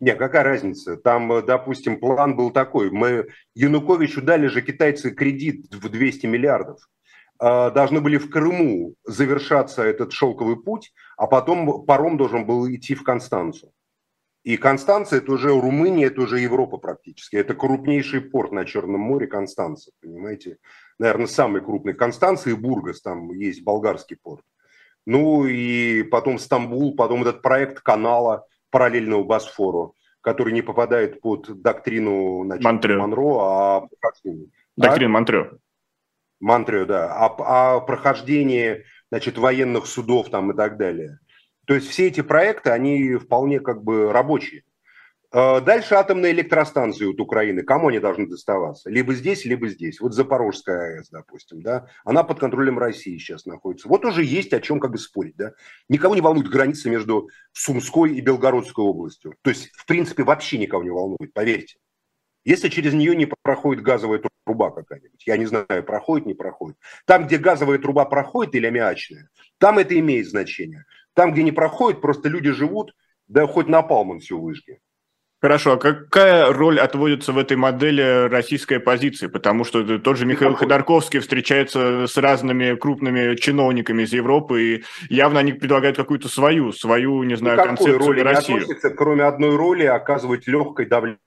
Не, 0.00 0.14
какая 0.14 0.42
разница? 0.42 0.96
Там, 0.96 1.32
э, 1.32 1.42
допустим, 1.42 2.00
план 2.00 2.34
был 2.34 2.50
такой. 2.50 2.90
Мы 2.90 3.28
Януковичу 3.54 4.22
дали 4.22 4.48
же 4.48 4.60
китайцы 4.62 5.12
кредит 5.12 5.72
в 5.72 5.88
200 5.88 6.26
миллиардов. 6.26 6.80
А, 7.38 7.70
должны 7.70 8.00
были 8.00 8.18
в 8.18 8.30
Крыму 8.30 8.94
завершаться 9.04 9.82
этот 9.82 10.12
шелковый 10.12 10.56
путь, 10.56 10.92
а 11.16 11.26
потом 11.26 11.84
паром 11.84 12.16
должен 12.16 12.46
был 12.46 12.68
идти 12.68 12.94
в 12.94 13.04
Констанцию. 13.04 13.72
И 14.44 14.56
Констанция– 14.56 15.18
это 15.18 15.32
уже 15.32 15.48
Румыния, 15.50 16.06
это 16.06 16.22
уже 16.22 16.40
Европа 16.40 16.78
практически. 16.78 17.36
Это 17.36 17.54
крупнейший 17.54 18.20
порт 18.20 18.52
на 18.52 18.64
Черном 18.64 19.00
море 19.00 19.26
Констанция, 19.26 19.92
понимаете? 20.00 20.58
Наверное, 20.98 21.26
самый 21.26 21.60
крупный. 21.60 21.92
Констанция 21.92 22.54
и 22.54 22.56
Бургас, 22.56 23.02
там 23.02 23.30
есть 23.32 23.62
болгарский 23.62 24.16
порт. 24.16 24.44
Ну 25.06 25.46
и 25.46 26.02
потом 26.02 26.38
Стамбул, 26.38 26.94
потом 26.96 27.22
этот 27.22 27.42
проект 27.42 27.80
канала 27.80 28.46
параллельного 28.70 29.24
Босфору, 29.24 29.94
который 30.20 30.52
не 30.52 30.62
попадает 30.62 31.20
под 31.20 31.62
доктрину 31.62 32.44
значит. 32.44 32.64
Монро, 32.98 33.38
а 33.40 33.88
Доктрину 34.76 35.10
а? 35.10 35.14
Монтрео. 35.14 35.58
Монтрео, 36.40 36.86
да. 36.86 37.12
А, 37.14 37.76
а 37.76 37.80
прохождение 37.80 38.84
значит, 39.10 39.38
военных 39.38 39.86
судов 39.86 40.30
там 40.30 40.52
и 40.52 40.56
так 40.56 40.76
далее– 40.76 41.18
то 41.68 41.74
есть 41.74 41.86
все 41.90 42.06
эти 42.06 42.22
проекты, 42.22 42.70
они 42.70 43.16
вполне 43.16 43.60
как 43.60 43.84
бы 43.84 44.10
рабочие. 44.10 44.64
А, 45.30 45.60
дальше 45.60 45.96
атомные 45.96 46.32
электростанции 46.32 47.04
от 47.04 47.20
Украины. 47.20 47.62
Кому 47.62 47.88
они 47.88 47.98
должны 47.98 48.26
доставаться? 48.26 48.88
Либо 48.88 49.12
здесь, 49.12 49.44
либо 49.44 49.68
здесь. 49.68 50.00
Вот 50.00 50.14
Запорожская 50.14 50.96
АЭС, 50.96 51.10
допустим, 51.10 51.60
да, 51.60 51.88
она 52.06 52.24
под 52.24 52.40
контролем 52.40 52.78
России 52.78 53.18
сейчас 53.18 53.44
находится. 53.44 53.86
Вот 53.86 54.06
уже 54.06 54.24
есть 54.24 54.54
о 54.54 54.62
чем 54.62 54.80
как 54.80 54.92
бы 54.92 54.98
спорить, 54.98 55.36
да. 55.36 55.52
Никого 55.90 56.14
не 56.14 56.22
волнует 56.22 56.48
граница 56.48 56.88
между 56.88 57.28
Сумской 57.52 58.14
и 58.14 58.22
Белгородской 58.22 58.82
областью. 58.82 59.34
То 59.42 59.50
есть, 59.50 59.68
в 59.76 59.84
принципе, 59.84 60.22
вообще 60.22 60.56
никого 60.56 60.82
не 60.82 60.90
волнует, 60.90 61.34
поверьте. 61.34 61.76
Если 62.44 62.68
через 62.68 62.94
нее 62.94 63.14
не 63.14 63.26
проходит 63.42 63.82
газовая 63.82 64.22
труба 64.44 64.70
какая-нибудь, 64.70 65.22
я 65.26 65.36
не 65.36 65.46
знаю, 65.46 65.84
проходит, 65.84 66.26
не 66.26 66.34
проходит. 66.34 66.76
Там, 67.04 67.26
где 67.26 67.36
газовая 67.38 67.78
труба 67.78 68.04
проходит 68.04 68.54
или 68.54 68.66
аммиачная, 68.66 69.28
там 69.58 69.78
это 69.78 69.98
имеет 69.98 70.28
значение. 70.28 70.84
Там, 71.14 71.32
где 71.32 71.42
не 71.42 71.52
проходит, 71.52 72.00
просто 72.00 72.28
люди 72.28 72.50
живут, 72.50 72.94
да 73.26 73.46
хоть 73.46 73.66
на 73.66 73.82
напалмом 73.82 74.20
все 74.20 74.38
выжги. 74.38 74.80
Хорошо, 75.40 75.74
а 75.74 75.76
какая 75.76 76.52
роль 76.52 76.80
отводится 76.80 77.32
в 77.32 77.38
этой 77.38 77.56
модели 77.56 78.28
российской 78.28 78.78
оппозиции? 78.78 79.28
Потому 79.28 79.62
что 79.62 79.98
тот 80.00 80.16
же 80.16 80.26
Михаил. 80.26 80.56
Ходорковский 80.56 81.20
встречается 81.20 82.08
с 82.08 82.16
разными 82.16 82.74
крупными 82.74 83.36
чиновниками 83.36 84.02
из 84.02 84.12
Европы, 84.12 84.62
и 84.62 84.84
явно 85.08 85.38
они 85.38 85.52
предлагают 85.52 85.96
какую-то 85.96 86.28
свою, 86.28 86.72
свою, 86.72 87.22
не 87.22 87.36
знаю, 87.36 87.56
Никакой 87.56 87.76
концепцию 87.76 87.98
роли 87.98 88.20
относится, 88.20 88.90
кроме 88.90 89.22
одной 89.22 89.54
роли, 89.54 89.84
оказывать 89.84 90.48
легкое 90.48 90.86
давление. 90.88 91.20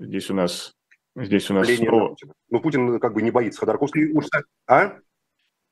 Здесь 0.00 0.30
у 0.30 0.34
нас 0.34 0.74
Здесь 1.16 1.50
у 1.50 1.54
нас 1.54 1.68
снова... 1.68 2.08
Путина. 2.08 2.32
Ну, 2.50 2.60
Путин 2.60 3.00
как 3.00 3.14
бы 3.14 3.22
не 3.22 3.30
боится 3.30 3.60
Ходорковский. 3.60 4.12
А? 4.66 4.98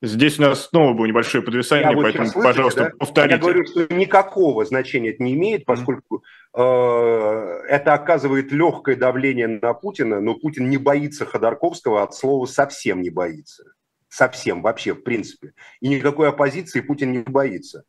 Здесь 0.01 0.39
у 0.39 0.43
нас 0.43 0.67
снова 0.67 0.93
было 0.93 1.05
небольшое 1.07 1.43
подвисание, 1.43 1.89
Я 1.89 1.95
поэтому, 1.95 2.25
слышите, 2.25 2.41
пожалуйста, 2.41 2.83
да? 2.85 2.91
повторите. 2.97 3.35
Я 3.35 3.41
говорю, 3.41 3.65
что 3.65 3.93
никакого 3.93 4.63
значения 4.63 5.09
это 5.09 5.23
не 5.23 5.33
имеет, 5.33 5.65
поскольку 5.65 6.23
э, 6.53 6.61
это 6.61 7.93
оказывает 7.93 8.51
легкое 8.51 8.95
давление 8.95 9.47
на 9.47 9.73
Путина, 9.73 10.21
но 10.21 10.35
Путин 10.35 10.69
не 10.69 10.77
боится 10.77 11.25
Ходорковского 11.25 12.03
от 12.03 12.13
слова 12.13 12.45
совсем 12.45 13.01
не 13.01 13.09
боится. 13.09 13.65
Совсем, 14.07 14.61
вообще, 14.61 14.93
в 14.93 15.03
принципе. 15.03 15.53
И 15.81 15.89
никакой 15.89 16.29
оппозиции 16.29 16.79
Путин 16.79 17.11
не 17.11 17.19
боится. 17.19 17.83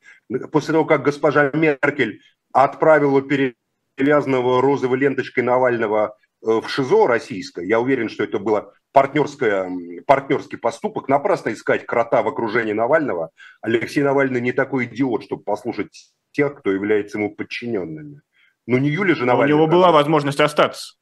После 0.50 0.72
того, 0.72 0.84
как 0.84 1.02
госпожа 1.02 1.50
Меркель 1.52 2.20
отправила 2.52 3.22
перевязанного 3.22 4.60
розовой 4.60 4.98
ленточкой 4.98 5.44
Навального 5.44 6.16
в 6.42 6.68
ШИЗО 6.68 7.06
российское, 7.06 7.66
я 7.66 7.80
уверен, 7.80 8.08
что 8.08 8.24
это 8.24 8.38
было 8.38 8.72
партнерское, 8.92 9.70
партнерский 10.06 10.56
поступок, 10.56 11.08
напрасно 11.08 11.52
искать 11.52 11.86
крота 11.86 12.22
в 12.22 12.28
окружении 12.28 12.72
Навального. 12.72 13.30
Алексей 13.60 14.02
Навальный 14.02 14.40
не 14.40 14.52
такой 14.52 14.86
идиот, 14.86 15.24
чтобы 15.24 15.42
послушать 15.42 16.12
тех, 16.32 16.58
кто 16.58 16.70
является 16.72 17.18
ему 17.18 17.34
подчиненными. 17.34 18.22
Ну 18.66 18.78
не 18.78 18.88
Юля 18.88 19.14
же 19.14 19.26
Навальный. 19.26 19.54
У 19.54 19.58
него 19.58 19.66
была 19.66 19.92
возможность 19.92 20.40
остаться. 20.40 20.94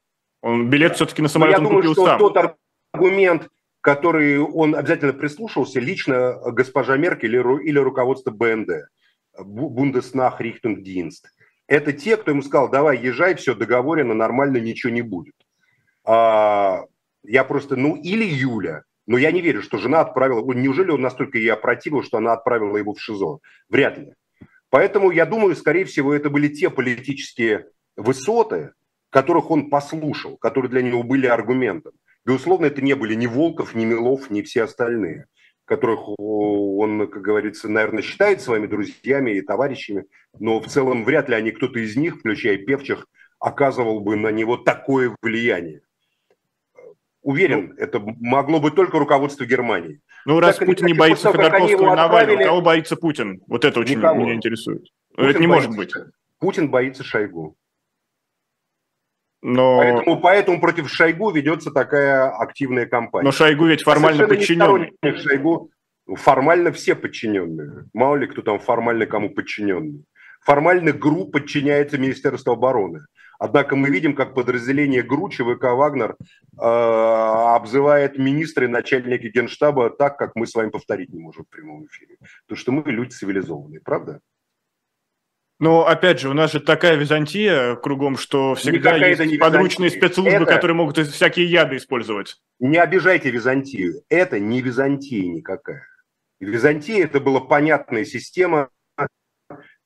Он 0.43 0.70
билет 0.70 0.97
все-таки 0.97 1.22
на 1.22 1.28
самолет 1.28 1.59
Но 1.59 1.62
я 1.62 1.68
думаю, 1.68 1.93
что 1.95 2.07
сам. 2.07 2.18
тот 2.18 2.57
аргумент, 2.93 3.49
который 3.80 4.39
он 4.39 4.74
обязательно 4.74 5.12
прислушался, 5.12 5.80
лично 5.80 6.39
госпожа 6.53 6.97
Меркель 6.97 7.34
или, 7.34 7.64
или 7.64 7.78
руководство 7.78 8.30
БНД, 8.30 8.89
Бундеснах 9.39 10.41
Рихтунгдинст– 10.41 11.30
это 11.69 11.93
те, 11.93 12.16
кто 12.16 12.33
ему 12.33 12.43
сказал, 12.43 12.71
давай, 12.71 12.99
езжай, 12.99 13.35
все 13.35 13.55
договорено, 13.55 14.14
нормально, 14.14 14.57
ничего 14.57 14.91
не 14.93 15.03
будет. 15.03 15.35
А, 16.05 16.85
я 17.23 17.45
просто, 17.45 17.77
ну, 17.77 17.95
или 17.95 18.25
Юля, 18.25 18.83
но 19.07 19.19
я 19.19 19.31
не 19.31 19.43
верю, 19.43 19.62
что 19.62 19.79
жена 19.79 20.01
отправила, 20.01 20.43
неужели 20.55 20.91
он 20.91 21.03
настолько 21.03 21.39
ей 21.39 21.53
опротивил, 21.53 22.03
что 22.03 22.16
она 22.19 22.33
отправила 22.33 22.77
его 22.77 22.95
в 22.95 23.01
ШИЗО? 23.01 23.39
Вряд 23.69 23.99
ли. 23.99 24.14
Поэтому 24.71 25.11
я 25.11 25.27
думаю, 25.27 25.55
скорее 25.55 25.85
всего, 25.85 26.14
это 26.14 26.31
были 26.31 26.49
те 26.49 26.71
политические 26.71 27.66
высоты, 27.97 28.73
которых 29.11 29.51
он 29.51 29.71
послушал, 29.71 30.37
которые 30.39 30.71
для 30.71 30.83
него 30.83 31.03
были 31.03 31.27
аргументом. 31.27 31.93
Безусловно, 32.25 32.66
это 32.66 32.83
не 32.83 32.95
были 32.95 33.14
ни 33.14 33.27
Волков, 33.27 33.75
ни 33.75 33.85
Милов, 33.85 34.31
ни 34.31 34.43
все 34.43 34.64
остальные 34.64 35.27
которых 35.69 36.09
он, 36.19 37.09
как 37.09 37.23
говорится, 37.23 37.69
наверное, 37.69 38.03
считает 38.03 38.41
своими 38.41 38.66
друзьями 38.66 39.33
и 39.33 39.43
товарищами, 39.43 40.07
но 40.39 40.61
в 40.61 40.66
целом 40.66 41.05
вряд 41.05 41.29
ли 41.29 41.35
они, 41.35 41.51
кто-то 41.51 41.79
из 41.79 41.95
них, 41.97 42.19
включая 42.19 42.57
певчих, 42.57 43.07
оказывал 43.39 44.01
бы 44.01 44.16
на 44.16 44.33
него 44.33 44.57
такое 44.57 45.14
влияние. 45.23 45.83
Уверен, 47.23 47.69
ну, 47.69 47.75
это 47.77 48.01
могло 48.01 48.61
быть 48.61 48.75
только 48.75 48.99
руководство 48.99 49.45
Германии. 49.45 50.01
Ну, 50.25 50.41
раз 50.41 50.57
так, 50.57 50.66
Путин 50.66 50.87
не 50.87 50.95
боится 50.95 51.31
Ходорковского 51.31 51.93
и 51.93 51.97
Навального, 51.97 52.43
кого 52.43 52.61
боится 52.62 52.97
Путин? 52.97 53.43
Вот 53.47 53.64
это 53.64 53.81
очень 53.81 53.99
Никого. 53.99 54.21
меня 54.21 54.35
интересует. 54.35 54.87
Путин 55.14 55.31
это 55.31 55.39
не 55.41 55.47
может 55.47 55.77
быть. 55.77 55.93
Путин 56.39 56.71
боится 56.71 57.05
Шойгу. 57.05 57.57
Но... 59.43 59.78
Поэтому, 59.78 60.20
поэтому 60.20 60.61
против 60.61 60.91
Шойгу 60.91 61.30
ведется 61.30 61.70
такая 61.70 62.28
активная 62.30 62.86
кампания. 62.86 63.24
Но 63.24 63.32
Шойгу 63.32 63.66
ведь 63.66 63.82
формально 63.82 64.24
а 64.24 64.28
подчиненный. 64.28 64.93
Шойгу 65.03 65.70
формально 66.16 66.72
все 66.72 66.95
подчиненные. 66.95 67.86
Мало 67.93 68.16
ли 68.16 68.26
кто 68.26 68.43
там 68.43 68.59
формально 68.59 69.07
кому 69.07 69.30
подчиненный. 69.30 70.05
Формально 70.41 70.93
ГРУ 70.93 71.26
подчиняется 71.26 71.99
Министерству 71.99 72.53
обороны. 72.53 73.03
Однако 73.39 73.76
мы 73.76 73.91
видим, 73.91 74.16
как 74.16 74.34
подразделение 74.34 75.03
ГРУ 75.03 75.28
ЧВК 75.28 75.64
«Вагнер» 75.74 76.16
э, 76.61 76.64
обзывает 76.64 78.18
министры 78.18 78.64
и 78.64 78.68
начальники 78.68 79.28
генштаба 79.28 79.91
так, 79.91 80.18
как 80.18 80.34
мы 80.34 80.47
с 80.47 80.55
вами 80.55 80.70
повторить 80.70 81.12
не 81.12 81.20
можем 81.20 81.45
в 81.45 81.49
прямом 81.49 81.86
эфире. 81.86 82.16
Потому 82.47 82.59
что 82.59 82.72
мы 82.72 82.82
люди 82.91 83.11
цивилизованные, 83.11 83.80
правда? 83.80 84.20
Но 85.61 85.87
опять 85.87 86.21
же, 86.21 86.29
у 86.29 86.35
нас 86.35 86.53
же 86.53 86.61
такая 86.61 86.97
Византия 86.97 87.75
кругом, 87.77 88.17
что 88.17 88.55
всегда 88.55 88.93
Никакая 88.93 89.17
есть 89.17 89.41
подручные 89.41 89.91
спецслужбы, 89.91 90.45
это... 90.45 90.47
которые 90.47 90.77
могут 90.77 90.99
всякие 90.99 91.47
яды 91.47 91.77
использовать. 91.77 92.37
Не 92.61 92.79
обижайте 92.79 93.31
Византию. 93.31 94.03
Это 94.09 94.39
не 94.39 94.63
Византия 94.63 95.27
никакая. 95.27 95.85
Византия 96.39 97.05
это 97.05 97.19
была 97.19 97.41
понятная 97.41 98.05
система, 98.05 98.69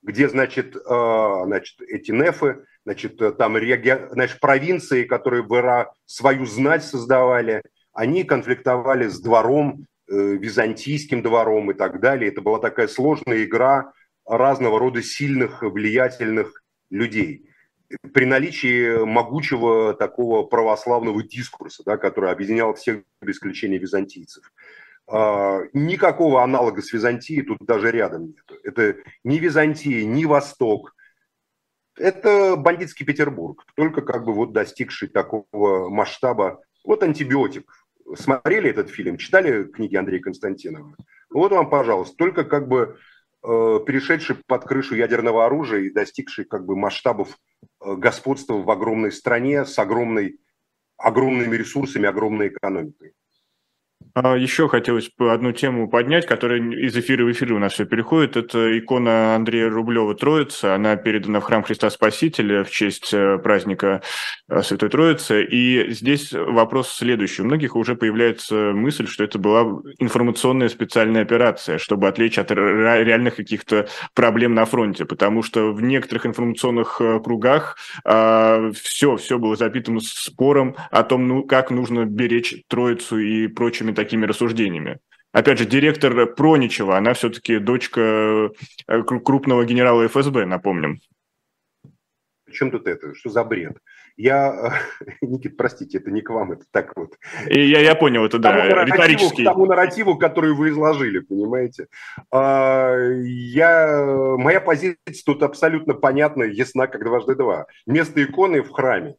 где, 0.03 0.29
значит, 0.29 0.77
э, 0.77 1.43
значит 1.45 1.81
эти 1.81 2.11
нефы 2.11 2.66
значит, 2.85 3.20
там 3.39 3.57
реги... 3.57 4.09
значит, 4.11 4.41
провинции, 4.41 5.05
которые 5.05 5.43
в 5.43 5.95
свою 6.07 6.47
знать 6.47 6.85
создавали, 6.85 7.62
они 7.93 8.25
конфликтовали 8.25 9.09
с 9.09 9.20
двором, 9.20 9.87
э, 10.11 10.14
византийским 10.14 11.23
двором 11.23 11.70
и 11.70 11.75
так 11.75 12.01
далее. 12.01 12.31
Это 12.31 12.41
была 12.41 12.59
такая 12.59 12.89
сложная 12.89 13.45
игра 13.45 13.93
разного 14.27 14.79
рода 14.79 15.03
сильных, 15.03 15.62
влиятельных 15.62 16.62
людей. 16.91 17.49
При 18.14 18.25
наличии 18.25 19.05
могучего 19.05 19.95
такого 19.95 20.45
православного 20.45 21.23
дискурса, 21.23 21.83
да, 21.85 21.99
который 21.99 22.31
объединял 22.31 22.75
всех 22.75 23.03
без 23.20 23.37
исключения 23.37 23.79
византийцев. 23.79 24.51
А, 25.07 25.61
никакого 25.73 26.43
аналога 26.43 26.81
с 26.81 26.93
Византией 26.93 27.43
тут 27.43 27.59
даже 27.61 27.91
рядом 27.91 28.29
нет. 28.29 28.61
Это 28.62 28.97
ни 29.25 29.39
Византия, 29.39 30.05
ни 30.05 30.25
Восток. 30.25 30.95
Это 31.99 32.57
бандитский 32.57 33.05
Петербург, 33.05 33.64
только 33.77 34.01
как 34.01 34.25
бы 34.25 34.33
вот 34.33 34.53
достигший 34.53 35.09
такого 35.09 35.91
масштаба. 35.91 36.62
Вот 36.85 37.03
антибиотик. 37.03 37.70
Смотрели 38.14 38.70
этот 38.70 38.91
фильм, 38.91 39.16
читали 39.16 39.64
книги 39.64 39.97
Андрея 39.97 40.20
Константинова? 40.20 40.97
Вот 41.31 41.53
вам, 41.53 41.68
пожалуйста, 41.68 42.16
только 42.16 42.45
как 42.45 42.68
бы 42.68 42.99
перешедший 43.43 44.36
под 44.47 44.64
крышу 44.64 44.95
ядерного 44.95 45.47
оружия 45.47 45.80
и 45.80 45.90
достигший 45.90 46.45
как 46.45 46.64
бы 46.64 46.76
масштабов 46.76 47.36
э, 47.80 47.95
господства 47.97 48.55
в 48.55 48.70
огромной 48.70 49.11
стране 49.11 49.64
с 49.64 49.78
огромной, 49.78 50.38
огромными 50.97 51.57
ресурсами, 51.57 52.07
огромной 52.07 52.49
экономикой. 52.49 53.14
А, 54.14 54.36
Еще 54.36 54.68
хотелось 54.68 55.10
одну 55.18 55.52
тему 55.52 55.88
поднять, 55.88 56.26
которая 56.26 56.60
из 56.60 56.94
эфира 56.96 57.24
в 57.24 57.32
эфир 57.32 57.52
у 57.54 57.58
нас 57.58 57.72
все 57.72 57.86
переходит. 57.86 58.36
Это 58.36 58.78
икона 58.78 59.34
Андрея 59.34 59.70
Рублева 59.70 60.14
Троица. 60.14 60.74
Она 60.74 60.96
передана 60.96 61.40
в 61.40 61.44
храм 61.44 61.62
Христа 61.62 61.88
Спасителя 61.88 62.62
в 62.62 62.70
честь 62.70 63.14
э, 63.14 63.38
праздника 63.38 64.02
э, 64.48 64.62
Святой 64.62 64.90
Троицы. 64.90 65.44
И 65.44 65.90
здесь 65.92 66.32
вопрос 66.32 66.92
следующий. 66.92 67.40
У 67.40 67.46
многих 67.46 67.74
уже 67.74 67.94
появляется 67.94 68.72
мысль, 68.74 69.06
что 69.06 69.24
это 69.24 69.38
была 69.38 69.80
информационная 69.98 70.68
специальная 70.68 71.22
операция, 71.22 71.78
чтобы 71.78 72.06
отвлечь 72.06 72.38
от 72.38 72.50
реальных 72.50 73.36
каких-то 73.36 73.88
проблем 74.14 74.54
на 74.54 74.66
фронте. 74.66 75.06
Потому 75.06 75.42
что 75.42 75.72
в 75.72 75.80
некоторых 75.80 76.26
информационных 76.26 77.00
э, 77.00 77.18
кругах 77.20 77.78
а, 78.04 78.70
все, 78.74 79.16
все 79.16 79.38
было 79.38 79.56
запитано 79.56 80.00
спором 80.00 80.76
о 80.90 81.02
том, 81.02 81.26
ну, 81.28 81.44
как 81.44 81.70
нужно 81.70 82.04
беречь 82.04 82.56
Троицу 82.68 83.18
и 83.18 83.46
прочими 83.46 83.92
такими 83.92 84.01
рассуждениями. 84.11 84.98
Опять 85.32 85.59
же, 85.59 85.64
директор 85.64 86.26
Проничева, 86.26 86.96
она 86.96 87.14
все-таки 87.14 87.59
дочка 87.59 88.50
э, 88.86 89.03
крупного 89.03 89.64
генерала 89.64 90.07
ФСБ, 90.07 90.44
напомним. 90.44 91.00
Причем 92.44 92.70
тут 92.70 92.86
это? 92.86 93.14
Что 93.14 93.30
за 93.30 93.44
бред? 93.44 93.78
Я, 94.18 94.74
Никит, 95.22 95.57
простите, 95.57 95.96
это 95.96 96.11
не 96.11 96.20
к 96.20 96.28
вам, 96.28 96.53
это 96.53 96.64
так 96.70 96.92
вот. 96.96 97.14
И 97.48 97.66
я, 97.66 97.80
я 97.80 97.94
понял, 97.94 98.26
это 98.26 98.38
да, 98.38 98.68
тому 98.68 98.84
риторический. 98.84 99.42
К 99.42 99.46
тому 99.46 99.64
нарративу, 99.64 100.18
который 100.18 100.53
вы 100.53 100.68
изложили, 100.68 101.20
понимаете. 101.20 101.86
А, 102.30 102.94
я, 103.22 104.05
моя 104.36 104.61
позиция 104.61 104.98
тут 105.24 105.42
абсолютно 105.42 105.94
понятна, 105.94 106.42
ясна, 106.42 106.88
как 106.88 107.05
дважды 107.05 107.36
два. 107.36 107.66
Место 107.86 108.22
иконы 108.22 108.62
в 108.62 108.70
храме. 108.70 109.16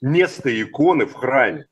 Место 0.00 0.48
иконы 0.62 1.04
в 1.04 1.12
храме. 1.12 1.66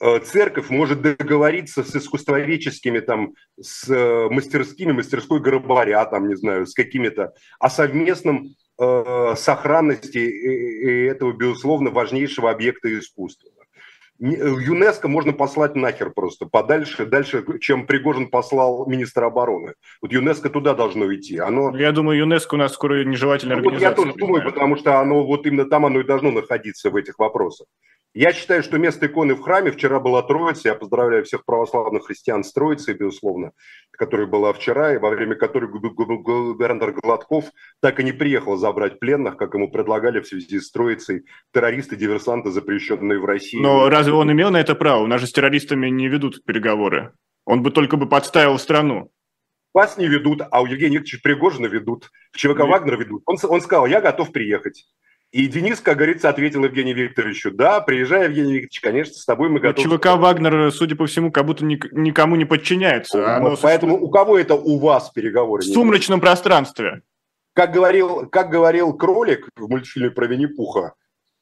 Э, 0.00 0.18
церковь 0.20 0.70
может 0.70 1.02
договориться 1.02 1.82
с 1.82 1.94
искусствоведческими, 1.94 3.00
там, 3.00 3.34
с 3.60 3.88
э, 3.88 4.28
мастерскими, 4.30 4.92
мастерской 4.92 5.40
гробаря, 5.40 6.04
там, 6.06 6.28
не 6.28 6.36
знаю, 6.36 6.66
с 6.66 6.74
какими-то, 6.74 7.34
о 7.58 7.70
совместном 7.70 8.54
э, 8.80 9.34
сохранности 9.36 11.08
этого, 11.08 11.32
безусловно, 11.32 11.90
важнейшего 11.90 12.50
объекта 12.50 12.96
искусства. 12.98 13.50
Э, 14.20 14.26
ЮНЕСКО 14.26 15.08
можно 15.08 15.32
послать 15.32 15.74
нахер 15.74 16.10
просто 16.10 16.46
подальше, 16.46 17.04
дальше, 17.06 17.44
чем 17.60 17.86
Пригожин 17.86 18.28
послал 18.28 18.86
министра 18.86 19.26
обороны. 19.26 19.74
Вот 20.00 20.12
ЮНЕСКО 20.12 20.50
туда 20.50 20.74
должно 20.74 21.12
идти. 21.14 21.38
Оно... 21.38 21.76
Я 21.76 21.92
думаю, 21.92 22.18
ЮНЕСКО 22.20 22.54
у 22.54 22.58
нас 22.58 22.72
скоро 22.72 23.04
нежелательная 23.04 23.56
ну, 23.56 23.62
организация. 23.62 23.90
Вот 23.90 23.98
я 23.98 24.04
тоже 24.04 24.18
думаю, 24.18 24.44
потому 24.44 24.76
что 24.76 25.00
оно 25.00 25.24
вот 25.24 25.46
именно 25.46 25.64
там 25.64 25.86
оно 25.86 26.00
и 26.00 26.04
должно 26.04 26.30
находиться 26.30 26.90
в 26.90 26.96
этих 26.96 27.18
вопросах. 27.18 27.66
Я 28.16 28.32
считаю, 28.32 28.62
что 28.62 28.78
место 28.78 29.06
иконы 29.06 29.34
в 29.34 29.40
храме 29.40 29.72
вчера 29.72 29.98
была 29.98 30.22
Троица. 30.22 30.68
Я 30.68 30.76
поздравляю 30.76 31.24
всех 31.24 31.44
православных 31.44 32.06
христиан 32.06 32.44
с 32.44 32.52
Троицей, 32.52 32.94
безусловно, 32.94 33.50
которая 33.96 34.26
была 34.26 34.52
вчера, 34.52 34.94
и 34.94 34.98
во 34.98 35.10
время 35.10 35.34
которой 35.34 35.70
губернатор 35.70 36.92
Гладков 36.92 37.46
так 37.80 38.00
и 38.00 38.04
не 38.04 38.12
приехал 38.12 38.56
забрать 38.56 38.98
пленных, 38.98 39.36
как 39.36 39.54
ему 39.54 39.70
предлагали 39.70 40.20
в 40.20 40.26
связи 40.26 40.60
с 40.60 40.70
Троицей 40.70 41.24
террористы, 41.52 41.96
диверсанты, 41.96 42.50
запрещенные 42.50 43.18
в 43.18 43.24
России. 43.24 43.60
Но 43.60 43.88
разве 43.88 44.12
он 44.12 44.30
имел 44.32 44.50
на 44.50 44.60
это 44.60 44.74
право? 44.74 45.02
У 45.02 45.06
нас 45.06 45.20
же 45.20 45.26
с 45.26 45.32
террористами 45.32 45.88
не 45.88 46.08
ведут 46.08 46.44
переговоры. 46.44 47.12
Он 47.44 47.62
бы 47.62 47.70
только 47.70 47.96
бы 47.96 48.08
подставил 48.08 48.58
страну. 48.58 49.10
Вас 49.74 49.98
не 49.98 50.06
ведут, 50.06 50.40
а 50.50 50.62
у 50.62 50.66
Евгения 50.66 50.98
Викторовича 50.98 51.18
Пригожина 51.22 51.66
ведут, 51.66 52.10
в 52.30 52.36
ЧВК 52.38 52.60
Вагнер 52.60 52.96
ведут. 52.96 53.22
Он, 53.26 53.36
он 53.42 53.60
сказал, 53.60 53.86
я 53.86 54.00
готов 54.00 54.30
приехать. 54.30 54.86
И 55.34 55.48
Денис, 55.48 55.80
как 55.80 55.96
говорится, 55.96 56.28
ответил 56.28 56.62
Евгению 56.62 56.94
Викторовичу, 56.94 57.50
да, 57.50 57.80
приезжай, 57.80 58.26
Евгений 58.26 58.52
Викторович, 58.52 58.80
конечно, 58.80 59.14
с 59.14 59.24
тобой 59.24 59.48
мы 59.48 59.58
готовы. 59.58 59.96
ЧВК 59.96 60.06
«Вагнер», 60.16 60.70
судя 60.70 60.94
по 60.94 61.06
всему, 61.06 61.32
как 61.32 61.44
будто 61.44 61.64
никому 61.64 62.36
не 62.36 62.44
подчиняется. 62.44 63.18
Вот, 63.18 63.26
Оно 63.26 63.56
поэтому 63.60 64.00
у 64.00 64.08
кого 64.10 64.38
это 64.38 64.54
у 64.54 64.78
вас 64.78 65.10
переговоры? 65.10 65.64
В 65.64 65.66
сумрачном 65.66 66.20
пространстве. 66.20 67.02
Как 67.52 67.72
говорил, 67.72 68.28
как 68.28 68.48
говорил 68.48 68.92
Кролик 68.92 69.48
в 69.56 69.68
мультфильме 69.68 70.12
про 70.12 70.28
Винни-Пуха, 70.28 70.92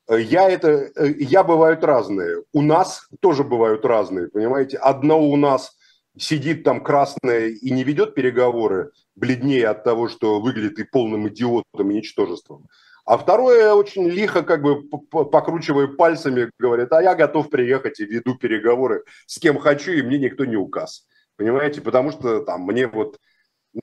я 0.08 0.48
это, 0.48 0.88
я 1.18 1.44
бывают 1.44 1.84
разные. 1.84 2.44
У 2.54 2.62
нас 2.62 3.06
тоже 3.20 3.44
бывают 3.44 3.84
разные, 3.84 4.28
понимаете? 4.28 4.78
Одно 4.78 5.20
у 5.20 5.36
нас 5.36 5.76
сидит 6.16 6.64
там 6.64 6.82
красное 6.82 7.48
и 7.48 7.70
не 7.70 7.84
ведет 7.84 8.14
переговоры, 8.14 8.92
бледнее 9.16 9.68
от 9.68 9.84
того, 9.84 10.08
что 10.08 10.40
выглядит 10.40 10.78
и 10.78 10.84
полным 10.84 11.28
идиотом 11.28 11.90
и 11.90 11.94
ничтожеством. 11.94 12.68
А 13.04 13.18
второе 13.18 13.74
очень 13.74 14.08
лихо, 14.08 14.42
как 14.42 14.62
бы 14.62 14.82
покручивая 14.88 15.88
пальцами, 15.88 16.50
говорит, 16.58 16.92
а 16.92 17.02
я 17.02 17.14
готов 17.14 17.50
приехать 17.50 17.98
и 18.00 18.04
веду 18.04 18.36
переговоры 18.36 19.02
с 19.26 19.38
кем 19.38 19.58
хочу, 19.58 19.92
и 19.92 20.02
мне 20.02 20.18
никто 20.18 20.44
не 20.44 20.56
указ. 20.56 21.06
Понимаете, 21.36 21.80
потому 21.80 22.12
что 22.12 22.40
там 22.40 22.62
мне 22.62 22.86
вот... 22.86 23.18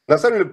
На 0.07 0.17
самом 0.17 0.37
деле 0.37 0.49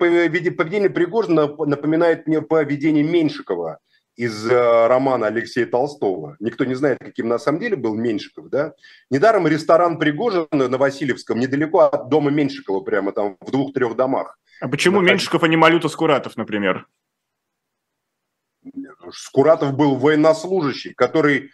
поведение 0.50 0.90
Пригожина 0.90 1.46
напоминает 1.46 2.26
мне 2.26 2.40
поведение 2.40 3.04
Меньшикова 3.04 3.78
из 4.16 4.50
э, 4.50 4.86
романа 4.86 5.26
Алексея 5.26 5.66
Толстого. 5.66 6.36
Никто 6.40 6.64
не 6.64 6.74
знает, 6.74 6.98
каким 6.98 7.28
на 7.28 7.38
самом 7.38 7.60
деле 7.60 7.76
был 7.76 7.94
Меньшиков, 7.94 8.48
да? 8.48 8.72
Недаром 9.10 9.46
ресторан 9.46 9.98
Пригожина 9.98 10.46
на 10.50 10.78
Васильевском 10.78 11.38
недалеко 11.38 11.80
от 11.80 12.08
дома 12.08 12.30
Меньшикова, 12.30 12.80
прямо 12.80 13.12
там 13.12 13.36
в 13.40 13.50
двух-трех 13.50 13.94
домах. 13.94 14.38
А 14.60 14.68
почему 14.68 15.02
Меньшиков, 15.02 15.42
а 15.42 15.48
не 15.48 15.56
Малюта 15.56 15.88
Скуратов, 15.88 16.36
например? 16.38 16.86
Скуратов 19.12 19.74
был 19.74 19.96
военнослужащий, 19.96 20.94
который 20.94 21.50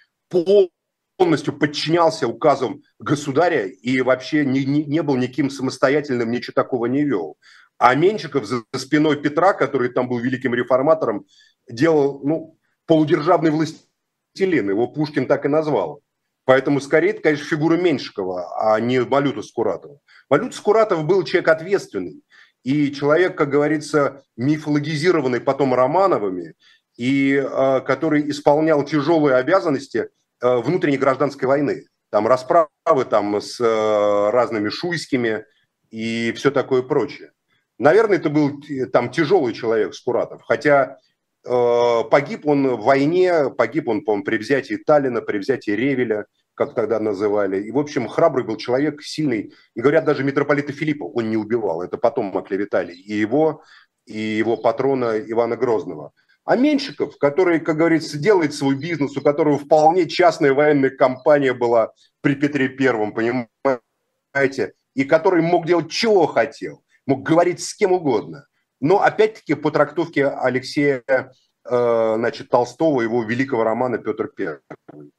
полностью 1.19 1.57
подчинялся 1.57 2.27
указам 2.27 2.83
государя 2.99 3.67
и 3.67 4.01
вообще 4.01 4.45
не, 4.45 4.65
не, 4.65 4.85
не 4.85 5.03
был 5.03 5.17
никаким 5.17 5.51
самостоятельным, 5.51 6.31
ничего 6.31 6.55
такого 6.55 6.87
не 6.87 7.05
вел. 7.05 7.37
А 7.79 7.95
Меньшиков 7.95 8.45
за 8.47 8.63
спиной 8.77 9.21
Петра, 9.21 9.53
который 9.53 9.89
там 9.89 10.09
был 10.09 10.19
великим 10.19 10.55
реформатором, 10.55 11.27
делал 11.69 12.21
ну, 12.25 12.59
полудержавный 12.87 13.51
властелин. 13.51 14.71
Его 14.71 14.87
Пушкин 14.89 15.27
так 15.27 15.45
и 15.45 15.49
назвал. 15.49 16.01
Поэтому 16.45 16.81
скорее 16.81 17.11
это, 17.11 17.23
конечно, 17.23 17.47
фигура 17.47 17.77
Меньшикова, 17.77 18.73
а 18.75 18.81
не 18.81 19.01
Валюта 19.01 19.43
Скуратова. 19.43 20.01
Валюта 20.29 20.57
Скуратов 20.57 21.05
был 21.05 21.25
человек 21.25 21.49
ответственный. 21.49 22.23
И 22.65 22.93
человек, 22.93 23.37
как 23.37 23.51
говорится, 23.51 24.23
мифологизированный 24.37 25.41
потом 25.41 25.75
Романовыми, 25.75 26.55
и 26.97 27.35
э, 27.35 27.81
который 27.81 28.31
исполнял 28.31 28.85
тяжелые 28.85 29.37
обязанности 29.37 30.09
э, 30.41 30.57
внутренней 30.59 30.99
гражданской 30.99 31.49
войны. 31.49 31.87
Там 32.11 32.27
расправы 32.27 33.05
там, 33.09 33.41
с 33.41 33.59
э, 33.61 34.31
разными 34.31 34.69
шуйскими 34.69 35.45
и 35.91 36.33
все 36.33 36.51
такое 36.51 36.83
прочее. 36.83 37.33
Наверное, 37.79 38.19
это 38.19 38.31
был 38.31 38.63
там 38.93 39.11
тяжелый 39.11 39.55
человек 39.55 39.95
Скуратов, 39.95 40.43
хотя 40.43 40.99
э, 41.45 42.05
погиб 42.11 42.47
он 42.47 42.77
в 42.77 42.85
войне, 42.85 43.51
погиб 43.51 43.89
он, 43.89 44.05
по 44.05 44.21
при 44.23 44.37
взятии 44.37 44.77
Таллина, 44.77 45.23
при 45.23 45.39
взятии 45.39 45.71
Ревеля, 45.71 46.27
как 46.55 46.75
тогда 46.75 47.01
называли. 47.01 47.63
И, 47.63 47.71
в 47.71 47.79
общем, 47.79 48.09
храбрый 48.09 48.45
был 48.45 48.57
человек, 48.57 49.03
сильный. 49.03 49.55
И 49.75 49.81
говорят, 49.81 50.05
даже 50.05 50.23
митрополита 50.23 50.73
Филиппа 50.73 51.05
он 51.05 51.31
не 51.31 51.37
убивал. 51.37 51.83
Это 51.83 51.97
потом 51.97 52.37
оклеветали 52.37 52.93
и 52.93 53.15
его, 53.15 53.63
и 54.07 54.19
его 54.19 54.57
патрона 54.57 55.19
Ивана 55.19 55.57
Грозного. 55.57 56.13
А 56.45 56.57
Меньшиков, 56.57 57.19
который, 57.19 57.61
как 57.61 57.77
говорится, 57.77 58.19
делает 58.19 58.53
свой 58.53 58.75
бизнес, 58.75 59.17
у 59.17 59.21
которого 59.21 59.59
вполне 59.59 60.09
частная 60.09 60.53
военная 60.53 60.91
компания 60.91 61.55
была 61.55 61.93
при 62.21 62.35
Петре 62.35 62.69
Первом, 62.69 63.15
понимаете, 63.15 64.75
и 64.95 65.05
который 65.05 65.43
мог 65.43 65.67
делать 65.67 65.91
чего 65.91 66.27
хотел, 66.27 66.83
мог 67.07 67.23
говорить 67.23 67.63
с 67.63 67.75
кем 67.75 67.93
угодно. 67.93 68.47
Но 68.81 69.01
опять-таки 69.01 69.55
по 69.55 69.71
трактовке 69.71 70.27
Алексея 70.27 71.05
э, 71.07 72.15
значит, 72.17 72.49
Толстого, 72.49 73.03
его 73.03 73.23
великого 73.23 73.63
романа 73.63 73.99
«Петр 73.99 74.27
Первый». 74.27 74.61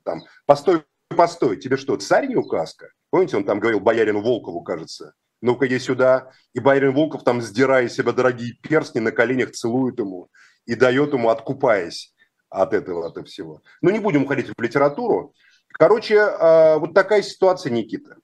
Там, 0.03 0.23
постой, 0.45 0.83
постой, 1.07 1.55
тебе 1.55 1.77
что, 1.77 1.95
царь 1.95 2.27
не 2.27 2.35
указка? 2.35 2.89
Помните, 3.09 3.37
он 3.37 3.45
там 3.45 3.61
говорил 3.61 3.79
боярину 3.79 4.21
Волкову, 4.21 4.61
кажется, 4.61 5.13
ну-ка 5.41 5.67
иди 5.67 5.79
сюда. 5.79 6.31
И 6.53 6.59
боярин 6.59 6.93
Волков 6.93 7.23
там, 7.23 7.41
сдирая 7.41 7.87
себя 7.87 8.11
дорогие 8.11 8.53
перстни, 8.61 8.99
на 8.99 9.11
коленях 9.11 9.51
целует 9.51 9.99
ему 9.99 10.29
и 10.65 10.75
дает 10.75 11.13
ему, 11.13 11.29
откупаясь 11.29 12.13
от 12.49 12.73
этого, 12.73 13.07
от 13.07 13.27
всего. 13.27 13.61
Ну, 13.81 13.89
не 13.89 13.99
будем 13.99 14.23
уходить 14.23 14.47
в 14.55 14.61
литературу. 14.61 15.33
Короче, 15.69 16.15
э, 16.15 16.77
вот 16.77 16.93
такая 16.93 17.21
ситуация, 17.21 17.71
Никита. 17.71 18.17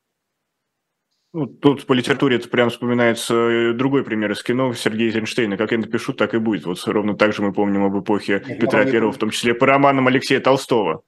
Ну, 1.32 1.46
тут 1.46 1.86
по 1.86 1.94
литературе 1.94 2.38
это 2.38 2.50
прям 2.50 2.70
вспоминается 2.70 3.34
э, 3.36 3.74
другой 3.74 4.04
пример 4.04 4.32
из 4.32 4.42
кино 4.42 4.74
Сергея 4.74 5.10
Эйзенштейна. 5.10 5.58
Как 5.58 5.72
я 5.72 5.78
напишу, 5.78 6.14
так 6.14 6.34
и 6.34 6.40
будет. 6.40 6.66
Вот 6.66 6.82
ровно 6.88 7.16
так 7.16 7.34
же 7.34 7.44
мы 7.44 7.54
помним 7.54 7.84
об 7.84 8.00
эпохе 8.00 8.44
Нет, 8.48 8.60
Петра 8.60 8.86
Первого, 8.86 9.12
в 9.12 9.18
том 9.18 9.30
числе 9.30 9.54
по 9.54 9.68
романам 9.68 10.08
Алексея 10.08 10.40
Толстого. 10.40 11.04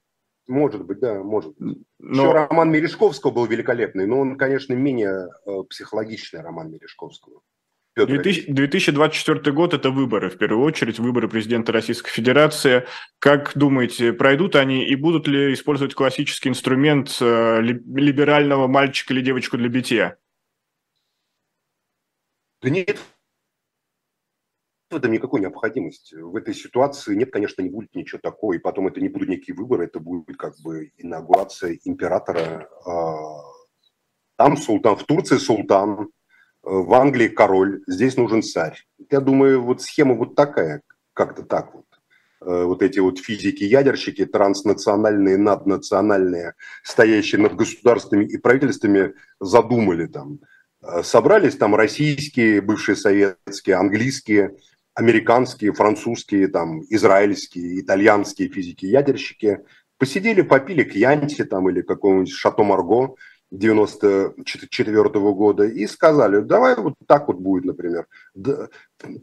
Может 0.48 0.84
быть, 0.84 1.00
да, 1.00 1.22
может 1.22 1.54
быть. 1.56 1.78
Но... 1.98 2.22
Еще 2.22 2.32
роман 2.32 2.70
Мережковского 2.70 3.30
был 3.30 3.46
великолепный, 3.46 4.06
но 4.06 4.20
он, 4.20 4.36
конечно, 4.36 4.74
менее 4.74 5.28
э, 5.46 5.62
психологичный 5.68 6.40
роман 6.40 6.70
Мережковского. 6.70 7.40
2024 7.94 9.52
год– 9.52 9.74
это 9.74 9.90
выборы, 9.90 10.30
в 10.30 10.38
первую 10.38 10.64
очередь, 10.64 10.98
выборы 10.98 11.28
президента 11.28 11.72
Российской 11.72 12.10
Федерации. 12.10 12.86
Как 13.18 13.52
думаете, 13.54 14.12
пройдут 14.12 14.56
они 14.56 14.86
и 14.86 14.94
будут 14.96 15.28
ли 15.28 15.52
использовать 15.52 15.94
классический 15.94 16.48
инструмент 16.48 17.18
э, 17.20 17.60
либерального 17.60 18.66
мальчика 18.66 19.12
или 19.12 19.20
девочку 19.20 19.58
для 19.58 19.68
битья? 19.68 20.16
Да 22.62 22.70
нет 22.70 22.98
в 24.92 24.96
этом 24.96 25.10
никакой 25.10 25.40
необходимости. 25.40 26.14
В 26.14 26.36
этой 26.36 26.54
ситуации 26.54 27.14
нет, 27.14 27.32
конечно, 27.32 27.62
не 27.62 27.70
будет 27.70 27.94
ничего 27.94 28.20
такого, 28.22 28.52
и 28.52 28.58
потом 28.58 28.86
это 28.86 29.00
не 29.00 29.08
будут 29.08 29.28
никакие 29.28 29.56
выборы, 29.56 29.86
это 29.86 29.98
будет 29.98 30.36
как 30.36 30.54
бы 30.60 30.92
инаугурация 30.98 31.78
императора. 31.84 32.68
А, 32.86 33.42
там 34.36 34.56
султан, 34.56 34.96
в 34.96 35.04
Турции 35.04 35.38
султан, 35.38 36.10
в 36.62 36.94
Англии 36.94 37.28
король, 37.28 37.82
здесь 37.86 38.16
нужен 38.16 38.42
царь. 38.42 38.84
Я 39.10 39.20
думаю, 39.20 39.62
вот 39.62 39.82
схема 39.82 40.14
вот 40.14 40.34
такая, 40.34 40.82
как-то 41.12 41.42
так 41.42 41.74
вот. 41.74 41.84
Э, 42.44 42.64
вот 42.64 42.82
эти 42.82 42.98
вот 42.98 43.18
физики-ядерщики, 43.18 44.24
транснациональные, 44.24 45.38
наднациональные, 45.38 46.54
стоящие 46.82 47.40
над 47.40 47.54
государствами 47.54 48.24
и 48.24 48.36
правительствами, 48.36 49.14
задумали 49.40 50.06
там. 50.06 50.40
Э, 50.82 51.02
собрались 51.02 51.56
там 51.56 51.74
российские, 51.74 52.60
бывшие 52.60 52.96
советские, 52.96 53.76
английские, 53.76 54.56
американские, 54.94 55.72
французские, 55.72 56.48
там, 56.48 56.82
израильские, 56.90 57.80
итальянские 57.80 58.48
физики-ядерщики, 58.48 59.60
посидели, 59.98 60.42
попили 60.42 60.84
кьянти 60.84 61.44
там 61.44 61.70
или 61.70 61.82
какого-нибудь 61.82 62.32
Шато 62.32 62.62
Марго, 62.64 63.14
94 63.52 65.20
-го 65.20 65.34
года 65.34 65.64
и 65.64 65.86
сказали, 65.86 66.40
давай 66.40 66.74
вот 66.74 66.94
так 67.06 67.28
вот 67.28 67.36
будет, 67.36 67.66
например. 67.66 68.06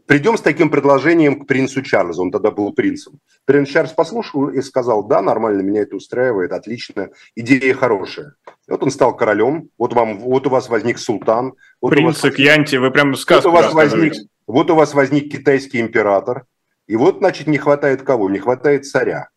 Придем 0.06 0.38
с 0.38 0.40
таким 0.40 0.70
предложением 0.70 1.40
к 1.40 1.46
принцу 1.48 1.82
Чарльзу, 1.82 2.22
он 2.22 2.30
тогда 2.30 2.52
был 2.52 2.72
принцем. 2.72 3.18
Принц 3.44 3.68
Чарльз 3.68 3.92
послушал 3.92 4.48
и 4.48 4.62
сказал, 4.62 5.02
да, 5.02 5.20
нормально, 5.20 5.62
меня 5.62 5.82
это 5.82 5.96
устраивает, 5.96 6.52
отлично, 6.52 7.10
идея 7.34 7.74
хорошая. 7.74 8.34
И 8.68 8.70
вот 8.70 8.82
он 8.84 8.92
стал 8.92 9.16
королем, 9.16 9.68
вот, 9.76 9.94
вам, 9.94 10.20
вот 10.20 10.46
у 10.46 10.50
вас 10.50 10.68
возник 10.68 10.98
султан. 10.98 11.54
Вот 11.80 11.90
Принц 11.90 12.22
вас, 12.22 12.34
Кьянти, 12.34 12.76
вы 12.76 12.92
прям 12.92 13.16
сказку 13.16 13.50
вот 13.50 13.58
у 13.58 13.62
вас 13.62 13.74
возник, 13.74 14.14
Вот 14.46 14.70
у 14.70 14.76
вас 14.76 14.94
возник 14.94 15.32
китайский 15.32 15.80
император, 15.80 16.44
и 16.86 16.94
вот, 16.94 17.18
значит, 17.18 17.48
не 17.48 17.58
хватает 17.58 18.02
кого? 18.02 18.30
Не 18.30 18.38
хватает 18.38 18.86
царя. 18.86 19.28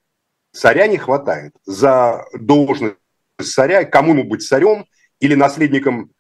Царя 0.52 0.86
не 0.86 0.98
хватает. 0.98 1.54
За 1.66 2.26
должность 2.34 2.96
царя, 3.44 3.84
кому 3.86 4.14
ему 4.14 4.24
быть 4.24 4.46
царем 4.46 4.86
или 5.20 5.36
наследником 5.36 6.12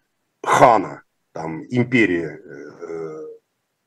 хана, 0.43 1.03
там, 1.31 1.63
империи. 1.69 2.25
Э, 2.25 3.25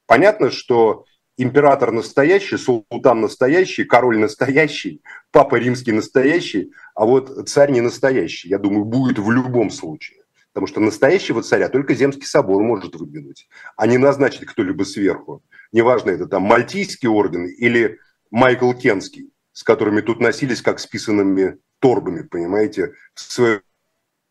понятно, 0.06 0.50
что 0.50 1.04
император 1.36 1.92
настоящий, 1.92 2.56
султан 2.56 3.20
настоящий, 3.20 3.84
король 3.84 4.18
настоящий, 4.18 5.02
папа 5.30 5.56
римский 5.56 5.92
настоящий, 5.92 6.72
а 6.94 7.04
вот 7.04 7.48
царь 7.48 7.72
не 7.72 7.80
настоящий. 7.80 8.48
Я 8.48 8.58
думаю, 8.58 8.84
будет 8.84 9.18
в 9.18 9.30
любом 9.30 9.70
случае. 9.70 10.22
Потому 10.52 10.68
что 10.68 10.80
настоящего 10.80 11.42
царя 11.42 11.68
только 11.68 11.94
Земский 11.94 12.24
собор 12.24 12.62
может 12.62 12.94
выдвинуть, 12.94 13.46
а 13.76 13.86
не 13.86 13.98
назначить 13.98 14.46
кто-либо 14.46 14.84
сверху. 14.84 15.42
Неважно, 15.70 16.10
это 16.10 16.26
там 16.26 16.44
Мальтийский 16.44 17.10
орден 17.10 17.44
или 17.44 17.98
Майкл 18.30 18.72
Кенский, 18.72 19.30
с 19.52 19.62
которыми 19.62 20.00
тут 20.00 20.18
носились 20.18 20.62
как 20.62 20.78
с 20.78 20.86
писанными 20.86 21.58
торбами, 21.80 22.22
понимаете, 22.22 22.94
в 23.14 23.20
свое 23.20 23.62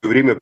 время 0.01 0.39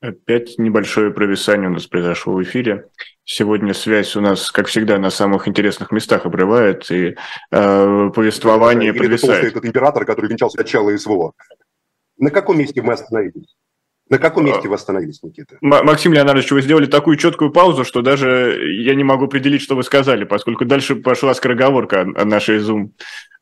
Опять 0.00 0.58
небольшое 0.58 1.10
провисание 1.10 1.68
у 1.68 1.72
нас 1.72 1.86
произошло 1.86 2.34
в 2.34 2.42
эфире. 2.42 2.90
Сегодня 3.24 3.74
связь 3.74 4.14
у 4.14 4.20
нас, 4.20 4.52
как 4.52 4.68
всегда, 4.68 4.98
на 4.98 5.10
самых 5.10 5.48
интересных 5.48 5.90
местах 5.90 6.26
обрывает, 6.26 6.88
и 6.92 7.16
э, 7.50 8.10
повествование 8.14 8.90
Или 8.90 8.98
провисает. 8.98 9.38
Это 9.38 9.46
этот 9.48 9.64
император, 9.64 10.04
который 10.04 10.28
венчался 10.28 10.58
начало 10.58 10.96
СВО. 10.96 11.32
На 12.18 12.30
каком 12.30 12.58
месте 12.58 12.82
мы 12.82 12.92
остановились? 12.92 13.56
На 14.08 14.18
каком 14.18 14.44
месте 14.44 14.68
вы 14.68 14.74
остановились, 14.76 15.22
Никита? 15.22 15.56
Максим 15.60 16.12
Леонардович, 16.12 16.52
вы 16.52 16.62
сделали 16.62 16.86
такую 16.86 17.16
четкую 17.16 17.50
паузу, 17.50 17.84
что 17.84 18.02
даже 18.02 18.56
я 18.80 18.94
не 18.94 19.02
могу 19.02 19.24
определить, 19.24 19.62
что 19.62 19.74
вы 19.74 19.82
сказали, 19.82 20.24
поскольку 20.24 20.64
дальше 20.64 20.94
пошла 20.94 21.34
скороговорка 21.34 22.02
о 22.02 22.24
нашей 22.24 22.58
Zoom. 22.58 22.90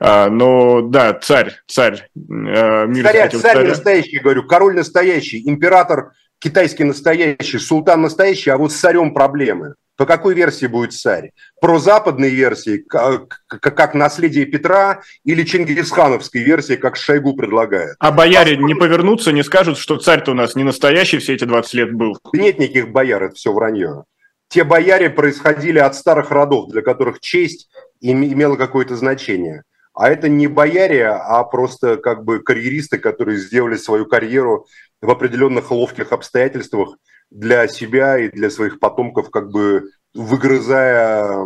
А, 0.00 0.30
но 0.30 0.80
да, 0.80 1.12
царь, 1.12 1.52
царь. 1.66 2.08
А, 2.16 2.86
мир 2.86 3.04
царя, 3.04 3.28
царь 3.28 3.40
царя. 3.40 3.68
настоящий, 3.68 4.18
говорю, 4.18 4.44
король 4.44 4.74
настоящий, 4.74 5.46
император 5.46 6.12
китайский 6.38 6.84
настоящий, 6.84 7.58
султан 7.58 8.00
настоящий, 8.00 8.50
а 8.50 8.56
вот 8.56 8.72
с 8.72 8.76
царем 8.76 9.12
проблемы. 9.12 9.74
По 9.96 10.06
какой 10.06 10.34
версии 10.34 10.66
будет 10.66 10.92
царь? 10.92 11.30
Про 11.60 11.78
западной 11.78 12.30
версии, 12.30 12.78
как 12.78 13.94
наследие 13.94 14.44
Петра, 14.44 15.02
или 15.24 15.44
чингисхановской 15.44 16.42
версии, 16.42 16.74
как 16.74 16.96
Шойгу 16.96 17.34
предлагает? 17.34 17.94
А 18.00 18.10
бояре 18.10 18.56
не 18.56 18.74
повернутся, 18.74 19.30
не 19.30 19.44
скажут, 19.44 19.78
что 19.78 19.96
царь-то 19.96 20.32
у 20.32 20.34
нас 20.34 20.56
не 20.56 20.64
настоящий 20.64 21.18
все 21.18 21.34
эти 21.34 21.44
20 21.44 21.74
лет 21.74 21.92
был? 21.92 22.18
Нет 22.32 22.58
никаких 22.58 22.90
бояр, 22.90 23.22
это 23.22 23.34
все 23.36 23.52
вранье. 23.52 24.04
Те 24.48 24.64
бояре 24.64 25.10
происходили 25.10 25.78
от 25.78 25.94
старых 25.94 26.30
родов, 26.30 26.70
для 26.70 26.82
которых 26.82 27.20
честь 27.20 27.68
имела 28.00 28.56
какое-то 28.56 28.96
значение. 28.96 29.62
А 29.94 30.10
это 30.10 30.28
не 30.28 30.48
бояре, 30.48 31.06
а 31.06 31.44
просто 31.44 31.98
как 31.98 32.24
бы 32.24 32.40
карьеристы, 32.40 32.98
которые 32.98 33.38
сделали 33.38 33.76
свою 33.76 34.06
карьеру 34.06 34.66
в 35.00 35.08
определенных 35.08 35.70
ловких 35.70 36.10
обстоятельствах– 36.10 36.96
для 37.34 37.66
себя 37.66 38.18
и 38.18 38.30
для 38.30 38.48
своих 38.48 38.78
потомков, 38.78 39.30
как 39.30 39.50
бы 39.50 39.90
выгрызая 40.14 41.44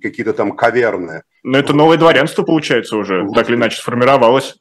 какие-то 0.00 0.32
там 0.32 0.56
каверны. 0.56 1.22
Но 1.42 1.58
это 1.58 1.74
новое 1.74 1.98
дворянство, 1.98 2.44
получается, 2.44 2.96
уже, 2.96 3.24
вот. 3.24 3.34
так 3.34 3.48
или 3.48 3.56
иначе, 3.56 3.78
сформировалось. 3.78 4.56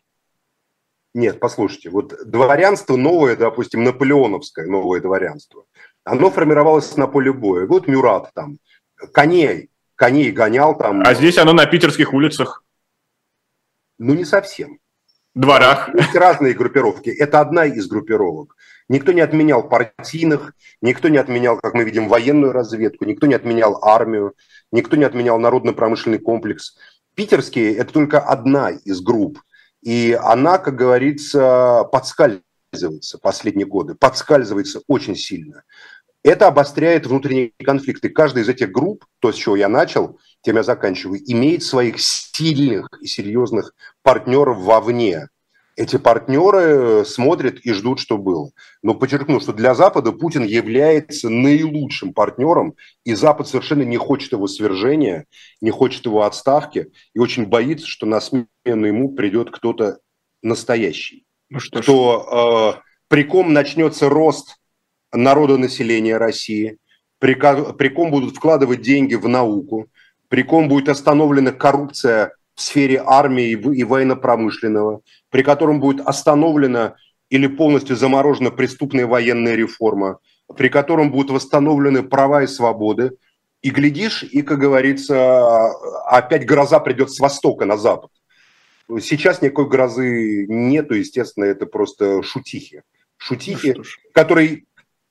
Нет, 1.13 1.39
послушайте, 1.39 1.89
вот 1.89 2.13
дворянство 2.25 2.97
новое, 2.97 3.35
допустим, 3.35 3.83
наполеоновское 3.83 4.65
новое 4.67 4.99
дворянство, 4.99 5.65
оно 6.03 6.31
формировалось 6.31 6.97
на 6.97 7.07
поле 7.07 7.31
боя. 7.31 7.67
Вот 7.67 7.87
Мюрат 7.87 8.31
там, 8.33 8.57
коней, 9.13 9.69
коней 9.95 10.31
гонял 10.31 10.75
там. 10.75 11.01
А 11.01 11.13
здесь 11.13 11.37
оно 11.37 11.53
на 11.53 11.65
питерских 11.67 12.13
улицах. 12.13 12.63
Ну, 13.99 14.15
не 14.15 14.25
совсем. 14.25 14.79
Дворах. 15.37 15.89
Есть 15.93 16.15
разные 16.15 16.55
группировки. 16.55 17.09
Это 17.11 17.39
одна 17.39 17.65
из 17.65 17.87
группировок. 17.87 18.55
Никто 18.89 19.11
не 19.11 19.21
отменял 19.21 19.69
партийных, 19.69 20.53
никто 20.81 21.09
не 21.09 21.19
отменял, 21.19 21.59
как 21.59 21.75
мы 21.75 21.83
видим, 21.83 22.07
военную 22.07 22.53
разведку, 22.53 23.05
никто 23.05 23.27
не 23.27 23.35
отменял 23.35 23.77
армию, 23.83 24.33
никто 24.71 24.95
не 24.95 25.03
отменял 25.03 25.37
народно-промышленный 25.37 26.17
комплекс. 26.17 26.75
Питерские– 27.13 27.75
это 27.77 27.93
только 27.93 28.19
одна 28.19 28.71
из 28.71 28.99
групп. 29.01 29.39
И 29.83 30.17
она, 30.19 30.57
как 30.57 30.75
говорится, 30.75 31.83
подскальзывается 31.91 33.19
последние 33.21 33.67
годы, 33.67 33.93
подскальзывается 33.93 34.81
очень 34.87 35.15
сильно. 35.15 35.61
Это 36.23 36.47
обостряет 36.47 37.05
внутренние 37.05 37.53
конфликты. 37.63 38.09
Каждая 38.09 38.43
из 38.43 38.49
этих 38.49 38.71
групп, 38.71 39.05
то, 39.19 39.31
с 39.31 39.35
чего 39.35 39.55
я 39.55 39.69
начал, 39.69 40.19
тем 40.41 40.55
я 40.55 40.63
заканчиваю, 40.63 41.21
имеет 41.31 41.63
своих 41.63 42.01
сильных 42.01 42.89
и 43.01 43.05
серьезных 43.05 43.73
партнеров 44.07 44.59
вовне 44.59 45.27
эти 45.75 45.97
партнеры 45.97 47.03
смотрят 47.05 47.59
и 47.59 47.73
ждут, 47.73 47.99
что 47.99 48.17
было. 48.17 48.51
Но 48.81 48.95
подчеркну, 48.95 49.41
что 49.41 49.51
для 49.51 49.75
Запада 49.75 50.13
Путин 50.13 50.45
является 50.45 51.29
наилучшим 51.29 52.13
партнером, 52.13 52.75
и 53.03 53.13
Запад 53.15 53.49
совершенно 53.49 53.83
не 53.83 53.97
хочет 53.97 54.31
его 54.31 54.47
свержения, 54.47 55.25
не 55.59 55.69
хочет 55.71 56.05
его 56.05 56.23
отставки, 56.23 56.87
и 57.13 57.19
очень 57.19 57.47
боится, 57.47 57.85
что 57.85 58.05
на 58.05 58.21
смену 58.21 58.47
ему 58.65 59.13
придет 59.13 59.51
кто-то 59.51 59.99
настоящий. 60.41 61.25
Ну 61.49 61.59
что 61.59 61.81
кто, 61.81 62.77
э, 62.77 62.81
при 63.09 63.23
ком 63.23 63.51
начнется 63.51 64.07
рост 64.07 64.55
народонаселения 65.11 66.17
России, 66.17 66.77
при, 67.19 67.33
при 67.33 67.89
ком 67.89 68.11
будут 68.11 68.37
вкладывать 68.37 68.81
деньги 68.81 69.15
в 69.15 69.27
науку, 69.27 69.87
при 70.29 70.43
ком 70.43 70.69
будет 70.69 70.87
остановлена 70.87 71.51
коррупция 71.51 72.31
в 72.57 72.61
сфере 72.61 73.01
армии 73.05 73.51
и 73.51 73.83
военно-промышленного, 73.83 75.01
при 75.29 75.43
котором 75.43 75.79
будет 75.79 76.05
остановлена 76.05 76.95
или 77.29 77.45
полностью 77.45 77.95
заморожена 77.95 78.49
преступная 78.49 79.05
военная 79.05 79.53
реформа, 79.53 80.17
при 80.55 80.69
котором 80.69 81.11
будут 81.11 81.29
восстановлены 81.29 82.01
права 82.01 82.41
и 82.41 82.47
свободы. 82.47 83.11
И 83.61 83.69
глядишь, 83.69 84.23
и, 84.23 84.41
как 84.41 84.57
говорится, 84.57 85.67
опять 86.05 86.47
гроза 86.47 86.79
придет 86.79 87.11
с 87.11 87.19
востока 87.19 87.65
на 87.65 87.77
запад. 87.77 88.09
Сейчас 89.01 89.41
никакой 89.43 89.67
грозы 89.69 90.47
нету, 90.47 90.95
естественно, 90.95 91.45
это 91.45 91.67
просто 91.67 92.23
шутихи. 92.23 92.81
Шутихи, 93.17 93.75
ну, 93.77 93.83
которые 94.13 94.63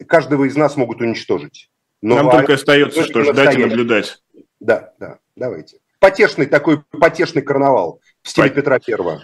каждого 0.08 0.44
из 0.44 0.56
нас 0.56 0.76
могут 0.76 1.00
уничтожить. 1.00 1.70
Но 2.02 2.16
Нам 2.16 2.30
только 2.30 2.54
остается, 2.54 3.04
что 3.04 3.22
ждать 3.22 3.54
и 3.54 3.58
наблюдать. 3.58 4.20
Да, 4.58 4.94
да, 4.98 5.18
давайте. 5.36 5.78
Потешный 5.98 6.46
такой, 6.46 6.82
потешный 7.00 7.42
карнавал 7.42 8.00
в 8.22 8.28
стиле 8.28 8.50
По... 8.50 8.54
Петра 8.56 8.78
Первого. 8.78 9.22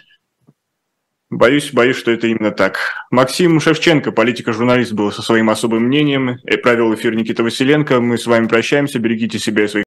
Боюсь, 1.33 1.73
боюсь, 1.73 1.97
что 1.97 2.11
это 2.11 2.27
именно 2.27 2.51
так. 2.51 2.79
Максим 3.11 3.59
Шевченко, 3.59 4.13
политика-журналист, 4.13 4.93
был 4.93 5.11
со 5.11 5.23
своим 5.23 5.49
особым 5.49 5.85
мнением. 5.85 6.37
И 6.45 6.57
провел 6.59 6.95
эфир 6.95 7.15
Никита 7.15 7.43
Василенко. 7.43 8.01
Мы 8.01 8.19
с 8.19 8.27
вами 8.27 8.49
прощаемся. 8.49 8.99
Берегите 8.99 9.39
себя 9.39 9.65
и 9.65 9.67
своих 9.67 9.81